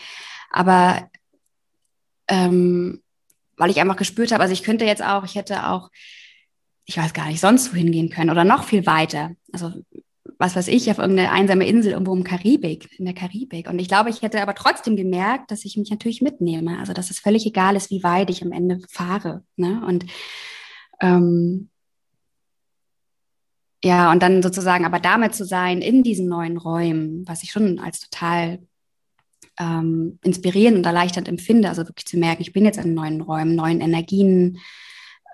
Aber 0.51 1.09
ähm, 2.29 3.03
weil 3.57 3.71
ich 3.71 3.81
einfach 3.81 3.97
gespürt 3.97 4.33
habe, 4.33 4.43
also 4.43 4.53
ich 4.53 4.63
könnte 4.63 4.85
jetzt 4.85 5.03
auch, 5.03 5.25
ich 5.25 5.35
hätte 5.35 5.69
auch, 5.69 5.91
ich 6.85 6.99
weiß 6.99 7.15
gar 7.15 7.27
nicht, 7.27 7.41
sonst 7.41 7.73
wohin 7.73 7.93
gehen 7.93 8.11
können 8.11 8.31
oder 8.31 8.45
noch 8.45 8.65
viel 8.65 8.87
weiter. 8.87 9.33
Also 9.53 9.73
was 10.39 10.57
weiß 10.57 10.69
ich, 10.69 10.91
auf 10.91 10.99
irgendeine 10.99 11.31
einsame 11.31 11.67
Insel 11.67 11.93
irgendwo 11.93 12.15
im 12.15 12.25
Karibik, 12.25 12.89
in 12.99 13.07
der 13.07 13.15
Karibik. 13.15 13.69
Und 13.69 13.79
ich 13.79 13.89
glaube, 13.89 14.11
ich 14.11 14.23
hätte 14.23 14.43
aber 14.43 14.55
trotzdem 14.55 14.97
gemerkt, 14.97 15.51
dass 15.51 15.65
ich 15.65 15.77
mich 15.77 15.91
natürlich 15.91 16.21
mitnehme. 16.21 16.79
Also 16.79 16.93
dass 16.93 17.11
es 17.11 17.19
völlig 17.19 17.47
egal 17.47 17.77
ist, 17.77 17.91
wie 17.91 18.03
weit 18.03 18.31
ich 18.31 18.43
am 18.43 18.53
Ende 18.53 18.81
fahre. 18.91 19.43
Ne? 19.57 19.83
Und 19.87 20.05
ähm, 21.01 21.71
ja, 23.83 24.11
und 24.11 24.23
dann 24.23 24.43
sozusagen 24.43 24.85
aber 24.85 25.01
damit 25.01 25.35
zu 25.35 25.45
sein 25.45 25.81
in 25.81 26.03
diesen 26.03 26.29
neuen 26.29 26.57
Räumen, 26.57 27.27
was 27.27 27.43
ich 27.43 27.53
schon 27.53 27.79
als 27.79 28.01
total 28.01 28.59
ähm, 29.59 30.19
inspirierend 30.23 30.79
und 30.79 30.87
erleichternd 30.87 31.29
empfinde. 31.29 31.69
Also 31.69 31.87
wirklich 31.87 32.07
zu 32.07 32.17
merken, 32.17 32.43
ich 32.43 32.53
bin 32.53 32.65
jetzt 32.65 32.79
in 32.79 32.95
neuen 32.95 33.21
Räumen, 33.21 33.55
neuen 33.55 33.81
Energien, 33.81 34.59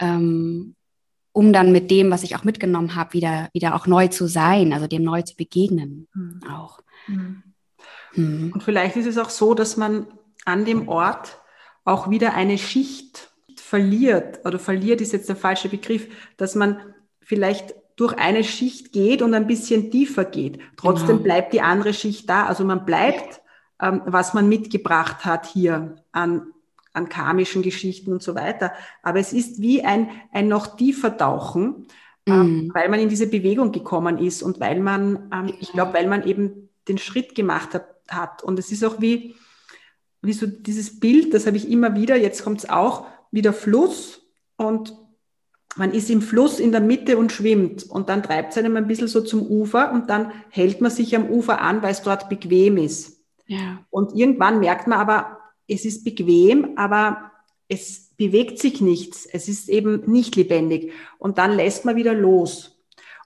ähm, 0.01 0.75
um 1.33 1.53
dann 1.53 1.73
mit 1.73 1.91
dem, 1.91 2.11
was 2.11 2.23
ich 2.23 2.37
auch 2.37 2.45
mitgenommen 2.45 2.95
habe, 2.95 3.15
wieder, 3.15 3.49
wieder 3.53 3.75
auch 3.75 3.87
neu 3.87 4.09
zu 4.09 4.27
sein, 4.27 4.73
also 4.73 4.87
dem 4.87 5.03
neu 5.03 5.23
zu 5.23 5.35
begegnen 5.35 6.09
mhm. 6.15 6.41
auch. 6.51 6.81
Mhm. 7.07 7.43
Mhm. 8.15 8.53
Und 8.53 8.63
vielleicht 8.63 8.97
ist 8.97 9.07
es 9.07 9.19
auch 9.19 9.31
so, 9.31 9.55
dass 9.55 9.77
man 9.77 10.07
an 10.45 10.65
dem 10.65 10.89
Ort 10.89 11.41
auch 11.85 12.11
wieder 12.11 12.35
eine 12.35 12.59
Schicht 12.59 13.31
verliert, 13.57 14.41
oder 14.45 14.59
verliert 14.59 15.01
ist 15.01 15.13
jetzt 15.13 15.29
der 15.29 15.37
falsche 15.37 15.69
Begriff, 15.69 16.09
dass 16.37 16.55
man 16.55 16.79
vielleicht 17.21 17.75
durch 17.97 18.15
eine 18.15 18.45
Schicht 18.45 18.93
geht 18.93 19.23
und 19.23 19.35
ein 19.35 19.47
bisschen 19.47 19.91
tiefer 19.91 20.25
geht. 20.25 20.59
Trotzdem 20.77 21.09
genau. 21.09 21.23
bleibt 21.23 21.53
die 21.53 21.61
andere 21.61 21.95
Schicht 21.95 22.29
da. 22.29 22.47
Also 22.47 22.65
man 22.65 22.85
bleibt, 22.85 23.42
was 23.83 24.33
man 24.35 24.49
mitgebracht 24.49 25.25
hat 25.25 25.47
hier 25.47 25.97
an, 26.13 26.53
an 26.93 27.09
karmischen 27.09 27.63
Geschichten 27.63 28.13
und 28.13 28.23
so 28.23 28.35
weiter. 28.35 28.73
Aber 29.03 29.19
es 29.19 29.33
ist 29.33 29.61
wie 29.61 29.83
ein, 29.85 30.09
ein 30.33 30.49
noch 30.49 30.77
tiefer 30.77 31.17
Tauchen, 31.17 31.87
ähm, 32.27 32.67
mhm. 32.67 32.71
weil 32.75 32.89
man 32.89 33.01
in 33.01 33.09
diese 33.09 33.27
Bewegung 33.27 33.73
gekommen 33.73 34.19
ist 34.19 34.43
und 34.43 34.61
weil 34.61 34.81
man, 34.81 35.31
ähm, 35.33 35.55
ich 35.61 35.73
glaube, 35.73 35.95
weil 35.95 36.07
man 36.07 36.27
eben 36.27 36.69
den 36.89 36.99
Schritt 36.99 37.35
gemacht 37.35 37.75
hat, 37.75 37.87
hat. 38.09 38.43
Und 38.43 38.59
es 38.59 38.71
ist 38.71 38.85
auch 38.85 39.01
wie, 39.01 39.35
wie 40.21 40.33
so 40.33 40.47
dieses 40.47 41.01
Bild, 41.01 41.35
das 41.35 41.47
habe 41.47 41.57
ich 41.57 41.69
immer 41.69 41.97
wieder, 41.97 42.17
jetzt 42.17 42.45
kommt 42.45 42.61
es 42.61 42.71
auch, 42.71 43.07
wie 43.31 43.43
der 43.43 43.53
Fluss 43.53 44.23
und 44.57 44.95
man 45.77 45.93
ist 45.93 46.11
im 46.11 46.21
Fluss 46.21 46.61
in 46.61 46.71
der 46.71 46.83
Mitte 46.83 47.17
und 47.17 47.33
schwimmt 47.33 47.85
und 47.85 48.09
dann 48.09 48.23
treibt 48.23 48.53
es 48.53 48.59
einem 48.59 48.77
ein 48.77 48.87
bisschen 48.87 49.09
so 49.09 49.23
zum 49.23 49.43
Ufer 49.43 49.93
und 49.93 50.11
dann 50.11 50.33
hält 50.51 50.81
man 50.81 50.91
sich 50.91 51.17
am 51.17 51.31
Ufer 51.31 51.61
an, 51.61 51.83
weil 51.83 51.93
es 51.93 52.03
dort 52.03 52.29
bequem 52.29 52.77
ist. 52.77 53.12
Ja. 53.47 53.85
Und 53.91 54.15
irgendwann 54.15 54.61
merkt 54.61 54.87
man 54.87 54.99
aber, 54.99 55.39
es 55.69 55.85
ist 55.85 56.05
bequem, 56.05 56.77
aber 56.77 57.33
es 57.69 58.11
bewegt 58.17 58.59
sich 58.59 58.81
nichts. 58.81 59.27
Es 59.27 59.49
ist 59.49 59.69
eben 59.69 60.11
nicht 60.11 60.37
lebendig. 60.37 60.93
Und 61.19 61.39
dann 61.39 61.53
lässt 61.53 61.85
man 61.85 61.97
wieder 61.97 62.15
los. 62.15 62.73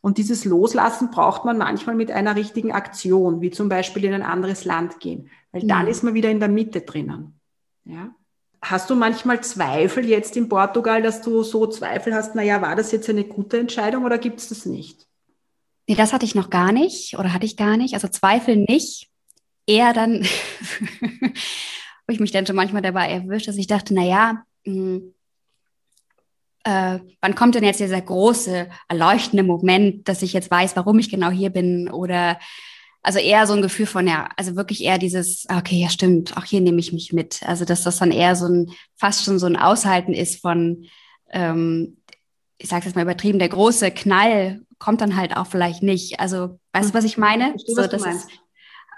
Und 0.03 0.19
dieses 0.19 0.45
Loslassen 0.45 1.11
braucht 1.11 1.45
man 1.45 1.59
manchmal 1.59 1.97
mit 1.97 2.13
einer 2.13 2.37
richtigen 2.37 2.71
Aktion, 2.71 3.41
wie 3.41 3.51
zum 3.51 3.69
Beispiel 3.69 4.05
in 4.05 4.15
ein 4.15 4.23
anderes 4.23 4.65
Land 4.65 5.01
gehen, 5.01 5.31
weil 5.51 5.63
ja. 5.63 5.69
dann 5.69 5.89
ist 5.89 6.05
man 6.05 6.15
wieder 6.15 6.31
in 6.31 6.39
der 6.39 6.49
Mitte 6.49 6.83
drinnen. 6.83 7.41
Ja? 7.85 8.15
Hast 8.63 8.89
du 8.89 8.95
manchmal 8.95 9.43
Zweifel 9.43 10.07
jetzt 10.07 10.37
in 10.37 10.49
Portugal, 10.49 11.03
dass 11.03 11.23
du 11.23 11.43
so 11.43 11.67
Zweifel 11.67 12.15
hast, 12.15 12.35
naja, 12.35 12.63
war 12.63 12.77
das 12.77 12.93
jetzt 12.93 13.09
eine 13.11 13.25
gute 13.25 13.59
Entscheidung 13.59 14.05
oder 14.05 14.19
gibt 14.19 14.39
es 14.39 14.49
das 14.49 14.65
nicht? 14.65 15.07
Nee, 15.89 15.95
das 15.95 16.13
hatte 16.13 16.25
ich 16.25 16.35
noch 16.35 16.51
gar 16.51 16.73
nicht 16.73 17.19
oder 17.19 17.33
hatte 17.33 17.47
ich 17.47 17.57
gar 17.57 17.77
nicht. 17.77 17.95
Also 17.95 18.09
Zweifel 18.09 18.57
nicht. 18.57 19.11
Eher 19.67 19.93
dann, 19.93 20.23
wo 22.07 22.13
ich 22.13 22.21
mich 22.21 22.31
dann 22.31 22.47
schon 22.47 22.57
manchmal 22.57 22.83
dabei 22.83 23.09
erwischt, 23.09 23.49
dass 23.49 23.57
ich 23.57 23.67
dachte, 23.67 23.95
naja, 23.95 24.45
hm, 24.65 25.15
äh, 26.65 26.99
wann 27.21 27.35
kommt 27.37 27.55
denn 27.55 27.65
jetzt 27.65 27.81
dieser 27.81 28.01
große, 28.01 28.69
erleuchtende 28.89 29.45
Moment, 29.45 30.09
dass 30.09 30.23
ich 30.23 30.33
jetzt 30.33 30.51
weiß, 30.51 30.75
warum 30.75 30.99
ich 30.99 31.11
genau 31.11 31.31
hier 31.31 31.51
bin 31.51 31.89
oder 31.89 32.39
also 33.05 33.21
eher 33.21 33.47
so 33.47 33.53
ein 33.53 33.63
Gefühl 33.63 33.87
von, 33.87 34.09
ja, 34.09 34.29
also 34.37 34.57
wirklich 34.57 34.83
eher 34.83 34.99
dieses, 34.99 35.47
okay, 35.49 35.81
ja 35.81 35.89
stimmt, 35.89 36.37
auch 36.37 36.43
hier 36.43 36.61
nehme 36.61 36.81
ich 36.81 36.93
mich 36.93 37.13
mit. 37.13 37.41
Also 37.45 37.65
dass 37.65 37.85
das 37.85 37.99
dann 37.99 38.11
eher 38.11 38.35
so 38.35 38.47
ein, 38.47 38.73
fast 38.97 39.25
schon 39.25 39.39
so 39.39 39.47
ein 39.47 39.55
Aushalten 39.55 40.13
ist 40.13 40.41
von, 40.41 40.87
ähm, 41.31 41.99
ich 42.59 42.69
sage 42.69 42.85
jetzt 42.85 42.97
mal 42.97 43.03
übertrieben, 43.03 43.39
der 43.39 43.49
große 43.49 43.93
Knall 43.93 44.63
kommt 44.81 45.01
dann 45.01 45.15
halt 45.15 45.37
auch 45.37 45.47
vielleicht 45.47 45.85
nicht. 45.85 46.19
Also 46.19 46.59
weißt 46.73 46.91
du, 46.91 46.95
was 46.95 47.05
ich 47.05 47.17
meine? 47.17 47.51
Verstehe, 47.51 47.75
so, 47.77 47.83
was 47.83 47.91
das 47.91 48.07
ist, 48.07 48.29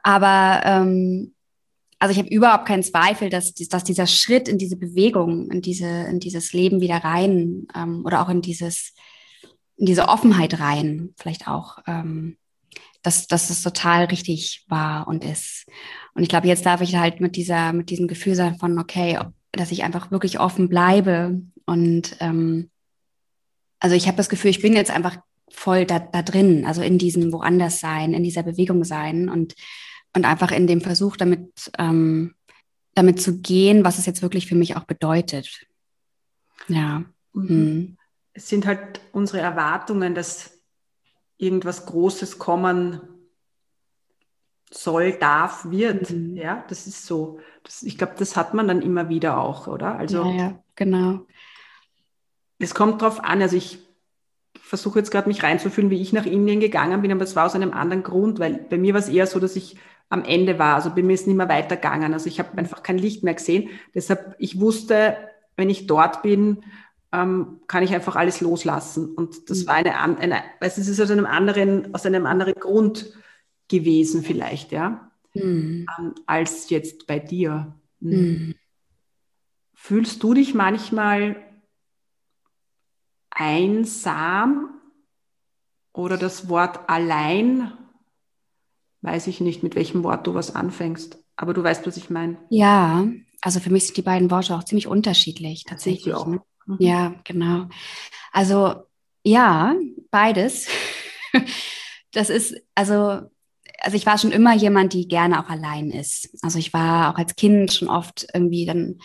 aber 0.08 0.62
ähm, 0.64 1.34
also 1.98 2.12
ich 2.12 2.18
habe 2.18 2.34
überhaupt 2.34 2.66
keinen 2.66 2.82
Zweifel, 2.82 3.28
dass, 3.28 3.52
dass 3.52 3.84
dieser 3.84 4.06
Schritt 4.06 4.48
in 4.48 4.56
diese 4.56 4.76
Bewegung, 4.78 5.50
in 5.50 5.60
diese, 5.60 5.86
in 5.86 6.18
dieses 6.18 6.54
Leben 6.54 6.80
wieder 6.80 6.96
rein 6.96 7.68
ähm, 7.76 8.06
oder 8.06 8.22
auch 8.22 8.30
in 8.30 8.40
dieses, 8.40 8.94
in 9.76 9.84
diese 9.84 10.08
Offenheit 10.08 10.60
rein, 10.60 11.10
vielleicht 11.18 11.46
auch, 11.46 11.80
ähm, 11.86 12.38
dass, 13.02 13.26
dass 13.26 13.50
es 13.50 13.60
total 13.60 14.06
richtig 14.06 14.64
war 14.68 15.08
und 15.08 15.26
ist. 15.26 15.66
Und 16.14 16.22
ich 16.22 16.30
glaube, 16.30 16.48
jetzt 16.48 16.64
darf 16.64 16.80
ich 16.80 16.96
halt 16.96 17.20
mit 17.20 17.36
dieser, 17.36 17.74
mit 17.74 17.90
diesem 17.90 18.08
Gefühl 18.08 18.34
sein 18.34 18.56
von, 18.56 18.78
okay, 18.78 19.18
dass 19.52 19.72
ich 19.72 19.84
einfach 19.84 20.10
wirklich 20.10 20.40
offen 20.40 20.70
bleibe. 20.70 21.42
Und 21.66 22.16
ähm, 22.20 22.70
also 23.78 23.94
ich 23.94 24.06
habe 24.06 24.16
das 24.16 24.30
Gefühl, 24.30 24.52
ich 24.52 24.62
bin 24.62 24.72
jetzt 24.72 24.90
einfach 24.90 25.18
voll 25.50 25.84
da, 25.84 25.98
da 25.98 26.22
drin, 26.22 26.64
also 26.64 26.80
in 26.80 26.96
diesem 26.96 27.30
woanders 27.30 27.78
sein, 27.78 28.14
in 28.14 28.22
dieser 28.22 28.42
Bewegung 28.42 28.84
sein 28.84 29.28
und, 29.28 29.54
und 30.14 30.24
einfach 30.24 30.50
in 30.50 30.66
dem 30.66 30.80
Versuch, 30.80 31.16
damit, 31.16 31.70
ähm, 31.78 32.34
damit 32.94 33.20
zu 33.20 33.38
gehen, 33.38 33.84
was 33.84 33.98
es 33.98 34.06
jetzt 34.06 34.22
wirklich 34.22 34.46
für 34.46 34.54
mich 34.54 34.76
auch 34.76 34.84
bedeutet. 34.84 35.66
Ja. 36.68 37.04
Mhm. 37.32 37.48
Hm. 37.48 37.96
Es 38.32 38.48
sind 38.48 38.66
halt 38.66 39.00
unsere 39.12 39.40
Erwartungen, 39.40 40.14
dass 40.14 40.58
irgendwas 41.38 41.86
Großes 41.86 42.38
kommen 42.38 43.00
soll, 44.70 45.12
darf, 45.12 45.70
wird. 45.70 46.10
Mhm. 46.10 46.36
Ja, 46.36 46.64
das 46.68 46.86
ist 46.86 47.06
so. 47.06 47.40
Das, 47.64 47.82
ich 47.82 47.98
glaube, 47.98 48.14
das 48.18 48.36
hat 48.36 48.54
man 48.54 48.68
dann 48.68 48.82
immer 48.82 49.08
wieder 49.08 49.38
auch, 49.38 49.66
oder? 49.66 49.96
Also, 49.96 50.24
ja, 50.24 50.36
ja 50.36 50.62
genau. 50.74 51.26
Es 52.58 52.74
kommt 52.74 53.02
drauf 53.02 53.22
an. 53.22 53.40
Also 53.40 53.56
ich 53.56 53.78
versuche 54.60 54.98
jetzt 54.98 55.10
gerade 55.10 55.28
mich 55.28 55.42
reinzufühlen, 55.42 55.90
wie 55.90 56.00
ich 56.00 56.12
nach 56.12 56.26
Indien 56.26 56.60
gegangen 56.60 57.00
bin, 57.00 57.12
aber 57.12 57.22
es 57.22 57.36
war 57.36 57.46
aus 57.46 57.54
einem 57.54 57.72
anderen 57.72 58.02
Grund, 58.02 58.38
weil 58.38 58.66
bei 58.68 58.76
mir 58.76 58.92
war 58.92 59.00
es 59.00 59.08
eher 59.08 59.26
so, 59.26 59.38
dass 59.40 59.56
ich 59.56 59.76
am 60.08 60.24
Ende 60.24 60.58
war. 60.58 60.76
Also 60.76 60.94
bei 60.94 61.02
mir 61.02 61.14
ist 61.14 61.26
nicht 61.26 61.36
mehr 61.36 61.48
weitergegangen. 61.48 62.12
Also 62.12 62.26
ich 62.26 62.38
habe 62.38 62.56
einfach 62.56 62.82
kein 62.82 62.98
Licht 62.98 63.24
mehr 63.24 63.34
gesehen. 63.34 63.68
Deshalb, 63.94 64.34
ich 64.38 64.60
wusste, 64.60 65.16
wenn 65.56 65.70
ich 65.70 65.86
dort 65.86 66.22
bin, 66.22 66.62
ähm, 67.12 67.60
kann 67.66 67.82
ich 67.82 67.94
einfach 67.94 68.16
alles 68.16 68.40
loslassen. 68.40 69.14
Und 69.14 69.50
das 69.50 69.64
mhm. 69.64 69.66
war 69.66 69.74
eine, 69.76 69.96
eine 70.18 70.42
es 70.60 70.78
ist 70.78 71.00
aus 71.00 71.10
einem 71.10 71.26
anderen, 71.26 71.94
aus 71.94 72.06
einem 72.06 72.26
anderen 72.26 72.54
Grund 72.54 73.12
gewesen 73.68 74.22
vielleicht, 74.22 74.72
ja, 74.72 75.10
mhm. 75.34 75.86
ähm, 75.98 76.14
als 76.26 76.70
jetzt 76.70 77.06
bei 77.06 77.18
dir. 77.18 77.74
Mhm. 78.00 78.10
mhm. 78.10 78.54
Fühlst 79.80 80.24
du 80.24 80.34
dich 80.34 80.54
manchmal 80.54 81.36
einsam 83.30 84.80
oder 85.92 86.16
das 86.16 86.48
Wort 86.48 86.90
allein? 86.90 87.72
Weiß 89.02 89.26
ich 89.26 89.40
nicht, 89.40 89.62
mit 89.62 89.74
welchem 89.74 90.02
Wort 90.02 90.26
du 90.26 90.34
was 90.34 90.54
anfängst, 90.54 91.18
aber 91.36 91.54
du 91.54 91.62
weißt, 91.62 91.86
was 91.86 91.96
ich 91.96 92.10
meine. 92.10 92.36
Ja, 92.50 93.06
also 93.40 93.60
für 93.60 93.70
mich 93.70 93.86
sind 93.86 93.96
die 93.96 94.02
beiden 94.02 94.30
Worte 94.30 94.54
auch 94.56 94.64
ziemlich 94.64 94.86
unterschiedlich, 94.86 95.64
tatsächlich. 95.64 96.14
Ne? 96.26 96.40
Mhm. 96.66 96.76
Ja, 96.80 97.14
genau. 97.24 97.66
Also 98.32 98.74
ja, 99.22 99.74
beides. 100.10 100.68
das 102.12 102.30
ist, 102.30 102.56
also, 102.74 103.20
also 103.80 103.96
ich 103.96 104.06
war 104.06 104.18
schon 104.18 104.32
immer 104.32 104.54
jemand, 104.54 104.92
die 104.92 105.06
gerne 105.06 105.40
auch 105.44 105.48
allein 105.48 105.90
ist. 105.90 106.30
Also 106.42 106.58
ich 106.58 106.72
war 106.72 107.12
auch 107.12 107.18
als 107.18 107.36
Kind 107.36 107.72
schon 107.72 107.88
oft 107.88 108.26
irgendwie 108.32 108.66
dann 108.66 108.98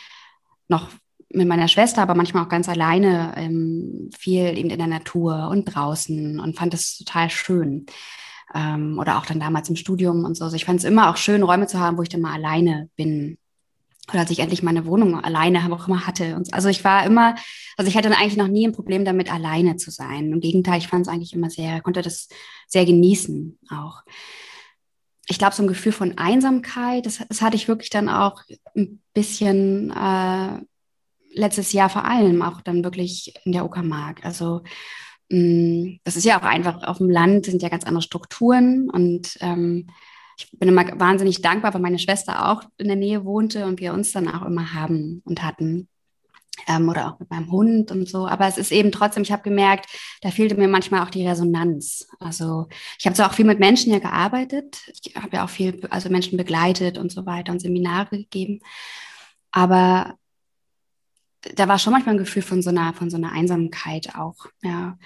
noch 0.68 0.90
mit 1.30 1.48
meiner 1.48 1.68
Schwester, 1.68 2.02
aber 2.02 2.16
manchmal 2.16 2.44
auch 2.44 2.50
ganz 2.50 2.70
alleine 2.70 3.34
ähm, 3.38 4.10
viel 4.18 4.58
eben 4.58 4.70
in 4.70 4.78
der 4.78 4.88
Natur 4.88 5.50
und 5.50 5.66
draußen 5.66 6.40
und 6.40 6.58
fand 6.58 6.74
das 6.74 6.98
total 6.98 7.30
schön. 7.30 7.86
Ähm, 8.54 9.00
oder 9.00 9.18
auch 9.18 9.26
dann 9.26 9.40
damals 9.40 9.70
im 9.70 9.76
Studium 9.76 10.26
und 10.26 10.36
so. 10.36 10.46
Also 10.46 10.56
ich 10.56 10.66
fand 10.66 10.80
es 10.80 10.86
immer 10.86 11.10
auch 11.10 11.18
schön, 11.18 11.44
Räume 11.44 11.68
zu 11.68 11.80
haben, 11.80 11.98
wo 11.98 12.04
ich 12.04 12.10
dann 12.10 12.22
mal 12.22 12.34
alleine 12.34 12.90
bin 12.96 13.38
oder 14.10 14.20
als 14.20 14.32
ich 14.32 14.40
endlich 14.40 14.64
meine 14.64 14.86
Wohnung 14.86 15.24
alleine 15.24 15.60
auch 15.72 15.88
immer 15.88 16.06
hatte. 16.06 16.36
Und 16.36 16.54
also 16.54 16.68
ich 16.68 16.84
war 16.84 17.06
immer, 17.06 17.36
also 17.78 17.90
ich 17.90 17.96
hatte 17.96 18.10
dann 18.10 18.18
eigentlich 18.18 18.38
noch 18.38 18.48
nie 18.48 18.68
ein 18.68 18.74
Problem 18.74 19.06
damit, 19.06 19.32
alleine 19.32 19.78
zu 19.78 19.92
sein. 19.92 20.32
Im 20.32 20.42
Gegenteil, 20.42 20.78
ich 20.78 20.88
fand 20.88 21.08
es 21.08 21.14
eigentlich 21.14 21.34
immer 21.34 21.50
sehr, 21.50 21.82
konnte 21.82 22.02
das 22.02 22.28
sehr 22.68 22.86
genießen 22.86 23.58
auch. 23.70 24.02
Ich 25.28 25.38
glaube, 25.38 25.56
so 25.56 25.64
ein 25.64 25.70
Gefühl 25.70 25.94
von 25.94 26.18
Einsamkeit, 26.18 27.06
das, 27.06 27.26
das 27.30 27.42
hatte 27.42 27.56
ich 27.56 27.70
wirklich 27.70 27.90
dann 27.90 28.10
auch 28.10 28.42
ein 28.76 29.02
bisschen 29.14 29.92
äh, 29.92 30.60
letztes 31.34 31.72
Jahr 31.72 31.90
vor 31.90 32.04
allem, 32.04 32.42
auch 32.42 32.60
dann 32.60 32.84
wirklich 32.84 33.34
in 33.46 33.54
der 33.54 33.64
Uckermark. 33.64 34.26
Also 34.26 34.64
das 35.30 36.16
ist 36.16 36.26
ja 36.26 36.40
auch 36.40 36.46
einfach 36.46 36.84
auf 36.84 37.00
dem 37.00 37.10
Land, 37.10 37.46
sind 37.46 37.62
ja 37.62 37.70
ganz 37.70 37.86
andere 37.86 38.04
Strukturen 38.04 38.90
und 38.90 39.38
ähm, 39.42 39.88
ich 40.38 40.52
bin 40.52 40.70
immer 40.70 41.00
wahnsinnig 41.00 41.42
dankbar, 41.42 41.74
weil 41.74 41.82
meine 41.82 42.00
Schwester 42.00 42.50
auch 42.50 42.64
in 42.78 42.88
der 42.88 42.96
Nähe 42.96 43.26
wohnte 43.26 43.66
und 43.66 43.80
wir 43.80 43.94
uns 43.94 44.12
dann 44.12 44.28
auch 44.28 44.46
immer 44.46 44.74
haben 44.74 45.22
und 45.26 45.44
hatten. 45.44 45.88
Ähm, 46.68 46.88
oder 46.88 47.08
auch 47.08 47.20
mit 47.20 47.30
meinem 47.32 47.52
Hund 47.52 47.92
und 47.92 48.08
so. 48.08 48.28
Aber 48.28 48.48
es 48.48 48.58
ist 48.58 48.72
eben 48.72 48.92
trotzdem, 48.92 49.24
ich 49.24 49.32
habe 49.32 49.42
gemerkt, 49.42 49.88
da 50.22 50.30
fehlte 50.30 50.56
mir 50.56 50.68
manchmal 50.68 51.02
auch 51.02 51.10
die 51.10 51.28
Resonanz. 51.28 52.08
Also 52.20 52.68
ich 53.00 53.06
habe 53.06 53.16
zwar 53.16 53.30
auch 53.30 53.34
viel 53.34 53.46
mit 53.46 53.60
Menschen 53.60 53.92
ja 53.92 54.00
gearbeitet, 54.00 54.78
ich 55.04 55.16
habe 55.16 55.38
ja 55.38 55.46
auch 55.46 55.50
viel, 55.50 55.86
also 55.90 56.10
Menschen 56.10 56.38
begleitet 56.38 56.98
und 56.98 57.12
so 57.12 57.26
weiter 57.26 57.52
und 57.52 57.60
Seminare 57.60 58.18
gegeben. 58.18 58.60
Aber 59.52 60.16
da 61.56 61.68
war 61.68 61.80
schon 61.80 61.94
manchmal 61.94 62.16
ein 62.16 62.20
Gefühl 62.20 62.42
von 62.42 62.62
so 62.62 62.70
einer, 62.70 62.94
von 62.94 63.10
so 63.10 63.18
einer 63.18 63.32
Einsamkeit 63.32 64.16
auch, 64.16 64.48
ja. 64.62 64.98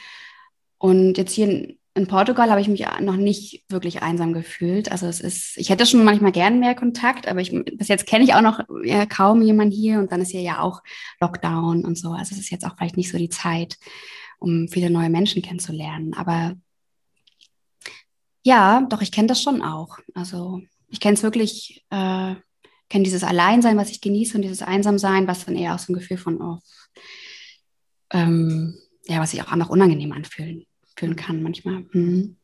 Und 0.78 1.18
jetzt 1.18 1.34
hier 1.34 1.50
in, 1.50 1.80
in 1.96 2.08
Portugal 2.08 2.52
habe 2.52 2.62
ich 2.62 2.68
mich 2.68 2.86
noch 3.02 3.16
nicht 3.16 3.66
wirklich 3.70 4.04
einsam 4.04 4.32
gefühlt. 4.34 4.92
Also 4.92 5.08
es 5.08 5.20
ist, 5.20 5.58
ich 5.58 5.70
hätte 5.70 5.88
schon 5.88 6.04
manchmal 6.04 6.32
gern 6.32 6.60
mehr 6.60 6.76
Kontakt, 6.76 7.28
aber 7.28 7.42
ich, 7.42 7.52
bis 7.52 7.88
jetzt 7.88 8.06
kenne 8.06 8.24
ich 8.24 8.36
auch 8.36 8.42
noch 8.42 8.60
ja, 8.84 9.08
kaum 9.08 9.42
jemanden 9.42 9.74
hier 9.74 9.98
und 9.98 10.12
dann 10.12 10.22
ist 10.22 10.30
hier 10.32 10.42
ja 10.42 10.60
auch 10.62 10.84
Lockdown 11.20 11.84
und 11.84 11.98
so. 11.98 12.12
Also 12.12 12.36
es 12.36 12.40
ist 12.40 12.52
jetzt 12.52 12.66
auch 12.66 12.78
vielleicht 12.78 12.98
nicht 12.98 13.12
so 13.12 13.18
die 13.18 13.30
Zeit, 13.30 13.78
um 14.38 14.68
viele 14.68 14.92
neue 14.92 15.10
Menschen 15.10 15.42
kennenzulernen. 15.42 16.14
Aber 16.14 16.54
ja, 18.44 18.82
doch, 18.88 19.02
ich 19.02 19.12
kenne 19.12 19.28
das 19.28 19.42
schon 19.42 19.64
auch. 19.64 19.98
Also 20.14 20.62
Ich 20.90 21.00
kenne 21.00 21.16
es 21.16 21.24
wirklich, 21.24 21.84
äh, 21.90 22.36
kenne 22.90 23.04
dieses 23.04 23.24
Alleinsein, 23.24 23.78
was 23.78 23.90
ich 23.90 24.02
genieße 24.02 24.36
und 24.36 24.42
dieses 24.42 24.62
Einsamsein, 24.62 25.28
was 25.28 25.46
dann 25.46 25.56
eher 25.56 25.76
aus 25.76 25.86
dem 25.88 25.96
Gefühl 25.96 26.18
von, 26.18 26.42
oh, 26.42 26.60
ähm, 28.12 28.78
ja, 29.06 29.20
was 29.20 29.32
sich 29.32 29.42
auch 29.42 29.56
noch 29.56 29.70
unangenehm 29.70 30.12
anfühlen 30.12 30.66
fühlen 30.96 31.16
kann 31.16 31.42
manchmal. 31.42 31.86
Mhm. 31.92 32.38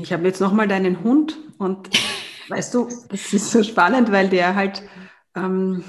Ich 0.00 0.12
habe 0.12 0.24
jetzt 0.24 0.40
nochmal 0.40 0.66
deinen 0.66 1.04
Hund 1.04 1.38
und 1.58 1.90
weißt 2.48 2.74
du, 2.74 2.88
das 3.08 3.32
ist 3.32 3.50
so 3.50 3.62
spannend, 3.62 4.10
weil 4.10 4.28
der 4.28 4.54
halt 4.54 4.82
ähm, 5.36 5.84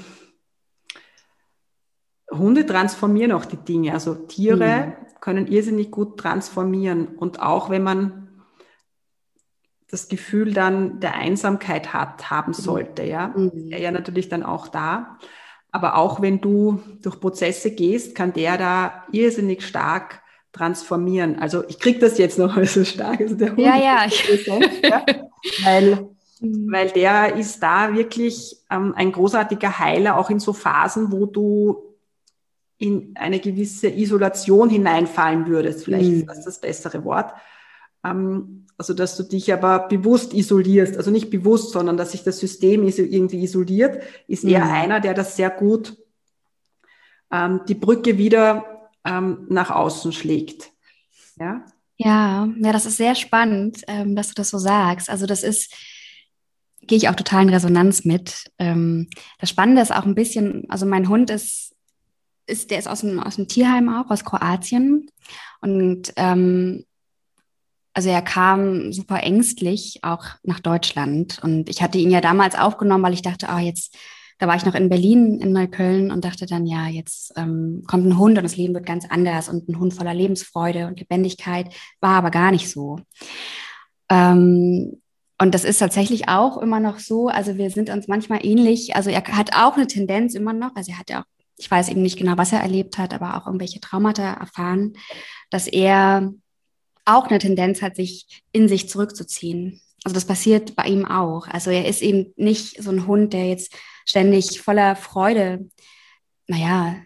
Hunde 2.30 2.66
transformieren 2.66 3.32
auch 3.32 3.44
die 3.44 3.56
Dinge. 3.56 3.92
Also 3.92 4.14
Tiere 4.14 4.86
mhm. 4.86 5.20
können 5.20 5.46
irrsinnig 5.46 5.90
gut 5.90 6.18
transformieren. 6.18 7.08
Und 7.08 7.40
auch 7.40 7.70
wenn 7.70 7.82
man 7.82 8.25
das 9.90 10.08
Gefühl 10.08 10.52
dann 10.52 11.00
der 11.00 11.14
Einsamkeit 11.14 11.92
hat, 11.92 12.30
haben 12.30 12.50
mhm. 12.50 12.54
sollte, 12.54 13.02
ja, 13.04 13.28
mhm. 13.28 13.68
er 13.70 13.80
ja 13.80 13.90
natürlich 13.90 14.28
dann 14.28 14.42
auch 14.42 14.68
da. 14.68 15.18
Aber 15.70 15.96
auch 15.96 16.22
wenn 16.22 16.40
du 16.40 16.80
durch 17.02 17.20
Prozesse 17.20 17.70
gehst, 17.70 18.14
kann 18.14 18.32
der 18.32 18.56
da 18.56 19.04
irrsinnig 19.12 19.64
stark 19.66 20.22
transformieren. 20.52 21.38
Also 21.38 21.64
ich 21.68 21.78
kriege 21.78 21.98
das 21.98 22.18
jetzt 22.18 22.38
noch 22.38 22.56
so 22.64 22.84
stark. 22.84 23.20
Also 23.20 23.34
der 23.34 23.50
Hund 23.50 23.60
ja, 23.60 23.76
ja. 23.76 24.06
ja. 24.82 25.06
Weil, 25.62 26.08
mhm. 26.40 26.72
weil 26.72 26.88
der 26.90 27.36
ist 27.36 27.62
da 27.62 27.94
wirklich 27.94 28.56
ähm, 28.70 28.94
ein 28.96 29.12
großartiger 29.12 29.78
Heiler, 29.78 30.16
auch 30.16 30.30
in 30.30 30.40
so 30.40 30.52
Phasen, 30.52 31.12
wo 31.12 31.26
du 31.26 31.82
in 32.78 33.14
eine 33.14 33.40
gewisse 33.40 33.88
Isolation 33.88 34.68
hineinfallen 34.68 35.46
würdest. 35.46 35.84
Vielleicht 35.84 36.10
mhm. 36.10 36.16
ist 36.20 36.26
das 36.26 36.44
das 36.44 36.60
bessere 36.60 37.04
Wort. 37.04 37.32
Ähm, 38.04 38.65
also, 38.78 38.92
dass 38.92 39.16
du 39.16 39.22
dich 39.22 39.52
aber 39.52 39.88
bewusst 39.88 40.34
isolierst. 40.34 40.96
Also 40.96 41.10
nicht 41.10 41.30
bewusst, 41.30 41.72
sondern 41.72 41.96
dass 41.96 42.12
sich 42.12 42.24
das 42.24 42.38
System 42.38 42.86
irgendwie 42.86 43.42
isoliert, 43.42 44.02
ist 44.28 44.44
eher 44.44 44.64
mhm. 44.64 44.70
einer, 44.70 45.00
der 45.00 45.14
das 45.14 45.36
sehr 45.36 45.50
gut 45.50 45.96
ähm, 47.32 47.62
die 47.66 47.74
Brücke 47.74 48.18
wieder 48.18 48.90
ähm, 49.04 49.46
nach 49.48 49.70
außen 49.70 50.12
schlägt. 50.12 50.70
Ja? 51.38 51.64
Ja, 51.96 52.48
ja, 52.58 52.72
das 52.72 52.84
ist 52.84 52.98
sehr 52.98 53.14
spannend, 53.14 53.82
ähm, 53.88 54.14
dass 54.14 54.28
du 54.28 54.34
das 54.34 54.50
so 54.50 54.58
sagst. 54.58 55.08
Also 55.08 55.24
das 55.24 55.42
ist, 55.42 55.72
gehe 56.82 56.98
ich 56.98 57.08
auch 57.08 57.14
total 57.14 57.44
in 57.44 57.48
Resonanz 57.48 58.04
mit. 58.04 58.50
Ähm, 58.58 59.08
das 59.38 59.48
Spannende 59.48 59.80
ist 59.80 59.94
auch 59.94 60.04
ein 60.04 60.14
bisschen, 60.14 60.64
also 60.68 60.84
mein 60.84 61.08
Hund 61.08 61.30
ist 61.30 61.66
ist, 62.46 62.70
der 62.70 62.78
ist 62.78 62.88
aus 62.88 63.00
dem, 63.00 63.20
aus 63.20 63.36
dem 63.36 63.48
Tierheim 63.48 63.88
auch, 63.88 64.10
aus 64.10 64.24
Kroatien. 64.24 65.10
Und 65.60 66.12
ähm, 66.16 66.84
also 67.96 68.10
er 68.10 68.20
kam 68.20 68.92
super 68.92 69.22
ängstlich 69.22 70.00
auch 70.02 70.22
nach 70.42 70.60
Deutschland. 70.60 71.40
Und 71.42 71.70
ich 71.70 71.80
hatte 71.80 71.96
ihn 71.96 72.10
ja 72.10 72.20
damals 72.20 72.54
aufgenommen, 72.54 73.02
weil 73.02 73.14
ich 73.14 73.22
dachte, 73.22 73.48
ah, 73.48 73.56
oh, 73.56 73.58
jetzt, 73.58 73.96
da 74.38 74.46
war 74.46 74.54
ich 74.54 74.66
noch 74.66 74.74
in 74.74 74.90
Berlin, 74.90 75.40
in 75.40 75.52
Neukölln 75.52 76.10
und 76.10 76.22
dachte 76.22 76.44
dann, 76.44 76.66
ja, 76.66 76.88
jetzt 76.88 77.32
ähm, 77.38 77.84
kommt 77.86 78.04
ein 78.06 78.18
Hund 78.18 78.36
und 78.36 78.44
das 78.44 78.58
Leben 78.58 78.74
wird 78.74 78.84
ganz 78.84 79.06
anders 79.08 79.48
und 79.48 79.66
ein 79.70 79.78
Hund 79.78 79.94
voller 79.94 80.12
Lebensfreude 80.12 80.88
und 80.88 81.00
Lebendigkeit. 81.00 81.72
War 82.02 82.18
aber 82.18 82.30
gar 82.30 82.50
nicht 82.50 82.68
so. 82.70 82.98
Ähm, 84.10 85.00
und 85.40 85.54
das 85.54 85.64
ist 85.64 85.78
tatsächlich 85.78 86.28
auch 86.28 86.58
immer 86.58 86.80
noch 86.80 86.98
so. 86.98 87.28
Also 87.28 87.56
wir 87.56 87.70
sind 87.70 87.88
uns 87.88 88.08
manchmal 88.08 88.44
ähnlich. 88.44 88.94
Also 88.94 89.08
er 89.08 89.24
hat 89.24 89.56
auch 89.56 89.76
eine 89.76 89.86
Tendenz 89.86 90.34
immer 90.34 90.52
noch. 90.52 90.76
Also 90.76 90.92
er 90.92 90.98
hat 90.98 91.08
ja 91.08 91.20
auch 91.20 91.26
ich 91.58 91.70
weiß 91.70 91.88
eben 91.88 92.02
nicht 92.02 92.18
genau, 92.18 92.36
was 92.36 92.52
er 92.52 92.60
erlebt 92.60 92.98
hat, 92.98 93.14
aber 93.14 93.38
auch 93.38 93.46
irgendwelche 93.46 93.80
Traumata 93.80 94.34
erfahren, 94.34 94.92
dass 95.48 95.66
er 95.66 96.34
auch 97.06 97.28
eine 97.28 97.38
Tendenz 97.38 97.82
hat, 97.82 97.96
sich 97.96 98.42
in 98.52 98.68
sich 98.68 98.88
zurückzuziehen. 98.88 99.80
Also 100.04 100.14
das 100.14 100.26
passiert 100.26 100.76
bei 100.76 100.84
ihm 100.84 101.04
auch. 101.04 101.48
Also 101.48 101.70
er 101.70 101.86
ist 101.86 102.02
eben 102.02 102.32
nicht 102.36 102.82
so 102.82 102.90
ein 102.90 103.06
Hund, 103.06 103.32
der 103.32 103.48
jetzt 103.48 103.74
ständig 104.04 104.60
voller 104.60 104.94
Freude, 104.94 105.68
naja, 106.46 106.96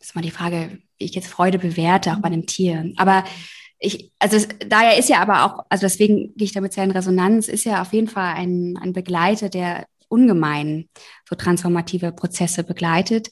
ist 0.00 0.14
mal 0.14 0.22
die 0.22 0.30
Frage, 0.30 0.78
wie 0.98 1.04
ich 1.04 1.14
jetzt 1.14 1.28
Freude 1.28 1.58
bewerte, 1.58 2.12
auch 2.12 2.20
bei 2.20 2.28
einem 2.28 2.46
Tier. 2.46 2.92
Aber 2.96 3.24
ich, 3.78 4.12
also 4.18 4.36
es, 4.36 4.48
daher 4.66 4.98
ist 4.98 5.08
ja 5.08 5.20
aber 5.20 5.44
auch, 5.44 5.64
also 5.68 5.86
deswegen 5.86 6.34
gehe 6.34 6.46
ich 6.46 6.52
damit 6.52 6.72
sehr 6.72 6.84
in 6.84 6.90
Resonanz, 6.90 7.48
ist 7.48 7.64
ja 7.64 7.82
auf 7.82 7.92
jeden 7.92 8.08
Fall 8.08 8.34
ein, 8.34 8.76
ein 8.80 8.92
Begleiter, 8.92 9.48
der 9.48 9.86
ungemein 10.08 10.88
so 11.28 11.36
transformative 11.36 12.12
Prozesse 12.12 12.64
begleitet 12.64 13.28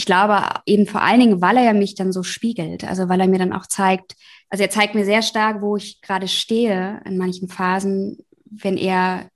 ich 0.00 0.06
glaube 0.06 0.42
eben 0.64 0.86
vor 0.86 1.02
allen 1.02 1.20
Dingen, 1.20 1.42
weil 1.42 1.58
er 1.58 1.64
ja 1.64 1.72
mich 1.74 1.94
dann 1.94 2.10
so 2.10 2.22
spiegelt, 2.22 2.84
also 2.84 3.10
weil 3.10 3.20
er 3.20 3.28
mir 3.28 3.38
dann 3.38 3.52
auch 3.52 3.66
zeigt, 3.66 4.14
also 4.50 4.64
er 4.64 4.70
zeigt 4.70 4.94
mir 4.94 5.04
sehr 5.04 5.22
stark, 5.22 5.62
wo 5.62 5.76
ich 5.76 6.02
gerade 6.02 6.28
stehe 6.28 7.00
in 7.06 7.16
manchen 7.16 7.48
Phasen, 7.48 8.18
wenn 8.44 8.76
er 8.76 9.30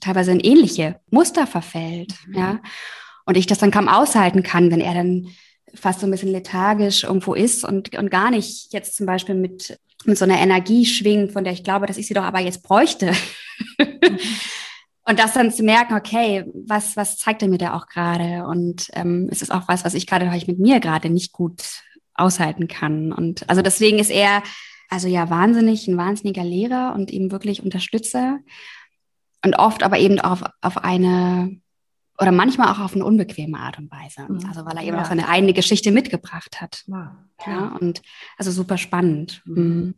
teilweise 0.00 0.32
in 0.32 0.40
ähnliche 0.40 0.96
Muster 1.10 1.46
verfällt, 1.46 2.14
mhm. 2.26 2.34
ja. 2.34 2.60
Und 3.26 3.36
ich 3.36 3.46
das 3.46 3.58
dann 3.58 3.70
kaum 3.70 3.88
aushalten 3.88 4.42
kann, 4.42 4.70
wenn 4.70 4.80
er 4.80 4.92
dann 4.92 5.28
fast 5.74 6.00
so 6.00 6.06
ein 6.06 6.10
bisschen 6.10 6.32
lethargisch 6.32 7.04
irgendwo 7.04 7.34
ist 7.34 7.64
und, 7.64 7.96
und 7.96 8.10
gar 8.10 8.30
nicht 8.30 8.72
jetzt 8.72 8.96
zum 8.96 9.06
Beispiel 9.06 9.34
mit, 9.34 9.78
mit 10.04 10.18
so 10.18 10.24
einer 10.24 10.38
Energie 10.38 10.84
schwingt, 10.84 11.32
von 11.32 11.44
der 11.44 11.54
ich 11.54 11.64
glaube, 11.64 11.86
dass 11.86 11.96
ich 11.96 12.06
sie 12.06 12.14
doch 12.14 12.22
aber 12.22 12.40
jetzt 12.40 12.62
bräuchte. 12.62 13.12
Mhm. 13.78 14.18
Und 15.06 15.18
das 15.18 15.34
dann 15.34 15.52
zu 15.52 15.62
merken, 15.62 15.94
okay, 15.94 16.44
was, 16.54 16.96
was 16.96 17.18
zeigt 17.18 17.42
er 17.42 17.48
mir 17.48 17.58
da 17.58 17.76
auch 17.76 17.88
gerade? 17.88 18.46
Und 18.46 18.88
ähm, 18.94 19.28
ist 19.28 19.42
es 19.42 19.50
auch 19.50 19.68
was, 19.68 19.84
was 19.84 19.92
ich 19.92 20.06
gerade 20.06 20.24
vielleicht 20.24 20.48
mit 20.48 20.58
mir 20.58 20.80
gerade 20.80 21.10
nicht 21.10 21.32
gut 21.32 21.62
aushalten 22.14 22.68
kann? 22.68 23.12
Und 23.12 23.48
also 23.48 23.62
deswegen 23.62 23.98
ist 23.98 24.10
er, 24.10 24.42
also 24.88 25.08
ja, 25.08 25.30
wahnsinnig, 25.30 25.86
ein 25.88 25.96
wahnsinniger 25.96 26.44
Lehrer 26.44 26.94
und 26.94 27.12
eben 27.12 27.30
wirklich 27.30 27.62
Unterstützer. 27.62 28.38
Und 29.44 29.58
oft 29.58 29.82
aber 29.82 29.98
eben 29.98 30.20
auf, 30.20 30.42
auf 30.62 30.78
eine, 30.78 31.60
oder 32.18 32.32
manchmal 32.32 32.72
auch 32.72 32.80
auf 32.80 32.94
eine 32.94 33.04
unbequeme 33.04 33.58
Art 33.58 33.78
und 33.78 33.90
Weise. 33.90 34.30
Mhm. 34.30 34.46
Also 34.48 34.64
weil 34.64 34.76
er 34.76 34.84
eben 34.84 34.96
ja. 34.96 35.02
auch 35.02 35.08
seine 35.08 35.28
eigene 35.28 35.52
Geschichte 35.52 35.90
mitgebracht 35.90 36.60
hat. 36.60 36.84
Ja, 36.86 37.16
ja 37.46 37.76
und 37.80 38.02
also 38.38 38.50
super 38.50 38.78
spannend. 38.78 39.42
Mhm. 39.44 39.62
mhm. 39.62 39.94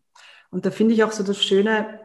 Und 0.51 0.65
da 0.65 0.71
finde 0.71 0.95
ich 0.95 1.05
auch 1.05 1.13
so 1.13 1.23
das 1.23 1.45
Schöne, 1.45 2.01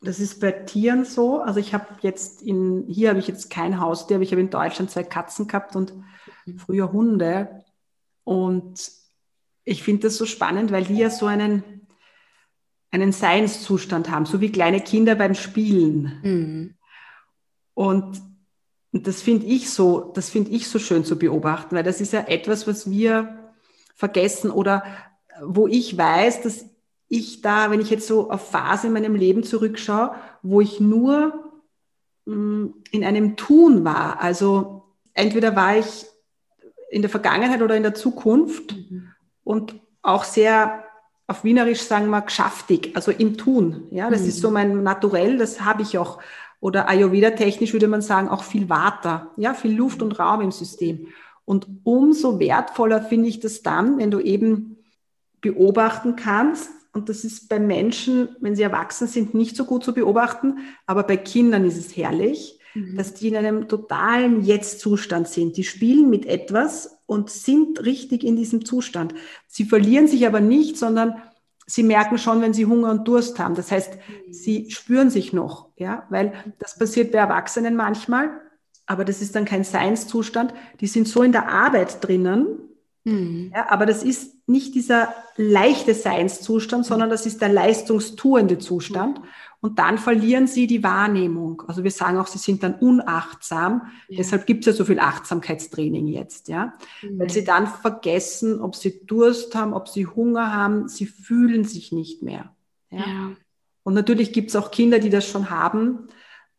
das 0.00 0.20
ist 0.20 0.40
bei 0.40 0.52
Tieren 0.52 1.04
so. 1.04 1.40
Also 1.40 1.58
ich 1.58 1.74
habe 1.74 1.86
jetzt 2.02 2.42
in, 2.42 2.84
hier 2.88 3.08
habe 3.08 3.18
ich 3.18 3.26
jetzt 3.26 3.50
kein 3.50 3.80
Haustier, 3.80 4.16
aber 4.16 4.24
ich 4.24 4.30
habe 4.30 4.42
in 4.42 4.50
Deutschland 4.50 4.90
zwei 4.90 5.02
Katzen 5.02 5.48
gehabt 5.48 5.74
und 5.74 5.94
mhm. 6.44 6.58
früher 6.58 6.92
Hunde. 6.92 7.64
Und 8.24 8.90
ich 9.66 9.82
finde 9.82 10.04
das 10.04 10.16
so 10.16 10.24
spannend, 10.24 10.70
weil 10.70 10.84
die 10.84 10.96
ja 10.96 11.10
so 11.10 11.26
einen, 11.26 11.64
einen 12.92 13.12
Seinszustand 13.12 14.10
haben, 14.10 14.24
so 14.24 14.40
wie 14.40 14.52
kleine 14.52 14.80
Kinder 14.80 15.16
beim 15.16 15.34
Spielen. 15.34 16.20
Mhm. 16.22 16.74
Und, 17.74 18.22
und 18.92 19.06
das 19.06 19.20
finde 19.20 19.46
ich 19.46 19.68
so, 19.68 20.12
das 20.14 20.30
finde 20.30 20.52
ich 20.52 20.68
so 20.68 20.78
schön 20.78 21.04
zu 21.04 21.18
beobachten, 21.18 21.74
weil 21.74 21.82
das 21.82 22.00
ist 22.00 22.12
ja 22.12 22.20
etwas, 22.20 22.66
was 22.66 22.88
wir 22.88 23.52
vergessen 23.94 24.50
oder 24.52 24.84
wo 25.42 25.66
ich 25.66 25.98
weiß, 25.98 26.42
dass 26.42 26.64
ich 27.08 27.42
da, 27.42 27.70
wenn 27.70 27.80
ich 27.80 27.90
jetzt 27.90 28.06
so 28.06 28.30
auf 28.30 28.50
Phase 28.50 28.86
in 28.86 28.92
meinem 28.92 29.16
Leben 29.16 29.42
zurückschaue, 29.42 30.14
wo 30.42 30.60
ich 30.60 30.78
nur 30.78 31.52
mh, 32.24 32.36
mm, 32.36 32.74
in 32.92 33.04
einem 33.04 33.36
Tun 33.36 33.84
war. 33.84 34.20
Also 34.20 34.84
entweder 35.12 35.56
war 35.56 35.76
ich 35.76 36.06
in 36.88 37.02
der 37.02 37.10
Vergangenheit 37.10 37.62
oder 37.62 37.76
in 37.76 37.82
der 37.82 37.94
Zukunft 37.94 38.76
mhm. 38.76 39.08
Und 39.46 39.76
auch 40.02 40.24
sehr 40.24 40.82
auf 41.28 41.44
Wienerisch 41.44 41.82
sagen 41.82 42.08
wir 42.08 42.20
geschäftig, 42.20 42.92
also 42.94 43.12
im 43.12 43.36
Tun. 43.36 43.84
Ja, 43.90 44.10
das 44.10 44.22
mhm. 44.22 44.28
ist 44.28 44.40
so 44.40 44.50
mein 44.50 44.82
Naturell, 44.82 45.38
das 45.38 45.60
habe 45.60 45.82
ich 45.82 45.98
auch. 45.98 46.18
Oder 46.58 46.88
Ayurveda-technisch 46.88 47.72
würde 47.72 47.86
man 47.86 48.02
sagen, 48.02 48.28
auch 48.28 48.42
viel 48.42 48.68
Water, 48.68 49.30
ja, 49.36 49.54
viel 49.54 49.76
Luft 49.76 50.02
und 50.02 50.18
Raum 50.18 50.40
im 50.40 50.50
System. 50.50 51.08
Und 51.44 51.68
umso 51.84 52.40
wertvoller 52.40 53.02
finde 53.02 53.28
ich 53.28 53.38
das 53.38 53.62
dann, 53.62 53.98
wenn 53.98 54.10
du 54.10 54.20
eben 54.20 54.78
beobachten 55.40 56.16
kannst, 56.16 56.70
und 56.92 57.08
das 57.08 57.24
ist 57.24 57.48
bei 57.48 57.60
Menschen, 57.60 58.30
wenn 58.40 58.56
sie 58.56 58.62
erwachsen 58.62 59.06
sind, 59.06 59.34
nicht 59.34 59.54
so 59.54 59.64
gut 59.64 59.84
zu 59.84 59.92
beobachten. 59.92 60.58
Aber 60.86 61.02
bei 61.02 61.18
Kindern 61.18 61.64
ist 61.66 61.76
es 61.76 61.96
herrlich, 61.96 62.58
mhm. 62.74 62.96
dass 62.96 63.14
die 63.14 63.28
in 63.28 63.36
einem 63.36 63.68
totalen 63.68 64.42
Jetzt-Zustand 64.42 65.28
sind. 65.28 65.56
Die 65.56 65.64
spielen 65.64 66.08
mit 66.08 66.24
etwas 66.24 66.95
und 67.06 67.30
sind 67.30 67.84
richtig 67.84 68.24
in 68.24 68.36
diesem 68.36 68.64
Zustand. 68.64 69.14
Sie 69.46 69.64
verlieren 69.64 70.08
sich 70.08 70.26
aber 70.26 70.40
nicht, 70.40 70.76
sondern 70.76 71.22
sie 71.66 71.82
merken 71.82 72.18
schon, 72.18 72.40
wenn 72.40 72.52
sie 72.52 72.66
Hunger 72.66 72.90
und 72.90 73.08
Durst 73.08 73.38
haben. 73.38 73.54
Das 73.54 73.70
heißt, 73.70 73.94
mhm. 73.94 74.32
sie 74.32 74.70
spüren 74.70 75.10
sich 75.10 75.32
noch, 75.32 75.70
ja, 75.76 76.06
weil 76.10 76.32
das 76.58 76.78
passiert 76.78 77.12
bei 77.12 77.18
Erwachsenen 77.18 77.76
manchmal. 77.76 78.30
Aber 78.86 79.04
das 79.04 79.20
ist 79.20 79.34
dann 79.34 79.44
kein 79.44 79.64
Seinszustand. 79.64 80.54
Die 80.80 80.86
sind 80.86 81.08
so 81.08 81.22
in 81.22 81.32
der 81.32 81.48
Arbeit 81.48 82.06
drinnen, 82.06 82.66
Mhm. 83.06 83.52
Ja, 83.54 83.70
aber 83.70 83.86
das 83.86 84.02
ist 84.02 84.34
nicht 84.48 84.74
dieser 84.74 85.14
leichte 85.36 85.94
Seinszustand, 85.94 86.84
mhm. 86.84 86.88
sondern 86.88 87.08
das 87.08 87.24
ist 87.24 87.40
der 87.40 87.48
leistungstuende 87.48 88.58
Zustand. 88.58 89.20
Und 89.66 89.78
dann 89.80 89.98
verlieren 89.98 90.46
sie 90.46 90.68
die 90.68 90.84
Wahrnehmung. 90.84 91.64
Also 91.66 91.82
wir 91.82 91.90
sagen 91.90 92.18
auch, 92.18 92.28
sie 92.28 92.38
sind 92.38 92.62
dann 92.62 92.76
unachtsam. 92.76 93.90
Ja. 94.06 94.18
Deshalb 94.18 94.46
gibt 94.46 94.60
es 94.60 94.66
ja 94.66 94.72
so 94.74 94.84
viel 94.84 95.00
Achtsamkeitstraining 95.00 96.06
jetzt, 96.06 96.46
ja. 96.46 96.74
Mhm. 97.02 97.18
Weil 97.18 97.30
sie 97.30 97.42
dann 97.42 97.66
vergessen, 97.66 98.60
ob 98.60 98.76
sie 98.76 99.04
Durst 99.06 99.56
haben, 99.56 99.74
ob 99.74 99.88
sie 99.88 100.06
Hunger 100.06 100.54
haben. 100.54 100.86
Sie 100.86 101.06
fühlen 101.06 101.64
sich 101.64 101.90
nicht 101.90 102.22
mehr. 102.22 102.54
Ja. 102.90 102.98
ja. 102.98 103.32
Und 103.82 103.94
natürlich 103.94 104.32
gibt 104.32 104.50
es 104.50 104.56
auch 104.56 104.70
Kinder, 104.70 105.00
die 105.00 105.10
das 105.10 105.28
schon 105.28 105.50
haben, 105.50 106.06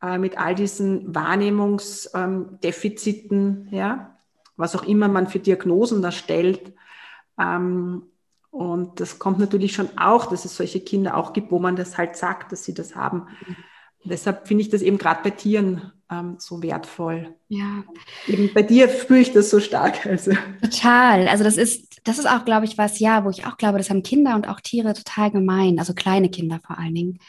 äh, 0.01 0.17
mit 0.17 0.37
all 0.37 0.53
diesen 0.53 1.15
Wahrnehmungsdefiziten, 1.15 3.69
ja, 3.71 4.17
was 4.57 4.75
auch 4.75 4.83
immer 4.83 5.07
man 5.07 5.27
für 5.27 5.39
Diagnosen 5.39 6.01
da 6.01 6.11
stellt. 6.11 6.73
Ähm, 7.39 8.03
und 8.57 8.99
das 8.99 9.19
kommt 9.19 9.37
natürlich 9.37 9.73
schon 9.73 9.99
auch, 9.99 10.25
dass 10.25 10.43
es 10.43 10.57
solche 10.57 10.79
Kinder 10.79 11.15
auch 11.15 11.31
gibt, 11.31 11.51
wo 11.51 11.59
man 11.59 11.75
das 11.75 11.95
halt 11.95 12.15
sagt, 12.15 12.51
dass 12.51 12.63
sie 12.63 12.73
das 12.73 12.95
haben. 12.95 13.27
Und 14.03 14.11
deshalb 14.11 14.47
finde 14.47 14.63
ich 14.63 14.69
das 14.69 14.81
eben 14.81 14.97
gerade 14.97 15.21
bei 15.21 15.29
Tieren 15.29 15.91
ähm, 16.09 16.37
so 16.39 16.63
wertvoll. 16.63 17.35
Ja. 17.49 17.83
Eben 18.25 18.51
bei 18.55 18.63
dir 18.63 18.89
spüre 18.89 19.19
ich 19.19 19.31
das 19.31 19.51
so 19.51 19.59
stark. 19.59 20.07
Also. 20.07 20.31
Total. 20.59 21.27
Also 21.27 21.43
das 21.43 21.55
ist, 21.55 22.01
das 22.03 22.17
ist 22.17 22.25
auch, 22.25 22.45
glaube 22.45 22.65
ich, 22.65 22.79
was, 22.79 22.97
ja, 22.97 23.23
wo 23.25 23.29
ich 23.29 23.45
auch 23.45 23.57
glaube, 23.57 23.77
das 23.77 23.91
haben 23.91 24.01
Kinder 24.01 24.33
und 24.33 24.49
auch 24.49 24.59
Tiere 24.59 24.95
total 24.95 25.29
gemein, 25.29 25.77
also 25.77 25.93
kleine 25.93 26.29
Kinder 26.29 26.59
vor 26.65 26.79
allen 26.79 26.95
Dingen. 26.95 27.19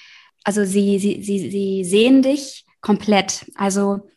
Also 0.44 0.64
sie, 0.64 0.98
sie, 0.98 1.22
sie, 1.22 1.50
sie 1.50 1.84
sehen 1.84 2.22
dich 2.22 2.64
komplett. 2.80 3.52
Also 3.54 4.08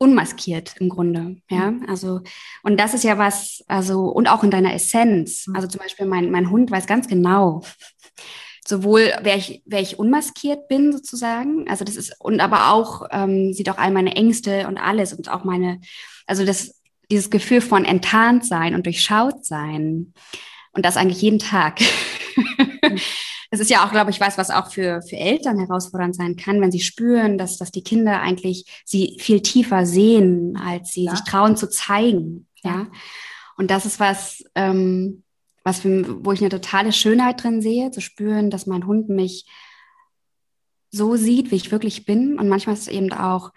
unmaskiert 0.00 0.74
im 0.80 0.88
Grunde, 0.88 1.36
ja, 1.50 1.70
mhm. 1.70 1.86
also 1.88 2.22
und 2.62 2.80
das 2.80 2.94
ist 2.94 3.04
ja 3.04 3.18
was, 3.18 3.62
also 3.68 4.06
und 4.06 4.28
auch 4.28 4.42
in 4.42 4.50
deiner 4.50 4.72
Essenz, 4.72 5.46
mhm. 5.46 5.56
also 5.56 5.68
zum 5.68 5.80
Beispiel 5.80 6.06
mein, 6.06 6.30
mein 6.30 6.50
Hund 6.50 6.70
weiß 6.70 6.86
ganz 6.86 7.06
genau, 7.06 7.62
sowohl 8.66 9.12
wer 9.22 9.36
ich, 9.36 9.62
wer 9.66 9.80
ich 9.80 9.98
unmaskiert 9.98 10.68
bin 10.68 10.92
sozusagen, 10.92 11.68
also 11.68 11.84
das 11.84 11.96
ist 11.96 12.16
und 12.18 12.40
aber 12.40 12.72
auch 12.72 13.08
ähm, 13.10 13.52
sieht 13.52 13.68
auch 13.68 13.76
all 13.76 13.90
meine 13.90 14.16
Ängste 14.16 14.66
und 14.68 14.78
alles 14.78 15.12
und 15.12 15.28
auch 15.28 15.44
meine, 15.44 15.80
also 16.26 16.46
das 16.46 16.80
dieses 17.10 17.28
Gefühl 17.28 17.60
von 17.60 17.84
enttarnt 17.84 18.46
sein 18.46 18.74
und 18.74 18.86
durchschaut 18.86 19.44
sein 19.44 20.14
und 20.72 20.86
das 20.86 20.96
eigentlich 20.96 21.20
jeden 21.20 21.40
Tag. 21.40 21.80
Es 23.50 23.58
ist 23.58 23.70
ja 23.70 23.84
auch, 23.84 23.90
glaube 23.90 24.10
ich, 24.10 24.20
was, 24.20 24.38
was 24.38 24.50
auch 24.50 24.70
für, 24.70 25.02
für 25.02 25.16
Eltern 25.16 25.58
herausfordernd 25.58 26.14
sein 26.14 26.36
kann, 26.36 26.60
wenn 26.60 26.70
sie 26.70 26.80
spüren, 26.80 27.36
dass, 27.36 27.58
dass 27.58 27.72
die 27.72 27.82
Kinder 27.82 28.20
eigentlich 28.20 28.82
sie 28.84 29.18
viel 29.20 29.40
tiefer 29.40 29.86
sehen, 29.86 30.56
als 30.56 30.92
sie 30.92 31.04
ja. 31.04 31.16
sich 31.16 31.24
trauen 31.24 31.56
zu 31.56 31.68
zeigen. 31.68 32.46
Ja. 32.62 32.86
Und 33.56 33.70
das 33.70 33.86
ist 33.86 33.98
was, 33.98 34.44
ähm, 34.54 35.24
was 35.64 35.80
für, 35.80 36.24
wo 36.24 36.32
ich 36.32 36.40
eine 36.40 36.48
totale 36.48 36.92
Schönheit 36.92 37.42
drin 37.42 37.60
sehe, 37.60 37.90
zu 37.90 38.00
spüren, 38.00 38.50
dass 38.50 38.66
mein 38.66 38.86
Hund 38.86 39.08
mich 39.08 39.46
so 40.90 41.16
sieht, 41.16 41.50
wie 41.50 41.56
ich 41.56 41.72
wirklich 41.72 42.04
bin. 42.06 42.38
Und 42.38 42.48
manchmal 42.48 42.74
ist 42.74 42.82
es 42.82 42.88
eben 42.88 43.12
auch, 43.12 43.50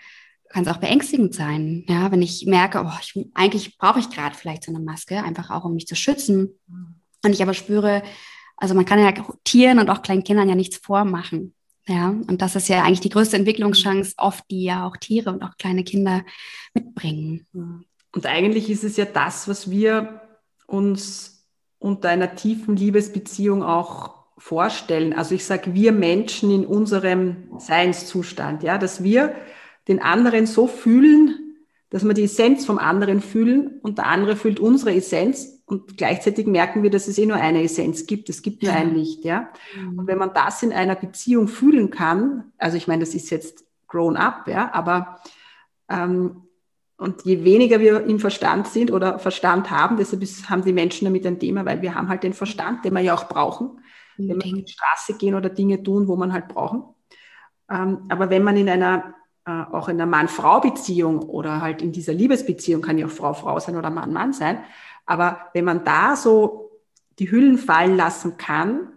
kann 0.49 0.63
es 0.63 0.69
auch 0.69 0.77
beängstigend 0.77 1.33
sein, 1.33 1.83
ja, 1.87 2.11
wenn 2.11 2.21
ich 2.21 2.45
merke, 2.45 2.83
oh, 2.85 2.99
ich, 3.01 3.27
eigentlich 3.33 3.77
brauche 3.77 3.99
ich 3.99 4.11
gerade 4.11 4.35
vielleicht 4.35 4.63
so 4.63 4.71
eine 4.71 4.83
Maske, 4.83 5.23
einfach 5.23 5.49
auch 5.49 5.65
um 5.65 5.73
mich 5.73 5.87
zu 5.87 5.95
schützen. 5.95 6.59
Mhm. 6.67 6.95
Und 7.25 7.31
ich 7.31 7.41
aber 7.41 7.53
spüre, 7.53 8.03
also 8.57 8.75
man 8.75 8.85
kann 8.85 8.99
ja 8.99 9.13
Tieren 9.43 9.79
und 9.79 9.89
auch 9.89 10.01
kleinen 10.01 10.23
Kindern 10.23 10.49
ja 10.49 10.55
nichts 10.55 10.77
vormachen. 10.77 11.53
Ja, 11.85 12.09
und 12.09 12.41
das 12.41 12.55
ist 12.55 12.69
ja 12.69 12.83
eigentlich 12.83 13.01
die 13.01 13.09
größte 13.09 13.35
Entwicklungschance, 13.35 14.13
oft 14.17 14.45
die 14.49 14.63
ja 14.63 14.87
auch 14.87 14.95
Tiere 14.95 15.31
und 15.31 15.43
auch 15.43 15.57
kleine 15.57 15.83
Kinder 15.83 16.23
mitbringen. 16.73 17.45
Und 17.51 18.25
eigentlich 18.25 18.69
ist 18.69 18.85
es 18.85 18.95
ja 18.95 19.03
das, 19.03 19.49
was 19.49 19.69
wir 19.69 20.21
uns 20.65 21.45
unter 21.79 22.07
einer 22.07 22.35
tiefen 22.35 22.77
Liebesbeziehung 22.77 23.63
auch 23.63 24.23
vorstellen. 24.37 25.13
Also 25.13 25.35
ich 25.35 25.45
sage, 25.45 25.73
wir 25.73 25.91
Menschen 25.91 26.51
in 26.51 26.65
unserem 26.65 27.49
Seinszustand, 27.57 28.63
ja, 28.63 28.77
dass 28.77 29.03
wir 29.03 29.35
den 29.89 30.01
anderen 30.01 30.45
so 30.45 30.67
fühlen, 30.67 31.57
dass 31.89 32.05
wir 32.05 32.13
die 32.13 32.23
Essenz 32.23 32.65
vom 32.65 32.79
anderen 32.79 33.21
fühlen 33.21 33.79
und 33.81 33.97
der 33.97 34.07
andere 34.07 34.35
fühlt 34.37 34.59
unsere 34.59 34.95
Essenz 34.95 35.62
und 35.73 35.97
gleichzeitig 35.97 36.45
merken 36.45 36.83
wir, 36.83 36.91
dass 36.91 37.07
es 37.07 37.17
eh 37.17 37.25
nur 37.25 37.37
eine 37.37 37.63
Essenz 37.63 38.05
gibt. 38.05 38.29
Es 38.29 38.43
gibt 38.43 38.61
nur 38.61 38.71
ein 38.71 38.93
Licht, 38.93 39.25
ja. 39.25 39.49
Mhm. 39.75 39.97
Und 39.97 40.07
wenn 40.07 40.19
man 40.19 40.31
das 40.31 40.61
in 40.61 40.71
einer 40.71 40.95
Beziehung 40.95 41.47
fühlen 41.47 41.89
kann, 41.89 42.51
also 42.59 42.77
ich 42.77 42.87
meine, 42.87 42.99
das 42.99 43.15
ist 43.15 43.31
jetzt 43.31 43.65
grown 43.87 44.15
up, 44.15 44.47
ja, 44.47 44.71
aber 44.71 45.19
ähm, 45.89 46.43
und 46.97 47.25
je 47.25 47.43
weniger 47.43 47.79
wir 47.79 48.05
im 48.05 48.19
Verstand 48.19 48.67
sind 48.67 48.91
oder 48.91 49.17
Verstand 49.17 49.71
haben, 49.71 49.97
deshalb 49.97 50.21
ist, 50.21 50.47
haben 50.47 50.63
die 50.63 50.73
Menschen 50.73 51.05
damit 51.05 51.25
ein 51.25 51.39
Thema, 51.39 51.65
weil 51.65 51.81
wir 51.81 51.95
haben 51.95 52.07
halt 52.07 52.21
den 52.21 52.33
Verstand, 52.33 52.85
den 52.85 52.93
wir 52.93 53.01
ja 53.01 53.15
auch 53.15 53.27
brauchen, 53.27 53.79
mhm. 54.17 54.29
wenn 54.29 54.43
wir 54.43 54.45
in 54.45 54.65
die 54.65 54.71
Straße 54.71 55.17
gehen 55.17 55.33
oder 55.33 55.49
Dinge 55.49 55.81
tun, 55.81 56.07
wo 56.07 56.15
man 56.15 56.33
halt 56.33 56.49
brauchen. 56.49 56.83
Ähm, 57.67 58.05
aber 58.09 58.29
wenn 58.29 58.43
man 58.43 58.57
in 58.57 58.69
einer 58.69 59.15
äh, 59.45 59.63
auch 59.71 59.89
in 59.89 59.99
einer 59.99 60.09
Mann-Frau-Beziehung 60.09 61.23
oder 61.23 61.61
halt 61.61 61.81
in 61.81 61.91
dieser 61.91 62.13
Liebesbeziehung 62.13 62.81
kann 62.81 62.97
ja 62.97 63.07
auch 63.07 63.11
Frau-Frau 63.11 63.59
sein 63.59 63.75
oder 63.75 63.89
Mann-Mann 63.89 64.31
sein, 64.33 64.59
aber 65.05 65.49
wenn 65.53 65.65
man 65.65 65.83
da 65.83 66.15
so 66.15 66.81
die 67.19 67.29
Hüllen 67.29 67.57
fallen 67.57 67.95
lassen 67.95 68.37
kann 68.37 68.89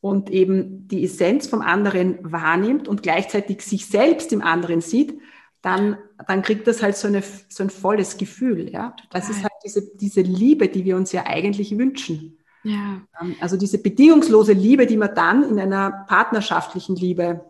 und 0.00 0.30
eben 0.30 0.88
die 0.88 1.04
Essenz 1.04 1.46
vom 1.46 1.62
anderen 1.62 2.18
wahrnimmt 2.20 2.88
und 2.88 3.02
gleichzeitig 3.02 3.62
sich 3.62 3.86
selbst 3.86 4.32
im 4.32 4.42
anderen 4.42 4.80
sieht, 4.80 5.18
dann, 5.62 5.98
dann 6.28 6.42
kriegt 6.42 6.66
das 6.66 6.82
halt 6.82 6.96
so, 6.96 7.08
eine, 7.08 7.22
so 7.48 7.64
ein 7.64 7.70
volles 7.70 8.18
Gefühl. 8.18 8.70
Ja? 8.70 8.94
Das 9.10 9.28
ist 9.28 9.42
halt 9.42 9.52
diese, 9.64 9.96
diese 9.96 10.20
Liebe, 10.20 10.68
die 10.68 10.84
wir 10.84 10.96
uns 10.96 11.12
ja 11.12 11.26
eigentlich 11.26 11.76
wünschen. 11.76 12.38
Ja. 12.62 13.02
Ähm, 13.20 13.34
also 13.40 13.56
diese 13.56 13.78
bedingungslose 13.78 14.52
Liebe, 14.52 14.86
die 14.86 14.96
man 14.96 15.14
dann 15.14 15.42
in 15.42 15.58
einer 15.58 16.04
partnerschaftlichen 16.08 16.94
Liebe 16.94 17.44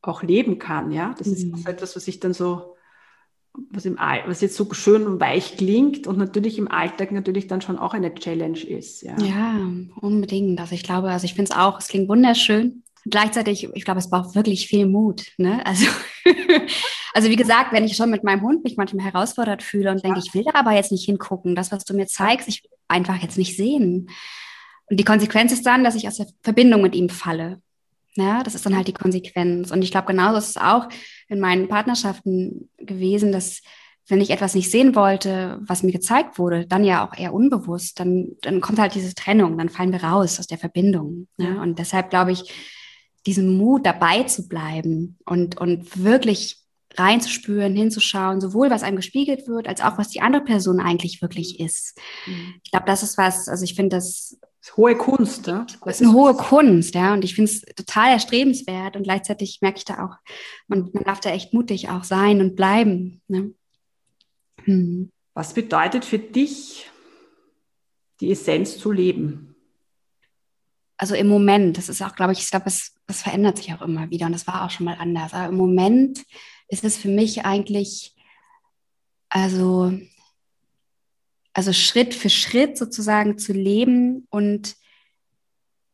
auch 0.00 0.22
leben 0.22 0.58
kann. 0.58 0.90
Ja? 0.92 1.14
Das 1.18 1.26
mhm. 1.26 1.54
ist 1.54 1.68
etwas, 1.68 1.94
was 1.94 2.08
ich 2.08 2.20
dann 2.20 2.32
so 2.32 2.74
was, 3.70 3.84
im, 3.84 3.96
was 3.96 4.40
jetzt 4.40 4.56
so 4.56 4.72
schön 4.72 5.06
und 5.06 5.20
weich 5.20 5.56
klingt 5.56 6.06
und 6.06 6.18
natürlich 6.18 6.58
im 6.58 6.70
Alltag 6.70 7.12
natürlich 7.12 7.46
dann 7.46 7.60
schon 7.60 7.78
auch 7.78 7.94
eine 7.94 8.14
Challenge 8.14 8.58
ist. 8.58 9.02
Ja, 9.02 9.16
ja 9.20 9.60
unbedingt. 10.00 10.60
Also 10.60 10.74
ich 10.74 10.82
glaube, 10.82 11.10
also 11.10 11.24
ich 11.24 11.34
finde 11.34 11.50
es 11.50 11.56
auch, 11.56 11.78
es 11.78 11.88
klingt 11.88 12.08
wunderschön. 12.08 12.82
Gleichzeitig, 13.04 13.68
ich 13.74 13.84
glaube, 13.84 14.00
es 14.00 14.10
braucht 14.10 14.34
wirklich 14.34 14.66
viel 14.66 14.86
Mut. 14.86 15.26
Ne? 15.38 15.64
Also, 15.64 15.86
also 17.14 17.30
wie 17.30 17.36
gesagt, 17.36 17.72
wenn 17.72 17.84
ich 17.84 17.96
schon 17.96 18.10
mit 18.10 18.24
meinem 18.24 18.42
Hund 18.42 18.64
mich 18.64 18.76
manchmal 18.76 19.06
herausfordert 19.06 19.62
fühle 19.62 19.90
und 19.90 20.04
denke, 20.04 20.18
ich 20.18 20.34
will 20.34 20.44
da 20.44 20.58
aber 20.58 20.72
jetzt 20.72 20.92
nicht 20.92 21.06
hingucken, 21.06 21.54
das, 21.54 21.72
was 21.72 21.84
du 21.84 21.94
mir 21.94 22.06
zeigst, 22.06 22.48
ich 22.48 22.64
will 22.64 22.70
einfach 22.88 23.16
jetzt 23.22 23.38
nicht 23.38 23.56
sehen. 23.56 24.10
Und 24.90 24.98
die 24.98 25.04
Konsequenz 25.04 25.52
ist 25.52 25.66
dann, 25.66 25.84
dass 25.84 25.94
ich 25.94 26.08
aus 26.08 26.16
der 26.16 26.26
Verbindung 26.42 26.82
mit 26.82 26.94
ihm 26.94 27.08
falle. 27.08 27.60
Ja, 28.14 28.42
das 28.42 28.54
ist 28.54 28.66
dann 28.66 28.76
halt 28.76 28.88
die 28.88 28.92
Konsequenz. 28.94 29.70
Und 29.70 29.82
ich 29.82 29.90
glaube, 29.90 30.08
genauso 30.08 30.38
ist 30.38 30.50
es 30.50 30.56
auch 30.56 30.88
in 31.28 31.40
meinen 31.40 31.68
Partnerschaften 31.68 32.68
gewesen, 32.78 33.32
dass 33.32 33.62
wenn 34.08 34.20
ich 34.20 34.30
etwas 34.30 34.54
nicht 34.54 34.70
sehen 34.70 34.96
wollte, 34.96 35.58
was 35.60 35.82
mir 35.82 35.92
gezeigt 35.92 36.38
wurde, 36.38 36.66
dann 36.66 36.82
ja 36.82 37.06
auch 37.06 37.16
eher 37.16 37.34
unbewusst, 37.34 38.00
dann, 38.00 38.30
dann 38.40 38.60
kommt 38.60 38.78
halt 38.78 38.94
diese 38.94 39.14
Trennung, 39.14 39.58
dann 39.58 39.68
fallen 39.68 39.92
wir 39.92 40.02
raus 40.02 40.40
aus 40.40 40.46
der 40.46 40.58
Verbindung. 40.58 41.28
Ne? 41.36 41.60
Und 41.60 41.78
deshalb 41.78 42.08
glaube 42.08 42.32
ich, 42.32 42.50
diesen 43.26 43.58
Mut 43.58 43.84
dabei 43.84 44.22
zu 44.22 44.48
bleiben 44.48 45.18
und, 45.26 45.58
und 45.60 46.02
wirklich 46.02 46.64
reinzuspüren, 46.96 47.76
hinzuschauen, 47.76 48.40
sowohl 48.40 48.70
was 48.70 48.82
einem 48.82 48.96
gespiegelt 48.96 49.46
wird, 49.46 49.68
als 49.68 49.82
auch 49.82 49.98
was 49.98 50.08
die 50.08 50.20
andere 50.20 50.42
Person 50.42 50.80
eigentlich 50.80 51.20
wirklich 51.20 51.60
ist. 51.60 51.98
Mhm. 52.26 52.54
Ich 52.64 52.70
glaube, 52.70 52.86
das 52.86 53.02
ist 53.02 53.18
was, 53.18 53.48
also 53.48 53.62
ich 53.64 53.74
finde 53.74 53.96
das 53.96 54.38
hohe 54.76 54.96
Kunst, 54.96 55.46
ja? 55.46 55.66
Das 55.84 56.00
ist 56.00 56.06
eine 56.06 56.12
hohe 56.12 56.34
Kunst, 56.34 56.94
ja. 56.94 57.12
Und 57.12 57.24
ich 57.24 57.34
finde 57.34 57.50
es 57.50 57.62
total 57.62 58.12
erstrebenswert 58.12 58.96
und 58.96 59.04
gleichzeitig 59.04 59.58
merke 59.60 59.78
ich 59.78 59.84
da 59.84 60.04
auch, 60.04 60.16
man, 60.66 60.90
man 60.92 61.04
darf 61.04 61.20
da 61.20 61.30
echt 61.30 61.54
mutig 61.54 61.88
auch 61.88 62.04
sein 62.04 62.40
und 62.40 62.56
bleiben. 62.56 63.22
Ne? 63.28 63.54
Hm. 64.64 65.10
Was 65.34 65.54
bedeutet 65.54 66.04
für 66.04 66.18
dich, 66.18 66.90
die 68.20 68.32
Essenz 68.32 68.78
zu 68.78 68.90
leben? 68.90 69.54
Also 70.96 71.14
im 71.14 71.28
Moment, 71.28 71.78
das 71.78 71.88
ist 71.88 72.02
auch, 72.02 72.16
glaube 72.16 72.32
ich, 72.32 72.40
ich 72.40 72.50
glaube, 72.50 72.66
es, 72.66 72.94
das 73.06 73.22
verändert 73.22 73.56
sich 73.56 73.72
auch 73.72 73.82
immer 73.82 74.10
wieder 74.10 74.26
und 74.26 74.32
das 74.32 74.48
war 74.48 74.64
auch 74.64 74.70
schon 74.70 74.86
mal 74.86 74.96
anders. 74.98 75.32
Aber 75.32 75.48
im 75.48 75.56
Moment 75.56 76.24
ist 76.68 76.82
es 76.82 76.96
für 76.96 77.08
mich 77.08 77.44
eigentlich, 77.44 78.16
also 79.28 79.92
also 81.52 81.72
Schritt 81.72 82.14
für 82.14 82.30
Schritt 82.30 82.78
sozusagen 82.78 83.38
zu 83.38 83.52
leben 83.52 84.26
und 84.30 84.76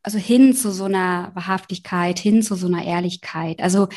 also 0.03 0.19
hin 0.19 0.55
zu 0.55 0.71
so 0.71 0.85
einer 0.85 1.33
Wahrhaftigkeit, 1.35 2.19
hin 2.19 2.43
zu 2.43 2.55
so 2.55 2.67
einer 2.67 2.85
Ehrlichkeit. 2.85 3.61
Also 3.63 3.89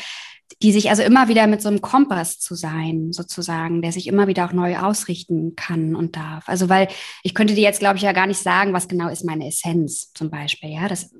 die 0.62 0.72
sich 0.72 0.90
also 0.90 1.02
immer 1.02 1.28
wieder 1.28 1.46
mit 1.46 1.62
so 1.62 1.68
einem 1.68 1.80
Kompass 1.80 2.40
zu 2.40 2.54
sein, 2.54 3.12
sozusagen, 3.12 3.82
der 3.82 3.92
sich 3.92 4.06
immer 4.06 4.26
wieder 4.26 4.46
auch 4.46 4.52
neu 4.52 4.78
ausrichten 4.78 5.54
kann 5.54 5.94
und 5.94 6.16
darf. 6.16 6.48
Also 6.48 6.68
weil 6.68 6.88
ich 7.22 7.34
könnte 7.34 7.54
dir 7.54 7.62
jetzt, 7.62 7.80
glaube 7.80 7.96
ich, 7.96 8.02
ja 8.02 8.12
gar 8.12 8.26
nicht 8.26 8.42
sagen, 8.42 8.72
was 8.72 8.88
genau 8.88 9.08
ist 9.08 9.24
meine 9.24 9.46
Essenz 9.46 10.12
zum 10.14 10.30
Beispiel. 10.30 10.70
Ja, 10.70 10.88
das, 10.88 11.14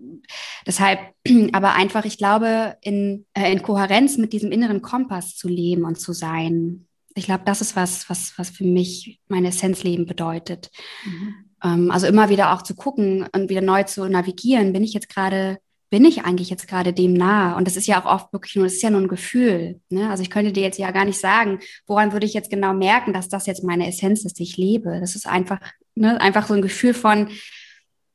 deshalb, 0.66 0.98
aber 1.52 1.74
einfach, 1.74 2.04
ich 2.04 2.18
glaube, 2.18 2.76
in, 2.80 3.26
äh, 3.34 3.52
in 3.52 3.62
Kohärenz 3.62 4.16
mit 4.16 4.32
diesem 4.32 4.50
inneren 4.50 4.82
Kompass 4.82 5.36
zu 5.36 5.48
leben 5.48 5.84
und 5.84 6.00
zu 6.00 6.12
sein, 6.12 6.87
ich 7.18 7.26
glaube, 7.26 7.42
das 7.44 7.60
ist 7.60 7.76
was, 7.76 8.08
was, 8.08 8.32
was 8.36 8.50
für 8.50 8.64
mich 8.64 9.20
mein 9.28 9.44
Essenzleben 9.44 10.06
bedeutet. 10.06 10.70
Mhm. 11.04 11.34
Ähm, 11.62 11.90
also 11.90 12.06
immer 12.06 12.28
wieder 12.28 12.52
auch 12.52 12.62
zu 12.62 12.74
gucken 12.74 13.26
und 13.32 13.50
wieder 13.50 13.60
neu 13.60 13.82
zu 13.82 14.08
navigieren. 14.08 14.72
Bin 14.72 14.84
ich 14.84 14.94
jetzt 14.94 15.08
gerade, 15.08 15.58
bin 15.90 16.04
ich 16.04 16.24
eigentlich 16.24 16.50
jetzt 16.50 16.68
gerade 16.68 16.92
dem 16.92 17.12
nah? 17.12 17.56
Und 17.56 17.66
das 17.66 17.76
ist 17.76 17.86
ja 17.86 18.00
auch 18.00 18.06
oft 18.06 18.32
wirklich 18.32 18.56
nur, 18.56 18.64
das 18.64 18.74
ist 18.74 18.82
ja 18.82 18.90
nur 18.90 19.00
ein 19.00 19.08
Gefühl. 19.08 19.80
Ne? 19.90 20.08
Also 20.10 20.22
ich 20.22 20.30
könnte 20.30 20.52
dir 20.52 20.62
jetzt 20.62 20.78
ja 20.78 20.90
gar 20.90 21.04
nicht 21.04 21.18
sagen, 21.18 21.58
woran 21.86 22.12
würde 22.12 22.26
ich 22.26 22.34
jetzt 22.34 22.50
genau 22.50 22.72
merken, 22.72 23.12
dass 23.12 23.28
das 23.28 23.46
jetzt 23.46 23.64
meine 23.64 23.88
Essenz 23.88 24.24
ist, 24.24 24.38
die 24.38 24.44
ich 24.44 24.56
lebe. 24.56 24.98
Das 25.00 25.14
ist 25.14 25.26
einfach, 25.26 25.60
ne, 25.94 26.20
einfach 26.20 26.46
so 26.46 26.54
ein 26.54 26.62
Gefühl 26.62 26.94
von, 26.94 27.28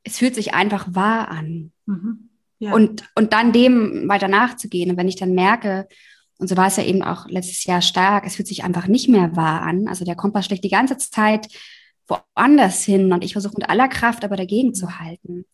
es 0.03 0.17
fühlt 0.17 0.35
sich 0.35 0.53
einfach 0.53 0.87
wahr 0.89 1.29
an. 1.29 1.71
Mhm. 1.85 2.29
Ja. 2.59 2.73
Und, 2.73 3.03
und 3.15 3.33
dann 3.33 3.51
dem 3.51 4.07
weiter 4.07 4.29
nachzugehen. 4.29 4.91
Und 4.91 4.97
wenn 4.97 5.09
ich 5.09 5.17
dann 5.17 5.33
merke, 5.33 5.87
und 6.43 6.49
so 6.49 6.57
war 6.57 6.67
es 6.67 6.75
ja 6.75 6.83
eben 6.83 7.03
auch 7.03 7.25
letztes 7.29 7.63
Jahr 7.63 7.81
stark, 7.81 8.25
es 8.27 8.35
fühlt 8.35 8.49
sich 8.49 8.65
einfach 8.65 8.87
nicht 8.87 9.07
mehr 9.07 9.33
wahr 9.37 9.61
an. 9.61 9.87
Also 9.87 10.03
der 10.03 10.17
Kompass 10.17 10.45
schlägt 10.45 10.65
die 10.65 10.69
ganze 10.69 10.97
Zeit 10.97 11.47
woanders 12.05 12.83
hin 12.83 13.13
und 13.13 13.23
ich 13.23 13.31
versuche 13.31 13.53
mit 13.55 13.69
aller 13.69 13.87
Kraft 13.87 14.25
aber 14.25 14.35
dagegen 14.35 14.73
zu 14.73 14.99
halten. 14.99 15.45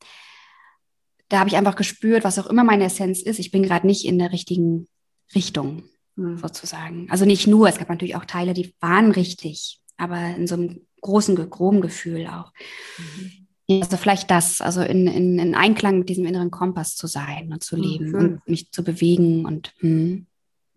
Da 1.27 1.37
habe 1.37 1.47
ich 1.47 1.57
einfach 1.57 1.75
gespürt, 1.75 2.23
was 2.23 2.39
auch 2.39 2.47
immer 2.47 2.63
meine 2.63 2.85
Essenz 2.85 3.21
ist, 3.21 3.37
ich 3.37 3.51
bin 3.51 3.61
gerade 3.61 3.85
nicht 3.85 4.03
in 4.03 4.17
der 4.17 4.31
richtigen 4.31 4.87
Richtung, 5.35 5.83
mhm. 6.15 6.39
sozusagen. 6.39 7.05
Also 7.11 7.23
nicht 7.23 7.45
nur, 7.45 7.69
es 7.69 7.77
gab 7.77 7.87
natürlich 7.87 8.15
auch 8.15 8.25
Teile, 8.25 8.55
die 8.55 8.73
waren 8.79 9.11
richtig, 9.11 9.79
aber 9.95 10.17
in 10.37 10.47
so 10.47 10.55
einem 10.55 10.87
großen, 11.01 11.35
groben 11.51 11.81
Gefühl 11.81 12.25
auch. 12.25 12.51
Mhm. 12.97 13.83
Also 13.83 13.97
vielleicht 13.97 14.31
das, 14.31 14.59
also 14.59 14.81
in, 14.81 15.05
in, 15.05 15.37
in, 15.37 15.53
Einklang 15.53 15.99
mit 15.99 16.09
diesem 16.09 16.25
inneren 16.25 16.49
Kompass 16.49 16.95
zu 16.95 17.05
sein 17.05 17.53
und 17.53 17.63
zu 17.63 17.75
hm, 17.75 17.83
leben 17.83 18.09
mhm. 18.09 18.15
und 18.15 18.47
mich 18.47 18.71
zu 18.71 18.83
bewegen 18.83 19.45
und 19.45 19.71
hm. 19.81 20.25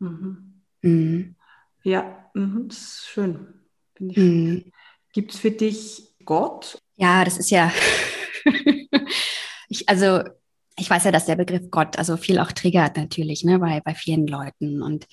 Mhm. 0.03 0.63
Mhm. 0.83 1.37
Ja, 1.85 2.31
mhm, 2.35 2.69
das 2.69 2.79
ist 2.79 3.07
schön. 3.09 3.55
Mhm. 3.99 4.73
Gibt 5.13 5.33
es 5.33 5.41
für 5.41 5.53
dich 5.53 6.15
Gott? 6.25 6.79
Ja, 6.97 7.25
das 7.25 7.39
ist 7.39 7.51
ja, 7.51 7.73
ich, 9.69 9.89
also 9.89 10.23
ich 10.77 10.91
weiß 10.91 11.05
ja, 11.05 11.13
dass 11.13 11.27
der 11.27 11.37
Begriff 11.37 11.71
Gott 11.71 11.99
also 11.99 12.17
viel 12.17 12.39
auch 12.39 12.51
triggert 12.51 12.97
natürlich, 12.97 13.45
ne, 13.45 13.59
bei, 13.59 13.81
bei 13.81 13.95
vielen 13.95 14.27
Leuten. 14.27 14.83
Und 14.83 15.07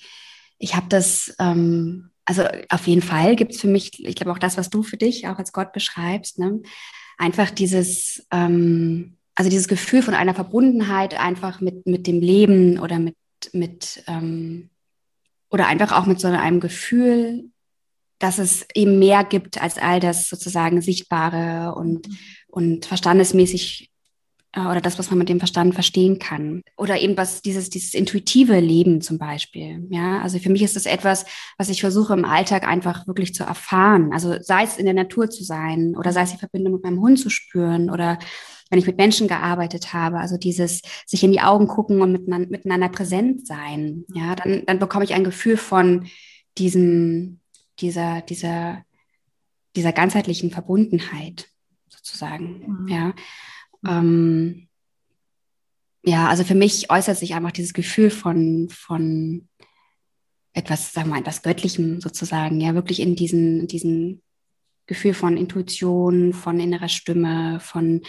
ich 0.58 0.74
habe 0.74 0.86
das, 0.88 1.34
ähm, 1.38 2.10
also 2.24 2.44
auf 2.68 2.86
jeden 2.86 3.02
Fall 3.02 3.36
gibt 3.36 3.52
es 3.52 3.60
für 3.60 3.68
mich, 3.68 4.04
ich 4.04 4.16
glaube 4.16 4.32
auch 4.32 4.38
das, 4.38 4.56
was 4.56 4.70
du 4.70 4.82
für 4.82 4.96
dich 4.96 5.28
auch 5.28 5.38
als 5.38 5.52
Gott 5.52 5.72
beschreibst, 5.72 6.38
ne, 6.38 6.60
einfach 7.16 7.50
dieses, 7.50 8.26
ähm, 8.32 9.18
also 9.36 9.50
dieses 9.50 9.68
Gefühl 9.68 10.02
von 10.02 10.14
einer 10.14 10.34
Verbundenheit 10.34 11.18
einfach 11.18 11.60
mit, 11.60 11.86
mit 11.86 12.06
dem 12.08 12.20
Leben 12.20 12.80
oder 12.80 12.98
mit, 12.98 13.16
mit 13.52 14.02
ähm, 14.08 14.70
oder 15.50 15.66
einfach 15.66 15.92
auch 15.92 16.06
mit 16.06 16.20
so 16.20 16.28
einem 16.28 16.60
Gefühl, 16.60 17.50
dass 18.18 18.38
es 18.38 18.66
eben 18.74 18.98
mehr 18.98 19.24
gibt 19.24 19.60
als 19.60 19.78
all 19.78 19.98
das 19.98 20.28
sozusagen 20.28 20.80
Sichtbare 20.80 21.74
und, 21.74 22.06
und 22.48 22.86
verstandesmäßig 22.86 23.90
äh, 24.52 24.60
oder 24.60 24.80
das, 24.80 24.98
was 24.98 25.10
man 25.10 25.18
mit 25.18 25.28
dem 25.28 25.38
Verstand 25.38 25.74
verstehen 25.74 26.18
kann. 26.18 26.62
Oder 26.76 27.00
eben 27.00 27.16
was 27.16 27.42
dieses, 27.42 27.70
dieses 27.70 27.94
intuitive 27.94 28.58
Leben 28.60 29.00
zum 29.00 29.18
Beispiel. 29.18 29.86
Ja, 29.90 30.20
also 30.20 30.38
für 30.38 30.50
mich 30.50 30.62
ist 30.62 30.76
das 30.76 30.86
etwas, 30.86 31.24
was 31.56 31.68
ich 31.68 31.80
versuche 31.80 32.12
im 32.12 32.24
Alltag 32.24 32.66
einfach 32.66 33.06
wirklich 33.06 33.34
zu 33.34 33.44
erfahren. 33.44 34.12
Also 34.12 34.36
sei 34.40 34.64
es 34.64 34.76
in 34.76 34.84
der 34.84 34.94
Natur 34.94 35.30
zu 35.30 35.44
sein 35.44 35.94
oder 35.96 36.12
sei 36.12 36.22
es 36.22 36.32
die 36.32 36.38
Verbindung 36.38 36.74
mit 36.74 36.84
meinem 36.84 37.00
Hund 37.00 37.18
zu 37.18 37.30
spüren 37.30 37.90
oder 37.90 38.18
wenn 38.70 38.78
ich 38.78 38.86
mit 38.86 38.96
Menschen 38.96 39.28
gearbeitet 39.28 39.92
habe, 39.92 40.18
also 40.18 40.36
dieses 40.36 40.80
sich 41.04 41.22
in 41.24 41.32
die 41.32 41.40
Augen 41.40 41.66
gucken 41.66 42.00
und 42.00 42.12
miteinander, 42.12 42.48
miteinander 42.48 42.88
präsent 42.88 43.46
sein, 43.46 44.04
ja, 44.14 44.36
dann, 44.36 44.64
dann 44.64 44.78
bekomme 44.78 45.04
ich 45.04 45.12
ein 45.12 45.24
Gefühl 45.24 45.56
von 45.56 46.06
diesem, 46.56 47.40
dieser, 47.80 48.22
dieser, 48.22 48.84
dieser 49.74 49.92
ganzheitlichen 49.92 50.50
Verbundenheit 50.50 51.48
sozusagen, 51.88 52.84
mhm. 52.84 52.88
ja. 52.88 53.14
Ähm, 53.86 54.68
ja, 56.02 56.28
also 56.28 56.44
für 56.44 56.54
mich 56.54 56.90
äußert 56.90 57.18
sich 57.18 57.34
einfach 57.34 57.52
dieses 57.52 57.74
Gefühl 57.74 58.10
von, 58.10 58.68
von 58.70 59.48
etwas, 60.52 60.92
sagen 60.92 61.08
wir 61.08 61.14
mal, 61.14 61.20
etwas 61.20 61.42
Göttlichem 61.42 62.00
sozusagen, 62.00 62.60
ja, 62.60 62.74
wirklich 62.74 63.00
in 63.00 63.16
diesen, 63.16 63.66
diesen 63.66 64.22
Gefühl 64.86 65.14
von 65.14 65.36
Intuition, 65.36 66.32
von 66.32 66.58
innerer 66.58 66.88
Stimme, 66.88 67.60
von 67.60 68.02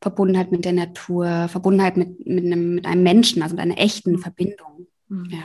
Verbundenheit 0.00 0.52
mit 0.52 0.64
der 0.64 0.72
Natur, 0.72 1.48
Verbundenheit 1.48 1.96
mit, 1.96 2.26
mit, 2.26 2.44
einem, 2.44 2.74
mit 2.76 2.86
einem 2.86 3.02
Menschen, 3.02 3.42
also 3.42 3.54
mit 3.54 3.62
einer 3.62 3.78
echten 3.78 4.12
mhm. 4.12 4.18
Verbindung. 4.18 4.86
Mhm. 5.08 5.28
Ja. 5.30 5.38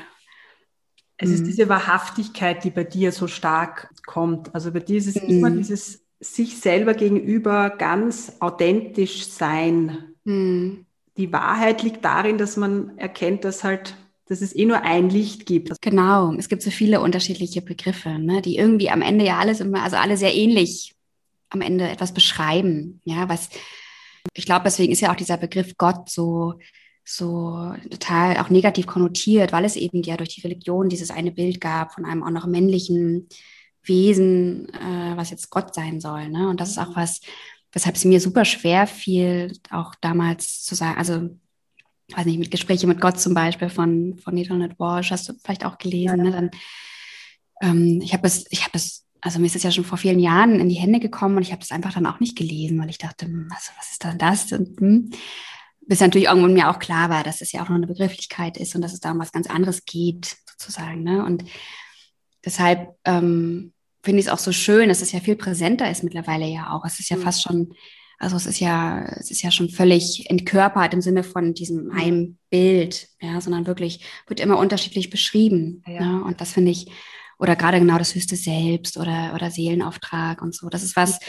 Es 1.18 1.30
ist 1.30 1.42
mhm. 1.42 1.46
diese 1.46 1.70
Wahrhaftigkeit, 1.70 2.64
die 2.64 2.72
bei 2.72 2.84
dir 2.84 3.12
so 3.12 3.28
stark 3.28 3.90
kommt. 4.06 4.54
Also 4.56 4.72
bei 4.72 4.80
dir 4.80 4.98
ist 4.98 5.08
es 5.08 5.22
mhm. 5.22 5.30
immer 5.30 5.52
dieses 5.52 6.04
sich 6.20 6.60
selber 6.60 6.94
gegenüber 6.94 7.70
ganz 7.70 8.38
authentisch 8.40 9.28
sein. 9.28 10.16
Mhm. 10.24 10.86
Die 11.18 11.32
Wahrheit 11.32 11.84
liegt 11.84 12.04
darin, 12.06 12.38
dass 12.38 12.58
man 12.58 12.98
erkennt, 12.98 13.44
dass 13.44 13.64
halt 13.64 13.96
dass 14.28 14.40
es 14.40 14.56
eh 14.56 14.64
nur 14.64 14.84
ein 14.84 15.10
Licht 15.10 15.46
gibt. 15.46 15.82
Genau, 15.82 16.34
es 16.36 16.48
gibt 16.48 16.62
so 16.62 16.72
viele 16.72 17.02
unterschiedliche 17.02 17.62
Begriffe, 17.62 18.18
ne, 18.18 18.42
die 18.42 18.56
irgendwie 18.56 18.90
am 18.90 19.02
Ende 19.02 19.26
ja 19.26 19.40
alles 19.40 19.60
immer, 19.60 19.84
also 19.84 19.98
alle 19.98 20.16
sehr 20.16 20.34
ähnlich 20.34 20.96
am 21.50 21.60
Ende 21.60 21.90
etwas 21.90 22.14
beschreiben, 22.14 23.02
ja, 23.04 23.28
was 23.28 23.50
ich 24.34 24.46
glaube, 24.46 24.64
deswegen 24.66 24.92
ist 24.92 25.02
ja 25.02 25.12
auch 25.12 25.16
dieser 25.16 25.38
Begriff 25.38 25.76
Gott 25.78 26.10
so, 26.10 26.56
so 27.04 27.74
total 27.90 28.38
auch 28.38 28.50
negativ 28.50 28.88
konnotiert, 28.88 29.52
weil 29.52 29.66
es 29.66 29.76
eben 29.76 30.04
ja 30.04 30.18
durch 30.18 30.36
die 30.36 30.42
Religion 30.42 30.90
dieses 30.90 31.12
eine 31.12 31.32
Bild 31.32 31.60
gab 31.62 31.94
von 31.94 32.06
einem 32.06 32.24
auch 32.24 32.30
noch 32.30 32.46
männlichen 32.48 33.28
Wesen, 33.84 34.70
äh, 34.70 35.18
was 35.18 35.32
jetzt 35.32 35.50
Gott 35.50 35.74
sein 35.74 36.00
soll. 36.00 36.30
Ne? 36.30 36.50
Und 36.50 36.62
das 36.62 36.70
ist 36.70 36.78
auch 36.78 36.96
was, 36.96 37.22
weshalb 37.72 37.96
es 37.96 38.06
mir 38.06 38.20
super 38.20 38.46
schwer 38.46 38.86
fiel, 38.88 39.54
auch 39.72 39.96
damals 40.02 40.64
zu 40.64 40.76
sagen, 40.76 40.98
also 40.98 41.30
weiß 42.16 42.26
nicht, 42.26 42.40
mit 42.40 42.52
Gespräche 42.52 42.88
mit 42.88 43.02
Gott 43.02 43.20
zum 43.20 43.34
Beispiel 43.34 43.70
von, 43.70 44.18
von 44.18 44.34
Needle 44.34 44.70
Walsh, 44.78 45.12
hast 45.12 45.30
du 45.30 45.34
vielleicht 45.34 45.66
auch 45.66 45.78
gelesen, 45.78 46.18
ja. 46.18 46.24
ne? 46.24 46.32
Dann, 46.32 46.52
ähm, 47.62 48.02
ich 48.02 48.14
habe 48.14 48.28
es, 48.28 48.46
ich 48.50 48.64
habe 48.64 48.78
es 48.78 49.06
also 49.22 49.40
mir 49.40 49.46
ist 49.46 49.56
es 49.56 49.64
ja 49.64 49.72
schon 49.72 49.86
vor 49.86 50.00
vielen 50.00 50.20
Jahren 50.20 50.60
in 50.60 50.68
die 50.68 50.76
Hände 50.76 51.00
gekommen 51.00 51.38
und 51.38 51.44
ich 51.44 51.52
habe 51.52 51.62
das 51.62 51.72
einfach 51.72 51.94
dann 51.94 52.08
auch 52.08 52.20
nicht 52.20 52.36
gelesen, 52.36 52.80
weil 52.80 52.90
ich 52.90 52.98
dachte, 52.98 53.26
hm, 53.26 53.48
was, 53.50 53.72
was 53.78 53.92
ist 53.92 54.04
denn 54.04 54.18
das? 54.18 54.52
Und, 54.52 54.80
hm, 54.80 55.12
bis 55.88 56.00
natürlich 56.00 56.28
irgendwann 56.28 56.54
mir 56.54 56.70
auch 56.70 56.80
klar 56.80 57.10
war, 57.10 57.24
dass 57.24 57.42
es 57.42 57.52
ja 57.52 57.64
auch 57.64 57.70
nur 57.70 57.78
eine 57.78 57.88
Begrifflichkeit 57.88 58.58
ist 58.58 58.76
und 58.76 58.82
dass 58.82 58.94
es 58.94 59.00
da 59.00 59.12
um 59.12 59.20
was 59.20 59.32
ganz 59.32 59.48
anderes 59.48 59.86
geht, 59.86 60.38
sozusagen. 60.50 61.04
Ne? 61.04 61.24
Und 61.24 61.44
deshalb 62.46 62.96
ähm, 63.06 63.74
finde 64.04 64.20
ich 64.20 64.26
es 64.28 64.32
auch 64.32 64.40
so 64.40 64.52
schön, 64.52 64.90
dass 64.90 65.02
es 65.02 65.12
ja 65.12 65.20
viel 65.20 65.36
präsenter 65.36 65.90
ist 65.90 66.04
mittlerweile 66.04 66.48
ja 66.48 66.72
auch. 66.72 66.86
Es 66.86 67.00
ist 67.00 67.10
ja 67.10 67.18
mhm. 67.18 67.22
fast 67.22 67.44
schon, 67.44 67.74
also 68.18 68.36
es 68.36 68.46
ist 68.46 68.60
ja, 68.60 69.04
es 69.20 69.32
ist 69.32 69.42
ja 69.42 69.52
schon 69.52 69.70
völlig 69.70 70.30
entkörpert 70.30 70.94
im 70.94 71.02
Sinne 71.02 71.24
von 71.24 71.54
diesem 71.54 71.86
mhm. 71.86 71.92
einem 71.92 72.38
Bild, 72.50 73.08
ja, 73.20 73.40
sondern 73.42 73.68
wirklich 73.68 74.04
wird 74.28 74.40
immer 74.40 74.58
unterschiedlich 74.58 75.10
beschrieben. 75.10 75.84
Ja. 75.86 76.00
Ne? 76.00 76.24
Und 76.24 76.42
das 76.42 76.54
finde 76.54 76.72
ich 76.72 76.88
oder 77.42 77.56
gerade 77.56 77.80
genau 77.80 77.98
das 77.98 78.14
höchste 78.14 78.36
Selbst 78.36 78.98
oder, 78.98 79.32
oder 79.34 79.50
Seelenauftrag 79.50 80.44
und 80.44 80.54
so. 80.54 80.70
Das 80.70 80.84
ist 80.84 80.96
was, 80.96 81.20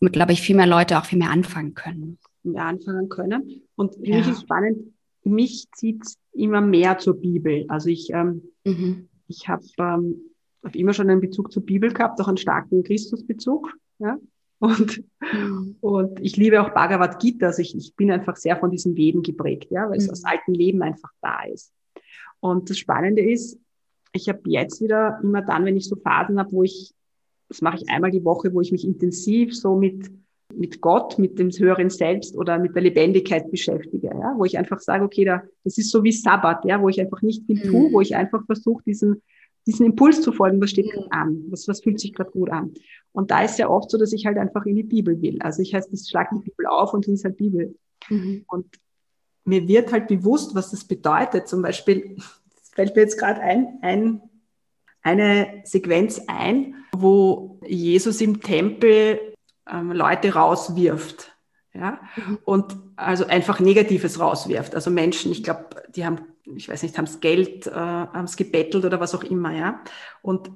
womit, 0.00 0.14
glaube 0.14 0.32
ich, 0.32 0.42
viel 0.42 0.56
mehr 0.56 0.66
Leute 0.66 0.98
auch 0.98 1.04
viel 1.04 1.18
mehr 1.18 1.30
anfangen 1.30 1.74
können. 1.74 2.18
Mehr 2.42 2.64
anfangen 2.64 3.08
können. 3.08 3.62
Und 3.76 3.94
für 3.94 4.04
ja. 4.04 4.18
mich 4.18 4.28
ist 4.28 4.42
spannend, 4.42 4.92
mich 5.22 5.68
zieht 5.76 6.02
immer 6.32 6.60
mehr 6.60 6.98
zur 6.98 7.20
Bibel. 7.20 7.66
Also 7.68 7.88
ich, 7.88 8.10
ähm, 8.12 8.42
mhm. 8.64 9.08
ich 9.28 9.48
habe 9.48 9.64
ähm, 9.78 10.16
hab 10.64 10.74
immer 10.74 10.92
schon 10.92 11.08
einen 11.08 11.20
Bezug 11.20 11.52
zur 11.52 11.64
Bibel 11.64 11.92
gehabt, 11.92 12.20
auch 12.20 12.28
einen 12.28 12.36
starken 12.36 12.82
Christusbezug. 12.82 13.72
Ja? 14.00 14.18
Und, 14.58 15.04
mhm. 15.32 15.76
und 15.80 16.18
ich 16.18 16.36
liebe 16.36 16.60
auch 16.60 16.70
Bhagavad 16.70 17.20
Gita. 17.20 17.46
Also 17.46 17.62
ich, 17.62 17.76
ich 17.76 17.94
bin 17.94 18.10
einfach 18.10 18.34
sehr 18.34 18.56
von 18.56 18.72
diesen 18.72 18.96
Veden 18.96 19.22
geprägt, 19.22 19.68
ja, 19.70 19.82
weil 19.82 19.98
mhm. 19.98 20.04
es 20.04 20.10
aus 20.10 20.24
alten 20.24 20.52
Leben 20.52 20.82
einfach 20.82 21.12
da 21.22 21.44
ist. 21.44 21.72
Und 22.40 22.70
das 22.70 22.78
Spannende 22.78 23.22
ist, 23.22 23.56
ich 24.12 24.28
habe 24.28 24.40
jetzt 24.46 24.80
wieder 24.80 25.18
immer 25.22 25.42
dann, 25.42 25.64
wenn 25.64 25.76
ich 25.76 25.86
so 25.86 25.96
Phasen 25.96 26.38
habe, 26.38 26.52
wo 26.52 26.62
ich, 26.62 26.92
das 27.48 27.62
mache 27.62 27.76
ich 27.76 27.88
einmal 27.88 28.10
die 28.10 28.24
Woche, 28.24 28.52
wo 28.52 28.60
ich 28.60 28.72
mich 28.72 28.84
intensiv 28.84 29.56
so 29.56 29.76
mit, 29.76 30.10
mit 30.54 30.80
Gott, 30.80 31.18
mit 31.18 31.38
dem 31.38 31.50
höheren 31.50 31.90
Selbst 31.90 32.36
oder 32.36 32.58
mit 32.58 32.74
der 32.74 32.82
Lebendigkeit 32.82 33.50
beschäftige, 33.50 34.08
ja, 34.08 34.34
wo 34.36 34.44
ich 34.44 34.58
einfach 34.58 34.80
sage, 34.80 35.04
okay, 35.04 35.24
da, 35.24 35.42
das 35.64 35.78
ist 35.78 35.90
so 35.90 36.02
wie 36.02 36.12
Sabbat, 36.12 36.64
ja, 36.64 36.80
wo 36.80 36.88
ich 36.88 37.00
einfach 37.00 37.22
nicht 37.22 37.44
viel 37.46 37.60
tue, 37.62 37.88
mhm. 37.88 37.92
wo 37.92 38.00
ich 38.00 38.16
einfach 38.16 38.44
versuche, 38.46 38.82
diesen, 38.84 39.22
diesen 39.66 39.86
Impuls 39.86 40.20
zu 40.22 40.32
folgen, 40.32 40.60
was 40.60 40.70
steht 40.70 40.86
mhm. 40.86 40.90
gerade 40.90 41.12
an, 41.12 41.44
was, 41.48 41.68
was 41.68 41.80
fühlt 41.80 42.00
sich 42.00 42.12
gerade 42.12 42.30
gut 42.30 42.50
an. 42.50 42.74
Und 43.12 43.30
da 43.30 43.42
ist 43.42 43.58
ja 43.58 43.68
oft 43.68 43.90
so, 43.90 43.98
dass 43.98 44.12
ich 44.12 44.26
halt 44.26 44.38
einfach 44.38 44.64
in 44.66 44.76
die 44.76 44.82
Bibel 44.82 45.20
will. 45.20 45.38
Also 45.40 45.62
ich 45.62 45.74
heißt, 45.74 45.92
ich 45.92 46.08
schlage 46.08 46.36
die 46.36 46.50
Bibel 46.50 46.66
auf 46.66 46.94
und 46.94 47.06
lese 47.06 47.24
halt 47.24 47.36
Bibel. 47.36 47.74
Mhm. 48.08 48.44
Und 48.48 48.66
mir 49.44 49.66
wird 49.66 49.92
halt 49.92 50.08
bewusst, 50.08 50.54
was 50.54 50.70
das 50.70 50.84
bedeutet. 50.84 51.48
Zum 51.48 51.62
Beispiel, 51.62 52.16
fällt 52.72 52.96
mir 52.96 53.02
jetzt 53.02 53.18
gerade 53.18 53.40
ein, 53.40 53.78
ein, 53.82 54.22
eine 55.02 55.62
Sequenz 55.64 56.20
ein, 56.26 56.76
wo 56.92 57.60
Jesus 57.66 58.20
im 58.20 58.40
Tempel 58.40 59.20
ähm, 59.70 59.92
Leute 59.92 60.34
rauswirft. 60.34 61.36
Ja? 61.72 62.00
Mhm. 62.16 62.38
Und 62.44 62.76
also 62.96 63.26
einfach 63.26 63.60
Negatives 63.60 64.20
rauswirft. 64.20 64.74
Also 64.74 64.90
Menschen, 64.90 65.32
ich 65.32 65.42
glaube, 65.42 65.68
die 65.94 66.04
haben, 66.04 66.20
ich 66.44 66.68
weiß 66.68 66.82
nicht, 66.82 66.96
haben 66.98 67.04
es 67.04 67.20
Geld, 67.20 67.66
äh, 67.66 67.72
haben 67.72 68.24
es 68.24 68.36
gebettelt 68.36 68.84
oder 68.84 69.00
was 69.00 69.14
auch 69.14 69.24
immer, 69.24 69.52
ja. 69.52 69.82
Und 70.22 70.50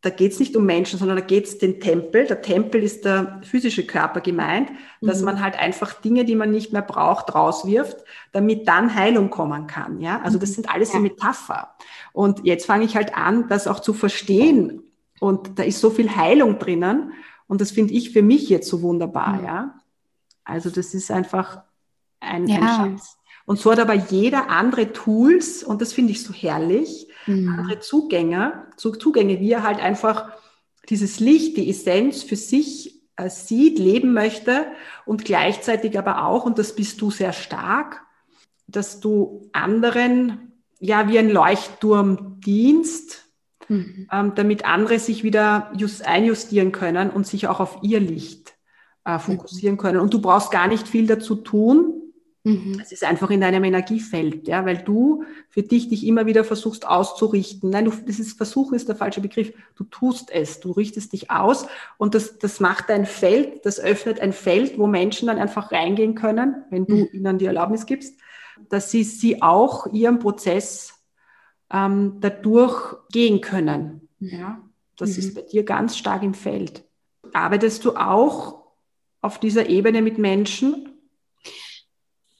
da 0.00 0.10
geht 0.10 0.32
es 0.32 0.38
nicht 0.38 0.56
um 0.56 0.64
Menschen, 0.64 0.98
sondern 0.98 1.16
da 1.16 1.24
geht 1.24 1.46
es 1.46 1.58
den 1.58 1.80
Tempel. 1.80 2.26
Der 2.26 2.40
Tempel 2.40 2.82
ist 2.82 3.04
der 3.04 3.40
physische 3.42 3.84
Körper 3.84 4.20
gemeint, 4.20 4.70
dass 5.00 5.18
mhm. 5.18 5.24
man 5.24 5.42
halt 5.42 5.58
einfach 5.58 5.92
Dinge, 5.94 6.24
die 6.24 6.36
man 6.36 6.52
nicht 6.52 6.72
mehr 6.72 6.82
braucht, 6.82 7.34
rauswirft, 7.34 8.04
damit 8.30 8.68
dann 8.68 8.94
Heilung 8.94 9.28
kommen 9.30 9.66
kann. 9.66 10.00
Ja, 10.00 10.20
also 10.22 10.38
das 10.38 10.50
mhm. 10.50 10.54
sind 10.54 10.70
alles 10.70 10.90
ja. 10.90 10.94
so 10.94 11.00
Metapher. 11.00 11.74
Und 12.12 12.44
jetzt 12.44 12.66
fange 12.66 12.84
ich 12.84 12.94
halt 12.94 13.16
an, 13.16 13.48
das 13.48 13.66
auch 13.66 13.80
zu 13.80 13.92
verstehen. 13.92 14.84
Und 15.18 15.58
da 15.58 15.64
ist 15.64 15.80
so 15.80 15.90
viel 15.90 16.14
Heilung 16.14 16.60
drinnen. 16.60 17.12
Und 17.48 17.60
das 17.60 17.72
finde 17.72 17.94
ich 17.94 18.10
für 18.12 18.22
mich 18.22 18.48
jetzt 18.48 18.68
so 18.68 18.82
wunderbar. 18.82 19.38
Mhm. 19.38 19.44
Ja, 19.44 19.74
also 20.44 20.70
das 20.70 20.94
ist 20.94 21.10
einfach 21.10 21.62
ein, 22.20 22.46
ja. 22.46 22.56
ein 22.56 22.98
Schatz. 22.98 23.18
Und 23.46 23.58
so 23.58 23.72
hat 23.72 23.80
aber 23.80 23.94
jeder 23.94 24.50
andere 24.50 24.92
Tools, 24.92 25.64
und 25.64 25.80
das 25.80 25.92
finde 25.92 26.12
ich 26.12 26.22
so 26.22 26.34
herrlich, 26.34 27.07
mhm. 27.28 27.48
andere 27.48 27.80
Zugänge, 27.80 28.66
Zugänge, 28.76 29.40
wie 29.40 29.52
er 29.52 29.62
halt 29.62 29.80
einfach 29.80 30.30
dieses 30.88 31.20
Licht, 31.20 31.56
die 31.56 31.68
Essenz 31.68 32.22
für 32.22 32.36
sich 32.36 33.02
äh, 33.16 33.28
sieht, 33.28 33.78
leben 33.78 34.12
möchte 34.12 34.66
und 35.04 35.24
gleichzeitig 35.24 35.98
aber 35.98 36.24
auch, 36.24 36.44
und 36.44 36.58
das 36.58 36.74
bist 36.74 37.00
du 37.00 37.10
sehr 37.10 37.32
stark, 37.32 38.02
dass 38.66 39.00
du 39.00 39.48
anderen 39.52 40.52
ja 40.78 41.08
wie 41.08 41.18
ein 41.18 41.30
Leuchtturm 41.30 42.40
dienst, 42.40 43.26
mhm. 43.68 44.08
ähm, 44.12 44.32
damit 44.34 44.64
andere 44.64 44.98
sich 44.98 45.24
wieder 45.24 45.72
just 45.76 46.06
einjustieren 46.06 46.72
können 46.72 47.10
und 47.10 47.26
sich 47.26 47.48
auch 47.48 47.60
auf 47.60 47.78
ihr 47.82 48.00
Licht 48.00 48.54
äh, 49.04 49.18
fokussieren 49.18 49.74
mhm. 49.74 49.80
können. 49.80 50.00
Und 50.00 50.14
du 50.14 50.20
brauchst 50.20 50.50
gar 50.50 50.68
nicht 50.68 50.86
viel 50.86 51.06
dazu 51.06 51.36
tun. 51.36 51.97
Mhm. 52.48 52.80
Es 52.80 52.92
ist 52.92 53.04
einfach 53.04 53.30
in 53.30 53.42
deinem 53.42 53.62
Energiefeld, 53.64 54.48
ja, 54.48 54.64
weil 54.64 54.78
du 54.78 55.24
für 55.50 55.62
dich 55.62 55.88
dich 55.88 56.06
immer 56.06 56.24
wieder 56.24 56.44
versuchst 56.44 56.86
auszurichten. 56.86 57.68
Nein, 57.68 57.84
du, 57.84 57.92
das 58.06 58.18
ist 58.18 58.38
Versuchen 58.38 58.74
ist 58.74 58.88
der 58.88 58.96
falsche 58.96 59.20
Begriff. 59.20 59.52
Du 59.74 59.84
tust 59.84 60.30
es, 60.30 60.60
du 60.60 60.72
richtest 60.72 61.12
dich 61.12 61.30
aus 61.30 61.66
und 61.98 62.14
das, 62.14 62.38
das 62.38 62.60
macht 62.60 62.90
ein 62.90 63.04
Feld, 63.04 63.66
das 63.66 63.78
öffnet 63.78 64.20
ein 64.20 64.32
Feld, 64.32 64.78
wo 64.78 64.86
Menschen 64.86 65.28
dann 65.28 65.38
einfach 65.38 65.72
reingehen 65.72 66.14
können, 66.14 66.64
wenn 66.70 66.86
du 66.86 66.94
mhm. 66.96 67.08
ihnen 67.12 67.38
die 67.38 67.46
Erlaubnis 67.46 67.84
gibst, 67.84 68.18
dass 68.70 68.90
sie, 68.90 69.04
sie 69.04 69.42
auch 69.42 69.92
ihren 69.92 70.18
Prozess 70.18 70.94
ähm, 71.70 72.16
dadurch 72.20 72.96
gehen 73.12 73.42
können. 73.42 74.08
Mhm. 74.20 74.28
Ja, 74.28 74.62
das 74.96 75.12
mhm. 75.12 75.18
ist 75.18 75.34
bei 75.34 75.42
dir 75.42 75.64
ganz 75.64 75.98
stark 75.98 76.22
im 76.22 76.34
Feld. 76.34 76.84
Arbeitest 77.34 77.84
du 77.84 77.94
auch 77.94 78.62
auf 79.20 79.38
dieser 79.38 79.68
Ebene 79.68 80.00
mit 80.00 80.16
Menschen? 80.16 80.97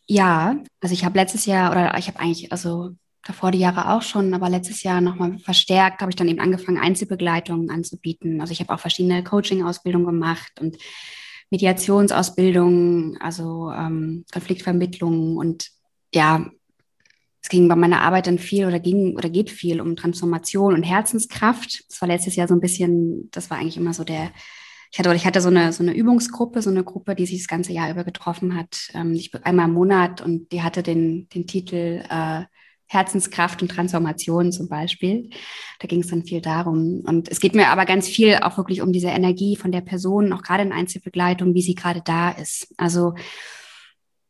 Ja, 0.09 0.57
also 0.81 0.95
ich 0.95 1.05
habe 1.05 1.19
letztes 1.19 1.45
Jahr 1.45 1.71
oder 1.71 1.97
ich 1.99 2.09
habe 2.09 2.19
eigentlich, 2.19 2.51
also 2.51 2.93
davor 3.25 3.51
die 3.51 3.59
Jahre 3.59 3.91
auch 3.93 4.01
schon, 4.01 4.33
aber 4.33 4.49
letztes 4.49 4.83
Jahr 4.83 5.03
nochmal 5.03 5.39
verstärkt, 5.39 6.01
habe 6.01 6.11
ich 6.11 6.17
dann 6.17 6.29
eben 6.29 6.41
angefangen, 6.41 6.79
Einzelbegleitungen 6.79 7.69
anzubieten. 7.71 8.41
Also 8.41 8.53
ich 8.53 8.61
habe 8.61 8.73
auch 8.73 8.81
verschiedene 8.81 9.23
Coaching-Ausbildungen 9.23 10.07
gemacht 10.07 10.61
und 10.61 10.79
Mediationsausbildungen, 11.51 13.19
also 13.21 13.71
ähm, 13.71 14.25
Konfliktvermittlung 14.33 15.37
und 15.37 15.69
ja, 16.15 16.51
es 17.43 17.51
ging 17.51 17.69
bei 17.69 17.77
meiner 17.77 18.01
Arbeit 18.01 18.27
dann 18.27 18.39
viel 18.39 18.67
oder 18.67 18.81
ging 18.81 19.15
oder 19.15 19.29
geht 19.29 19.51
viel 19.51 19.81
um 19.81 19.95
Transformation 19.95 20.75
und 20.75 20.83
Herzenskraft. 20.83 21.85
Das 21.89 22.01
war 22.01 22.09
letztes 22.09 22.35
Jahr 22.37 22.49
so 22.49 22.55
ein 22.55 22.61
bisschen, 22.61 23.31
das 23.31 23.51
war 23.51 23.59
eigentlich 23.59 23.77
immer 23.77 23.93
so 23.93 24.05
der, 24.05 24.31
ich 24.91 24.99
hatte, 24.99 25.15
ich 25.15 25.27
hatte 25.27 25.41
so 25.41 25.49
eine, 25.49 25.73
so 25.73 25.83
eine 25.83 25.95
Übungsgruppe, 25.95 26.63
so 26.63 26.71
eine 26.71 26.85
Gruppe, 26.85 27.15
die 27.15 27.27
sich 27.27 27.39
das 27.39 27.49
ganze 27.49 27.73
Jahr 27.73 27.91
über 27.91 28.05
getroffen 28.05 28.57
hat, 28.57 28.91
ähm, 28.95 29.19
einmal 29.43 29.69
im 29.69 29.75
Monat 29.75 30.21
und 30.21 30.51
die 30.53 30.63
hatte 30.63 30.83
den, 30.83 31.29
den 31.29 31.47
Titel 31.47 32.03
äh, 32.09 32.45
Herzenskraft 32.89 33.61
und 33.61 33.69
Transformation 33.69 34.51
zum 34.51 34.69
Beispiel. 34.69 35.31
Da 35.79 35.87
ging 35.87 36.01
es 36.01 36.09
dann 36.09 36.25
viel 36.25 36.41
darum. 36.41 37.03
Und 37.07 37.29
es 37.29 37.39
geht 37.39 37.55
mir 37.55 37.69
aber 37.69 37.85
ganz 37.85 38.09
viel 38.09 38.37
auch 38.37 38.57
wirklich 38.57 38.81
um 38.81 38.93
diese 38.93 39.09
Energie 39.09 39.57
von 39.57 39.73
der 39.73 39.83
Person, 39.83 40.33
auch 40.33 40.43
gerade 40.43 40.63
in 40.63 40.73
Einzelbegleitung, 40.73 41.55
wie 41.55 41.63
sie 41.63 41.75
gerade 41.75 42.01
da 42.03 42.31
ist. 42.31 42.73
Also 42.79 43.15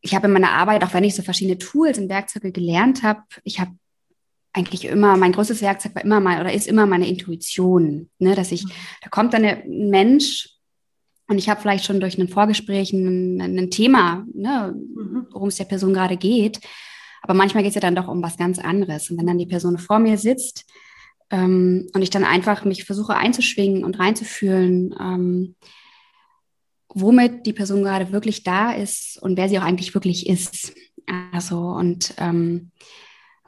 ich 0.00 0.14
habe 0.14 0.26
in 0.26 0.32
meiner 0.32 0.50
Arbeit, 0.50 0.82
auch 0.82 0.92
wenn 0.92 1.04
ich 1.04 1.14
so 1.14 1.22
verschiedene 1.22 1.58
Tools 1.58 1.98
und 1.98 2.08
Werkzeuge 2.08 2.50
gelernt 2.50 3.04
habe, 3.04 3.22
ich 3.44 3.60
habe 3.60 3.72
eigentlich 4.52 4.84
immer, 4.86 5.16
mein 5.16 5.32
größtes 5.32 5.62
Werkzeug 5.62 5.94
war 5.94 6.04
immer 6.04 6.20
mal 6.20 6.40
oder 6.40 6.52
ist 6.52 6.66
immer 6.66 6.86
meine 6.86 7.08
Intuition, 7.08 8.08
ne, 8.18 8.34
dass 8.34 8.52
ich, 8.52 8.64
mhm. 8.64 8.70
da 9.02 9.08
kommt 9.10 9.34
dann 9.34 9.44
ein 9.44 9.90
Mensch 9.90 10.50
und 11.28 11.38
ich 11.38 11.48
habe 11.48 11.60
vielleicht 11.60 11.84
schon 11.84 12.00
durch 12.00 12.18
ein 12.18 12.28
Vorgespräch 12.28 12.92
ein, 12.92 13.40
ein 13.40 13.70
Thema, 13.70 14.26
ne, 14.34 14.74
mhm. 14.74 15.26
worum 15.30 15.48
es 15.48 15.56
der 15.56 15.64
Person 15.64 15.92
gerade 15.92 16.16
geht, 16.16 16.60
aber 17.22 17.34
manchmal 17.34 17.62
geht 17.62 17.70
es 17.70 17.74
ja 17.74 17.80
dann 17.80 17.94
doch 17.94 18.08
um 18.08 18.22
was 18.22 18.36
ganz 18.36 18.58
anderes. 18.58 19.10
Und 19.10 19.18
wenn 19.18 19.26
dann 19.26 19.38
die 19.38 19.46
Person 19.46 19.78
vor 19.78 19.98
mir 19.98 20.18
sitzt 20.18 20.64
ähm, 21.30 21.88
und 21.92 22.02
ich 22.02 22.10
dann 22.10 22.24
einfach 22.24 22.64
mich 22.64 22.84
versuche 22.84 23.14
einzuschwingen 23.14 23.84
und 23.84 23.98
reinzufühlen, 23.98 24.94
ähm, 24.98 25.56
womit 26.88 27.46
die 27.46 27.52
Person 27.52 27.82
gerade 27.82 28.12
wirklich 28.12 28.44
da 28.44 28.72
ist 28.72 29.20
und 29.20 29.36
wer 29.36 29.48
sie 29.48 29.58
auch 29.58 29.64
eigentlich 29.64 29.94
wirklich 29.94 30.26
ist. 30.26 30.72
Also 31.32 31.58
und 31.58 32.14
ähm, 32.18 32.70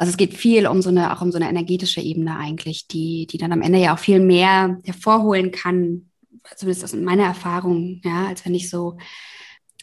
also 0.01 0.13
es 0.13 0.17
geht 0.17 0.33
viel 0.33 0.67
um 0.67 0.81
so 0.81 0.89
eine, 0.89 1.13
auch 1.13 1.21
um 1.21 1.31
so 1.31 1.37
eine 1.37 1.51
energetische 1.51 2.01
Ebene 2.01 2.35
eigentlich, 2.39 2.87
die, 2.87 3.27
die 3.27 3.37
dann 3.37 3.53
am 3.53 3.61
Ende 3.61 3.79
ja 3.79 3.93
auch 3.93 3.99
viel 3.99 4.19
mehr 4.19 4.79
hervorholen 4.83 5.51
kann, 5.51 6.09
zumindest 6.57 6.85
aus 6.85 6.95
meiner 6.95 7.25
Erfahrung, 7.25 8.01
ja, 8.03 8.27
als 8.27 8.47
wenn 8.47 8.55
ich 8.55 8.71
so, 8.71 8.97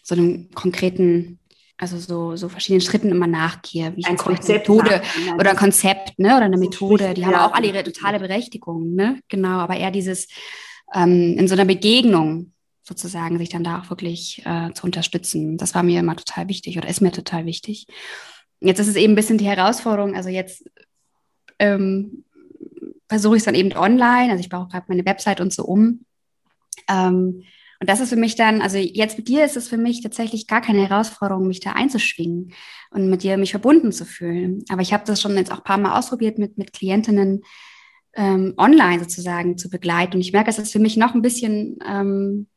so 0.02 0.16
einem 0.16 0.50
konkreten, 0.56 1.38
also 1.78 2.00
so, 2.00 2.36
so 2.36 2.50
verschiedenen 2.50 2.82
Schritten 2.82 3.10
immer 3.10 3.28
nachgehe, 3.28 3.96
wie 3.96 4.06
ein 4.06 4.18
Konzept 4.18 4.68
Methode 4.68 5.04
oder 5.36 5.52
ein 5.52 5.56
Konzept, 5.56 6.18
ne, 6.18 6.36
oder 6.36 6.46
eine 6.46 6.58
Methode, 6.58 7.14
die 7.14 7.24
haben 7.24 7.36
auch 7.36 7.54
alle 7.54 7.68
ihre 7.68 7.84
totale 7.84 8.18
Berechtigung, 8.18 8.96
ne, 8.96 9.20
genau, 9.28 9.60
aber 9.60 9.78
eher 9.78 9.92
dieses 9.92 10.30
ähm, 10.96 11.36
in 11.38 11.48
so 11.48 11.54
einer 11.54 11.66
Begegnung 11.66 12.54
sozusagen 12.82 13.38
sich 13.38 13.50
dann 13.50 13.64
da 13.64 13.82
auch 13.82 13.92
wirklich 13.92 14.42
äh, 14.46 14.74
zu 14.74 14.84
unterstützen. 14.86 15.60
Das 15.60 15.76
war 15.76 15.84
mir 15.84 16.00
immer 16.00 16.16
total 16.16 16.48
wichtig 16.48 16.76
oder 16.80 16.90
ist 16.90 17.02
mir 17.02 17.12
total 17.12 17.46
wichtig. 17.46 17.86
Jetzt 18.60 18.80
ist 18.80 18.88
es 18.88 18.96
eben 18.96 19.14
ein 19.14 19.16
bisschen 19.16 19.38
die 19.38 19.46
Herausforderung, 19.46 20.16
also 20.16 20.30
jetzt 20.30 20.64
ähm, 21.60 22.24
versuche 23.08 23.36
ich 23.36 23.42
es 23.42 23.46
dann 23.46 23.56
eben 23.56 23.74
online, 23.74 24.32
also 24.32 24.40
ich 24.40 24.50
baue 24.50 24.68
gerade 24.68 24.86
meine 24.88 25.06
Website 25.06 25.42
und 25.42 25.54
so 25.54 25.64
um. 25.64 26.06
Ähm, 26.90 27.44
und 27.80 27.90
das 27.90 28.00
ist 28.00 28.10
für 28.10 28.16
mich 28.16 28.36
dann, 28.36 28.62
also 28.62 28.78
jetzt 28.78 29.18
mit 29.18 29.28
dir 29.28 29.46
ist 29.46 29.56
es 29.56 29.70
für 29.70 29.78
mich 29.78 30.02
tatsächlich 30.02 30.48
gar 30.48 30.62
keine 30.62 30.88
Herausforderung, 30.88 31.48
mich 31.48 31.60
da 31.60 31.74
einzuschwingen 31.74 32.54
und 32.90 33.10
mit 33.10 33.22
dir 33.22 33.38
mich 33.38 33.52
verbunden 33.52 33.92
zu 33.92 34.04
fühlen. 34.04 34.64
Aber 34.70 34.82
ich 34.82 34.94
habe 34.94 35.04
das 35.06 35.22
schon 35.22 35.38
jetzt 35.38 35.52
auch 35.52 35.60
ein 35.60 35.64
paar 35.64 35.78
Mal 35.78 35.98
ausprobiert 35.98 36.40
mit, 36.40 36.58
mit 36.58 36.74
Klientinnen 36.74 37.44
ähm, 38.16 38.56
online 38.58 39.00
sozusagen 39.00 39.58
zu 39.60 39.70
begleiten. 39.70 40.16
Und 40.16 40.22
ich 40.22 40.34
merke, 40.34 40.50
es 40.50 40.58
ist 40.58 40.72
für 40.72 40.80
mich 40.80 40.98
noch 40.98 41.14
ein 41.14 41.22
bisschen 41.22 41.78
ähm, 41.88 42.48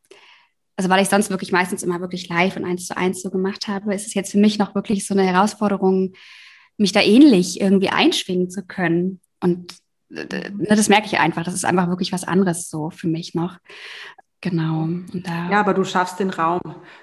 also 0.76 0.88
weil 0.88 1.02
ich 1.02 1.08
sonst 1.08 1.30
wirklich 1.30 1.52
meistens 1.52 1.82
immer 1.82 2.00
wirklich 2.00 2.28
live 2.28 2.56
und 2.56 2.64
eins 2.64 2.86
zu 2.86 2.96
eins 2.96 3.22
so 3.22 3.30
gemacht 3.30 3.68
habe, 3.68 3.94
ist 3.94 4.06
es 4.06 4.14
jetzt 4.14 4.32
für 4.32 4.38
mich 4.38 4.58
noch 4.58 4.74
wirklich 4.74 5.06
so 5.06 5.14
eine 5.14 5.24
Herausforderung, 5.24 6.14
mich 6.76 6.92
da 6.92 7.02
ähnlich 7.02 7.60
irgendwie 7.60 7.90
einschwingen 7.90 8.50
zu 8.50 8.64
können. 8.64 9.20
Und 9.40 9.74
äh, 10.10 10.50
ne, 10.50 10.68
das 10.68 10.88
merke 10.88 11.06
ich 11.06 11.18
einfach. 11.18 11.44
Das 11.44 11.54
ist 11.54 11.64
einfach 11.64 11.88
wirklich 11.88 12.12
was 12.12 12.24
anderes 12.24 12.70
so 12.70 12.90
für 12.90 13.08
mich 13.08 13.34
noch. 13.34 13.58
Genau. 14.40 14.88
ja, 15.50 15.60
aber 15.60 15.74
du 15.74 15.84
schaffst 15.84 16.18
den 16.18 16.30
Raum, 16.30 16.62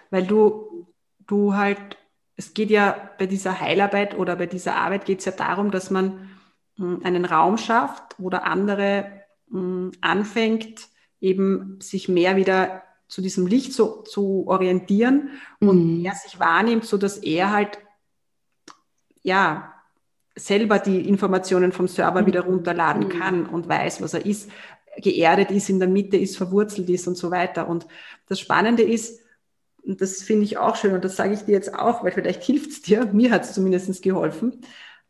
weil 0.09 0.25
du, 0.25 0.87
du 1.27 1.53
halt, 1.53 1.97
es 2.35 2.55
geht 2.55 2.71
ja 2.71 3.11
bei 3.19 3.27
dieser 3.27 3.59
Heilarbeit 3.59 4.17
oder 4.17 4.35
bei 4.35 4.47
dieser 4.47 4.75
Arbeit 4.75 5.05
geht 5.05 5.19
es 5.19 5.25
ja 5.25 5.31
darum, 5.31 5.69
dass 5.69 5.91
man 5.91 6.29
hm, 6.77 7.01
einen 7.03 7.25
Raum 7.25 7.57
schafft, 7.59 8.15
wo 8.17 8.31
der 8.31 8.45
andere 8.45 9.23
hm, 9.51 9.91
anfängt, 10.01 10.87
eben 11.19 11.79
sich 11.79 12.09
mehr 12.09 12.37
wieder 12.37 12.81
zu 13.07 13.21
diesem 13.21 13.47
Licht 13.47 13.73
zu, 13.73 14.03
zu 14.03 14.45
orientieren 14.47 15.29
und 15.59 15.99
mhm. 15.99 16.05
er 16.05 16.13
sich 16.13 16.39
wahrnimmt, 16.39 16.85
so 16.85 16.97
dass 16.97 17.17
er 17.17 17.51
halt 17.51 17.79
ja 19.23 19.73
selber 20.35 20.79
die 20.79 21.07
Informationen 21.07 21.71
vom 21.71 21.87
Server 21.87 22.21
mhm. 22.21 22.25
wieder 22.25 22.41
runterladen 22.41 23.07
mhm. 23.07 23.09
kann 23.09 23.45
und 23.45 23.67
weiß, 23.67 24.01
was 24.01 24.13
er 24.13 24.25
ist, 24.25 24.49
geerdet 25.01 25.51
ist, 25.51 25.69
in 25.69 25.79
der 25.79 25.87
Mitte 25.87 26.17
ist, 26.17 26.37
verwurzelt 26.37 26.89
ist 26.89 27.07
und 27.07 27.17
so 27.17 27.31
weiter. 27.31 27.67
Und 27.67 27.87
das 28.27 28.39
Spannende 28.39 28.83
ist, 28.83 29.21
und 29.83 30.01
das 30.01 30.21
finde 30.21 30.43
ich 30.43 30.57
auch 30.57 30.75
schön 30.75 30.93
und 30.93 31.05
das 31.05 31.15
sage 31.15 31.33
ich 31.33 31.41
dir 31.41 31.53
jetzt 31.53 31.73
auch, 31.73 32.03
weil 32.03 32.11
vielleicht 32.11 32.43
hilft 32.45 32.71
es 32.71 32.81
dir, 32.81 33.05
mir 33.13 33.31
hat 33.31 33.43
es 33.43 33.53
zumindest 33.53 34.01
geholfen, 34.01 34.61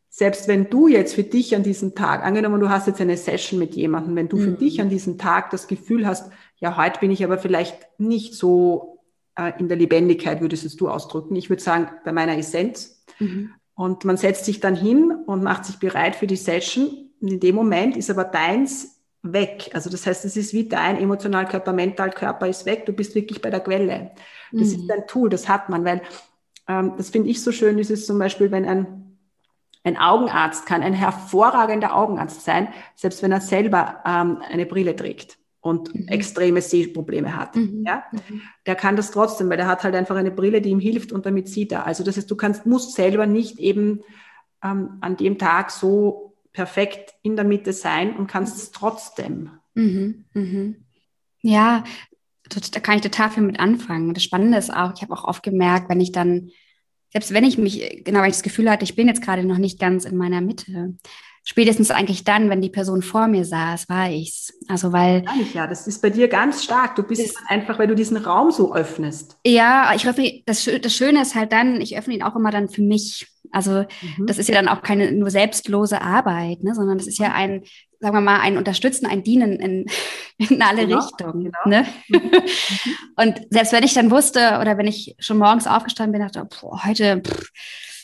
selbst 0.09 0.47
wenn 0.47 0.69
du 0.69 0.87
jetzt 0.87 1.15
für 1.15 1.23
dich 1.23 1.55
an 1.55 1.63
diesem 1.63 1.93
Tag, 1.93 2.23
angenommen, 2.23 2.59
du 2.59 2.69
hast 2.69 2.87
jetzt 2.87 3.01
eine 3.01 3.17
Session 3.17 3.59
mit 3.59 3.75
jemandem, 3.75 4.15
wenn 4.15 4.29
du 4.29 4.37
für 4.37 4.51
mhm. 4.51 4.57
dich 4.57 4.81
an 4.81 4.89
diesem 4.89 5.17
Tag 5.17 5.51
das 5.51 5.67
Gefühl 5.67 6.07
hast, 6.07 6.31
ja, 6.59 6.77
heute 6.77 6.99
bin 6.99 7.11
ich 7.11 7.23
aber 7.23 7.37
vielleicht 7.37 7.77
nicht 7.99 8.33
so 8.33 9.03
äh, 9.37 9.53
in 9.59 9.67
der 9.67 9.77
Lebendigkeit, 9.77 10.41
würdest 10.41 10.65
es 10.65 10.75
du 10.75 10.89
ausdrücken. 10.89 11.35
Ich 11.35 11.49
würde 11.49 11.61
sagen, 11.61 11.89
bei 12.03 12.11
meiner 12.11 12.37
Essenz. 12.37 13.03
Mhm. 13.19 13.53
Und 13.75 14.05
man 14.05 14.17
setzt 14.17 14.45
sich 14.45 14.59
dann 14.59 14.75
hin 14.75 15.11
und 15.27 15.43
macht 15.43 15.65
sich 15.65 15.77
bereit 15.77 16.15
für 16.15 16.27
die 16.27 16.35
Session. 16.35 17.11
Und 17.21 17.31
in 17.31 17.39
dem 17.39 17.55
Moment 17.55 17.95
ist 17.95 18.09
aber 18.09 18.23
deins 18.23 19.01
weg. 19.21 19.69
Also 19.73 19.89
das 19.89 20.07
heißt, 20.07 20.25
es 20.25 20.35
ist 20.35 20.53
wie 20.53 20.67
dein 20.67 20.97
Emotionalkörper, 20.97 21.73
Mentalkörper 21.73 22.47
ist 22.47 22.65
weg. 22.65 22.85
Du 22.87 22.93
bist 22.93 23.13
wirklich 23.13 23.41
bei 23.41 23.51
der 23.51 23.59
Quelle. 23.59 24.11
Das 24.51 24.69
mhm. 24.69 24.81
ist 24.83 24.91
ein 24.91 25.07
Tool, 25.07 25.29
das 25.29 25.47
hat 25.47 25.69
man, 25.69 25.85
weil 25.85 26.01
ähm, 26.67 26.93
das 26.97 27.09
finde 27.09 27.29
ich 27.29 27.43
so 27.43 27.51
schön, 27.51 27.77
ist 27.77 27.91
es 27.91 28.05
zum 28.05 28.17
Beispiel, 28.17 28.51
wenn 28.51 28.65
ein 28.65 29.03
ein 29.83 29.95
Augenarzt 29.95 30.65
kann 30.65 30.83
ein 30.83 30.91
hervorragender 30.91 31.95
Augenarzt 31.95 32.43
sein, 32.43 32.67
selbst 32.95 33.23
wenn 33.23 33.31
er 33.31 33.39
selber 33.39 34.03
ähm, 34.05 34.41
eine 34.49 34.65
Brille 34.65 34.93
trägt 34.97 35.37
und 35.67 35.93
mhm. 35.93 36.07
extreme 36.07 36.61
Sehprobleme 36.61 37.35
hat. 37.35 37.55
Mhm. 37.55 37.83
Ja? 37.85 38.03
Mhm. 38.11 38.41
Der 38.65 38.75
kann 38.75 38.95
das 38.95 39.11
trotzdem, 39.11 39.49
weil 39.49 39.57
der 39.57 39.67
hat 39.67 39.83
halt 39.83 39.95
einfach 39.95 40.15
eine 40.15 40.31
Brille, 40.31 40.61
die 40.61 40.69
ihm 40.69 40.79
hilft 40.79 41.11
und 41.11 41.25
damit 41.25 41.47
sieht 41.47 41.71
er. 41.71 41.85
Also 41.85 42.03
das 42.03 42.17
heißt, 42.17 42.29
du 42.29 42.35
kannst, 42.35 42.65
musst 42.65 42.95
selber 42.95 43.25
nicht 43.25 43.59
eben 43.59 44.01
ähm, 44.63 44.97
an 45.01 45.17
dem 45.17 45.37
Tag 45.37 45.71
so 45.71 46.35
perfekt 46.53 47.13
in 47.21 47.35
der 47.35 47.45
Mitte 47.45 47.73
sein 47.73 48.15
und 48.15 48.27
kannst 48.27 48.57
es 48.57 48.71
trotzdem. 48.71 49.51
Mhm. 49.75 50.25
Mhm. 50.33 50.75
Ja, 51.41 51.83
da 52.71 52.79
kann 52.79 52.95
ich 52.95 53.01
total 53.01 53.29
viel 53.29 53.43
mit 53.43 53.59
anfangen. 53.59 54.13
Das 54.13 54.23
Spannende 54.23 54.57
ist 54.57 54.73
auch, 54.73 54.93
ich 54.95 55.01
habe 55.01 55.13
auch 55.13 55.25
oft 55.25 55.43
gemerkt, 55.43 55.89
wenn 55.89 56.01
ich 56.01 56.11
dann 56.11 56.51
selbst 57.11 57.33
wenn 57.33 57.45
ich 57.45 57.57
mich, 57.57 58.03
genau, 58.03 58.19
weil 58.19 58.29
ich 58.29 58.35
das 58.35 58.43
Gefühl 58.43 58.69
hatte, 58.69 58.83
ich 58.83 58.95
bin 58.95 59.07
jetzt 59.07 59.21
gerade 59.21 59.43
noch 59.43 59.57
nicht 59.57 59.79
ganz 59.79 60.05
in 60.05 60.17
meiner 60.17 60.41
Mitte, 60.41 60.95
spätestens 61.47 61.91
eigentlich 61.91 62.25
dann, 62.25 62.49
wenn 62.49 62.59
die 62.59 62.69
Person 62.69 63.01
vor 63.01 63.29
mir 63.29 63.45
saß, 63.45 63.87
war 63.87 64.11
ich's. 64.11 64.53
Also 64.67 64.91
weil. 64.91 65.23
Ja, 65.53 65.65
das 65.65 65.87
ist 65.87 66.01
bei 66.01 66.09
dir 66.09 66.27
ganz 66.27 66.61
stark. 66.61 66.97
Du 66.97 67.03
bist 67.03 67.37
einfach, 67.47 67.79
weil 67.79 67.87
du 67.87 67.95
diesen 67.95 68.17
Raum 68.17 68.51
so 68.51 68.75
öffnest. 68.75 69.37
Ja, 69.45 69.93
ich 69.95 70.05
öffne, 70.05 70.43
das, 70.45 70.69
das 70.81 70.93
Schöne 70.93 71.21
ist 71.21 71.35
halt 71.35 71.53
dann, 71.53 71.79
ich 71.79 71.97
öffne 71.97 72.15
ihn 72.15 72.23
auch 72.23 72.35
immer 72.35 72.51
dann 72.51 72.67
für 72.67 72.81
mich. 72.81 73.27
Also 73.53 73.85
mhm. 74.17 74.25
das 74.25 74.39
ist 74.39 74.49
ja 74.49 74.55
dann 74.55 74.67
auch 74.67 74.81
keine 74.81 75.09
nur 75.13 75.29
selbstlose 75.29 76.01
Arbeit, 76.01 76.63
ne, 76.63 76.75
sondern 76.75 76.97
das 76.97 77.07
ist 77.07 77.17
ja 77.17 77.31
ein, 77.31 77.63
sagen 78.01 78.13
wir 78.13 78.19
mal, 78.19 78.41
ein 78.41 78.57
Unterstützen, 78.57 79.05
ein 79.05 79.23
Dienen 79.23 79.53
in, 79.53 79.85
in 80.37 80.61
alle 80.61 80.85
genau, 80.85 80.99
Richtungen. 80.99 81.45
Genau. 81.45 81.59
Ne? 81.65 81.85
Mhm. 82.09 82.31
Und 83.15 83.41
selbst 83.49 83.71
wenn 83.71 83.83
ich 83.83 83.93
dann 83.93 84.11
wusste 84.11 84.59
oder 84.59 84.77
wenn 84.77 84.85
ich 84.85 85.15
schon 85.19 85.37
morgens 85.37 85.65
aufgestanden 85.65 86.11
bin, 86.11 86.21
dachte, 86.21 86.47
boah, 86.59 86.83
heute 86.85 87.21
pff, 87.25 87.51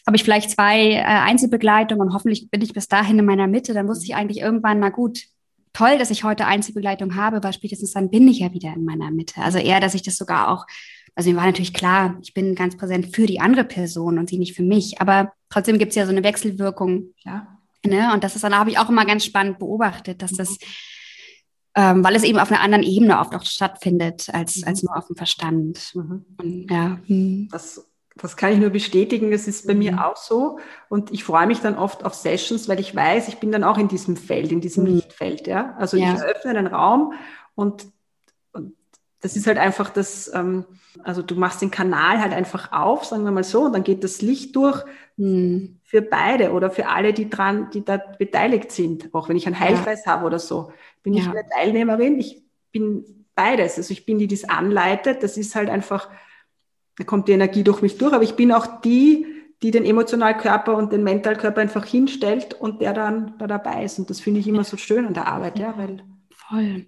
habe 0.05 0.15
ich 0.15 0.23
vielleicht 0.23 0.51
zwei 0.51 0.91
äh, 0.91 1.01
Einzelbegleitungen 1.01 2.07
und 2.07 2.13
hoffentlich 2.13 2.49
bin 2.49 2.61
ich 2.61 2.73
bis 2.73 2.87
dahin 2.87 3.19
in 3.19 3.25
meiner 3.25 3.47
Mitte, 3.47 3.73
dann 3.73 3.87
wusste 3.87 4.05
ich 4.05 4.15
eigentlich 4.15 4.39
irgendwann, 4.39 4.79
na 4.79 4.89
gut, 4.89 5.23
toll, 5.71 5.97
dass 5.97 6.11
ich 6.11 6.23
heute 6.23 6.45
Einzelbegleitung 6.45 7.15
habe, 7.15 7.43
weil 7.43 7.53
spätestens 7.53 7.93
dann 7.93 8.09
bin 8.09 8.27
ich 8.27 8.39
ja 8.39 8.53
wieder 8.53 8.73
in 8.73 8.85
meiner 8.85 9.11
Mitte. 9.11 9.41
Also 9.41 9.57
eher, 9.57 9.79
dass 9.79 9.95
ich 9.95 10.03
das 10.03 10.17
sogar 10.17 10.49
auch, 10.49 10.65
also 11.15 11.29
mir 11.29 11.37
war 11.37 11.45
natürlich 11.45 11.73
klar, 11.73 12.17
ich 12.21 12.33
bin 12.33 12.55
ganz 12.55 12.77
präsent 12.77 13.15
für 13.15 13.25
die 13.25 13.39
andere 13.39 13.63
Person 13.63 14.19
und 14.19 14.29
sie 14.29 14.37
nicht 14.37 14.55
für 14.55 14.63
mich, 14.63 15.01
aber 15.01 15.33
trotzdem 15.49 15.79
gibt 15.79 15.91
es 15.91 15.95
ja 15.95 16.05
so 16.05 16.11
eine 16.11 16.23
Wechselwirkung. 16.23 17.13
Ja. 17.23 17.47
Ne? 17.85 18.13
Und 18.13 18.23
das 18.23 18.35
ist 18.35 18.43
dann 18.43 18.55
habe 18.55 18.69
ich 18.69 18.77
auch 18.77 18.89
immer 18.89 19.05
ganz 19.05 19.25
spannend 19.25 19.59
beobachtet, 19.59 20.21
dass 20.21 20.31
das 20.31 20.57
ähm, 21.75 22.03
weil 22.03 22.15
es 22.15 22.23
eben 22.23 22.37
auf 22.37 22.51
einer 22.51 22.61
anderen 22.61 22.83
Ebene 22.83 23.19
oft 23.19 23.33
auch 23.33 23.45
stattfindet 23.45 24.29
als, 24.31 24.57
mhm. 24.57 24.67
als 24.67 24.83
nur 24.83 24.95
auf 24.95 25.07
dem 25.07 25.15
Verstand. 25.15 25.91
Mhm. 25.95 26.25
Und, 26.37 26.71
ja. 26.71 26.99
Hm. 27.07 27.47
Das 27.51 27.83
das 28.15 28.37
kann 28.37 28.53
ich 28.53 28.59
nur 28.59 28.69
bestätigen, 28.69 29.31
das 29.31 29.47
ist 29.47 29.65
bei 29.65 29.73
mhm. 29.73 29.79
mir 29.79 30.05
auch 30.07 30.17
so. 30.17 30.59
Und 30.89 31.11
ich 31.11 31.23
freue 31.23 31.47
mich 31.47 31.59
dann 31.59 31.77
oft 31.77 32.05
auf 32.05 32.13
Sessions, 32.13 32.69
weil 32.69 32.79
ich 32.79 32.95
weiß, 32.95 33.27
ich 33.27 33.37
bin 33.37 33.51
dann 33.51 33.63
auch 33.63 33.77
in 33.77 33.87
diesem 33.87 34.15
Feld, 34.15 34.51
in 34.51 34.61
diesem 34.61 34.83
mhm. 34.83 34.95
Lichtfeld. 34.95 35.47
Ja? 35.47 35.75
Also 35.79 35.97
ja. 35.97 36.13
ich 36.13 36.19
eröffne 36.19 36.51
einen 36.51 36.67
Raum 36.67 37.13
und, 37.55 37.87
und 38.51 38.73
das 39.21 39.35
ist 39.35 39.47
halt 39.47 39.57
einfach 39.57 39.89
das, 39.89 40.31
ähm, 40.33 40.65
also 41.03 41.23
du 41.23 41.35
machst 41.35 41.61
den 41.61 41.71
Kanal 41.71 42.21
halt 42.21 42.33
einfach 42.33 42.71
auf, 42.71 43.05
sagen 43.05 43.23
wir 43.23 43.31
mal 43.31 43.43
so, 43.43 43.63
und 43.63 43.73
dann 43.73 43.83
geht 43.83 44.03
das 44.03 44.21
Licht 44.21 44.55
durch 44.55 44.83
mhm. 45.17 45.79
für 45.83 46.03
beide 46.03 46.51
oder 46.51 46.69
für 46.69 46.87
alle, 46.87 47.13
die 47.13 47.29
dran, 47.29 47.69
die 47.73 47.83
da 47.83 47.97
beteiligt 47.97 48.71
sind. 48.71 49.13
Auch 49.13 49.27
wenn 49.27 49.37
ich 49.37 49.47
einen 49.47 49.59
Heilkreis 49.59 50.05
ja. 50.05 50.11
habe 50.11 50.25
oder 50.25 50.39
so. 50.39 50.71
Bin 51.01 51.15
ich 51.15 51.27
eine 51.27 51.47
Teilnehmerin, 51.49 52.19
ich 52.19 52.43
bin 52.71 53.25
beides. 53.35 53.77
Also 53.77 53.91
ich 53.91 54.05
bin 54.05 54.19
die, 54.19 54.27
die 54.27 54.35
es 54.35 54.47
anleitet. 54.47 55.23
Das 55.23 55.37
ist 55.37 55.55
halt 55.55 55.69
einfach 55.69 56.09
da 56.97 57.03
kommt 57.03 57.27
die 57.27 57.33
Energie 57.33 57.63
durch 57.63 57.81
mich 57.81 57.97
durch, 57.97 58.13
aber 58.13 58.23
ich 58.23 58.35
bin 58.35 58.51
auch 58.51 58.81
die, 58.81 59.25
die 59.61 59.71
den 59.71 59.85
Emotionalkörper 59.85 60.75
und 60.75 60.91
den 60.91 61.03
Mentalkörper 61.03 61.61
einfach 61.61 61.85
hinstellt 61.85 62.53
und 62.53 62.81
der 62.81 62.93
dann 62.93 63.37
da 63.37 63.47
dabei 63.47 63.83
ist. 63.83 63.97
Und 63.97 64.09
das 64.09 64.19
finde 64.19 64.39
ich 64.39 64.47
immer 64.47 64.63
so 64.63 64.77
schön 64.77 65.07
an 65.07 65.13
der 65.13 65.27
Arbeit, 65.27 65.57
ja, 65.57 65.77
weil. 65.77 66.03
Voll. 66.31 66.85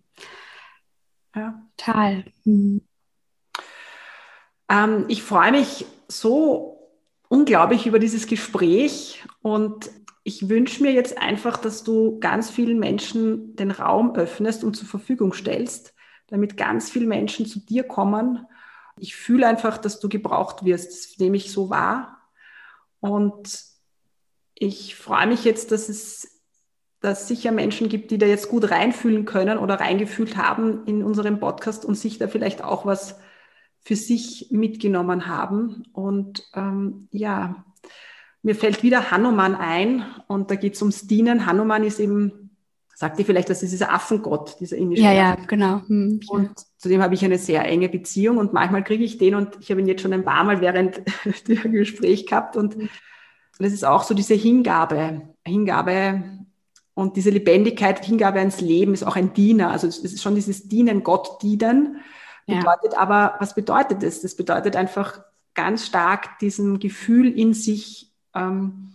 Ja. 1.35 1.61
Total. 1.77 2.25
Mhm. 2.43 2.81
Ähm, 4.69 5.05
ich 5.07 5.23
freue 5.23 5.51
mich 5.51 5.85
so 6.07 6.91
unglaublich 7.29 7.87
über 7.87 7.99
dieses 7.99 8.27
Gespräch 8.27 9.23
und 9.41 9.89
ich 10.23 10.49
wünsche 10.49 10.81
mir 10.81 10.91
jetzt 10.91 11.17
einfach, 11.17 11.57
dass 11.57 11.83
du 11.83 12.19
ganz 12.19 12.49
vielen 12.49 12.79
Menschen 12.79 13.55
den 13.55 13.71
Raum 13.71 14.15
öffnest 14.15 14.63
und 14.63 14.75
zur 14.75 14.87
Verfügung 14.87 15.33
stellst, 15.33 15.93
damit 16.27 16.57
ganz 16.57 16.89
viele 16.89 17.05
Menschen 17.05 17.45
zu 17.45 17.59
dir 17.59 17.83
kommen 17.83 18.45
ich 18.99 19.15
fühle 19.15 19.47
einfach, 19.47 19.77
dass 19.77 19.99
du 19.99 20.09
gebraucht 20.09 20.63
wirst. 20.65 20.91
Das 20.91 21.19
nehme 21.19 21.37
ich 21.37 21.51
so 21.51 21.69
wahr. 21.69 22.21
Und 22.99 23.63
ich 24.53 24.95
freue 24.95 25.27
mich 25.27 25.43
jetzt, 25.43 25.71
dass 25.71 25.89
es 25.89 26.35
dass 27.05 27.27
sicher 27.27 27.51
Menschen 27.51 27.87
gibt, 27.87 28.09
die 28.09 28.17
da 28.17 28.25
jetzt 28.25 28.49
gut 28.49 28.71
reinfühlen 28.71 29.25
können 29.25 29.59
oder 29.59 29.75
reingefühlt 29.75 30.37
haben 30.37 30.85
in 30.85 31.03
unserem 31.03 31.39
Podcast 31.39 31.85
und 31.85 31.93
sich 31.95 32.17
da 32.17 32.27
vielleicht 32.27 32.63
auch 32.63 32.85
was 32.85 33.19
für 33.81 33.95
sich 33.95 34.47
mitgenommen 34.49 35.27
haben. 35.27 35.83
Und 35.93 36.43
ähm, 36.55 37.07
ja, 37.11 37.63
mir 38.41 38.55
fällt 38.55 38.81
wieder 38.81 39.11
Hanuman 39.11 39.55
ein 39.55 40.03
und 40.27 40.49
da 40.49 40.55
geht 40.55 40.73
es 40.73 40.81
ums 40.81 41.05
Dienen. 41.05 41.45
Hanuman 41.45 41.83
ist 41.83 41.99
eben 41.99 42.44
sagt 42.95 43.19
ihr 43.19 43.25
vielleicht, 43.25 43.49
das 43.49 43.61
ist 43.61 43.71
dieser 43.71 43.93
Affengott, 43.93 44.57
dieser 44.59 44.77
indische. 44.77 45.03
Ja, 45.03 45.11
ja, 45.11 45.35
genau. 45.47 45.81
Hm, 45.87 46.21
und 46.29 46.51
zu 46.77 46.89
dem 46.89 47.03
habe 47.03 47.13
ich 47.13 47.23
eine 47.23 47.37
sehr 47.37 47.65
enge 47.65 47.89
Beziehung 47.89 48.37
und 48.37 48.53
manchmal 48.53 48.83
kriege 48.83 49.03
ich 49.03 49.17
den 49.17 49.35
und 49.35 49.57
ich 49.59 49.69
habe 49.69 49.81
ihn 49.81 49.87
jetzt 49.87 50.01
schon 50.01 50.13
ein 50.13 50.23
paar 50.23 50.43
Mal 50.43 50.61
während 50.61 51.01
dem 51.47 51.71
Gespräch 51.73 52.25
gehabt 52.25 52.55
und 52.55 52.77
das 53.59 53.73
ist 53.73 53.85
auch 53.85 54.03
so 54.03 54.13
diese 54.13 54.33
Hingabe, 54.33 55.21
Hingabe 55.45 56.23
und 56.93 57.17
diese 57.17 57.29
Lebendigkeit, 57.29 58.03
Hingabe 58.03 58.39
ans 58.39 58.61
Leben 58.61 58.93
ist 58.93 59.03
auch 59.03 59.17
ein 59.17 59.33
Diener. 59.33 59.71
Also 59.71 59.87
es 59.87 59.99
ist 59.99 60.23
schon 60.23 60.35
dieses 60.35 60.67
Dienen, 60.67 61.03
Gott 61.03 61.41
dienen. 61.41 61.97
Bedeutet 62.47 62.93
ja. 62.93 62.99
aber, 62.99 63.35
was 63.39 63.55
bedeutet 63.55 64.03
das? 64.03 64.21
Das 64.21 64.35
bedeutet 64.35 64.75
einfach 64.75 65.21
ganz 65.53 65.85
stark 65.85 66.39
diesem 66.39 66.79
Gefühl 66.79 67.37
in 67.37 67.53
sich, 67.53 68.13
ähm, 68.33 68.91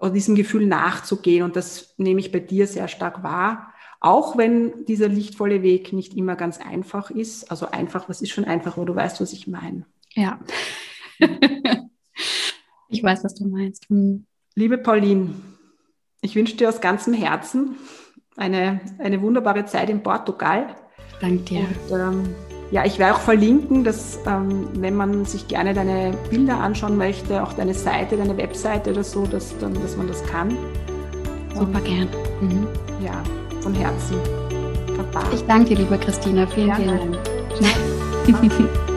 oder 0.00 0.10
diesem 0.10 0.34
Gefühl 0.34 0.66
nachzugehen. 0.66 1.44
Und 1.44 1.56
das 1.56 1.94
nehme 1.98 2.20
ich 2.20 2.32
bei 2.32 2.40
dir 2.40 2.66
sehr 2.66 2.88
stark 2.88 3.22
wahr. 3.22 3.72
Auch 4.00 4.38
wenn 4.38 4.86
dieser 4.86 5.08
lichtvolle 5.08 5.62
Weg 5.62 5.92
nicht 5.92 6.16
immer 6.16 6.34
ganz 6.36 6.58
einfach 6.58 7.10
ist. 7.10 7.50
Also 7.50 7.70
einfach, 7.70 8.08
was 8.08 8.22
ist 8.22 8.30
schon 8.30 8.46
einfach, 8.46 8.76
aber 8.76 8.86
du 8.86 8.94
weißt, 8.94 9.20
was 9.20 9.32
ich 9.32 9.46
meine. 9.46 9.84
Ja. 10.14 10.40
ich 12.88 13.02
weiß, 13.02 13.24
was 13.24 13.34
du 13.34 13.46
meinst. 13.46 13.88
Hm. 13.90 14.24
Liebe 14.54 14.78
Pauline, 14.78 15.34
ich 16.22 16.34
wünsche 16.34 16.56
dir 16.56 16.70
aus 16.70 16.80
ganzem 16.80 17.12
Herzen 17.12 17.76
eine, 18.36 18.80
eine 18.98 19.20
wunderbare 19.20 19.66
Zeit 19.66 19.90
in 19.90 20.02
Portugal. 20.02 20.74
Danke 21.20 21.44
dir. 21.44 21.66
Und, 21.90 22.00
ähm, 22.00 22.49
ja, 22.70 22.84
ich 22.84 22.98
werde 22.98 23.14
auch 23.14 23.20
verlinken, 23.20 23.82
dass 23.84 24.18
ähm, 24.26 24.68
wenn 24.74 24.94
man 24.94 25.24
sich 25.24 25.48
gerne 25.48 25.74
deine 25.74 26.14
Bilder 26.30 26.58
anschauen 26.58 26.96
möchte, 26.96 27.42
auch 27.42 27.52
deine 27.52 27.74
Seite, 27.74 28.16
deine 28.16 28.36
Webseite 28.36 28.92
oder 28.92 29.02
so, 29.02 29.26
dass, 29.26 29.56
dann, 29.58 29.74
dass 29.74 29.96
man 29.96 30.06
das 30.06 30.24
kann. 30.26 30.56
Super 31.54 31.78
Und, 31.78 31.84
gern. 31.84 32.08
Mhm. 32.40 32.66
Ja, 33.04 33.22
von 33.60 33.74
Herzen. 33.74 34.16
Ich 35.34 35.42
danke 35.46 35.70
dir, 35.70 35.78
liebe 35.78 35.98
Christina. 35.98 36.46
Vielen, 36.46 36.74
vielen 36.76 37.12
Dank. 37.12 37.18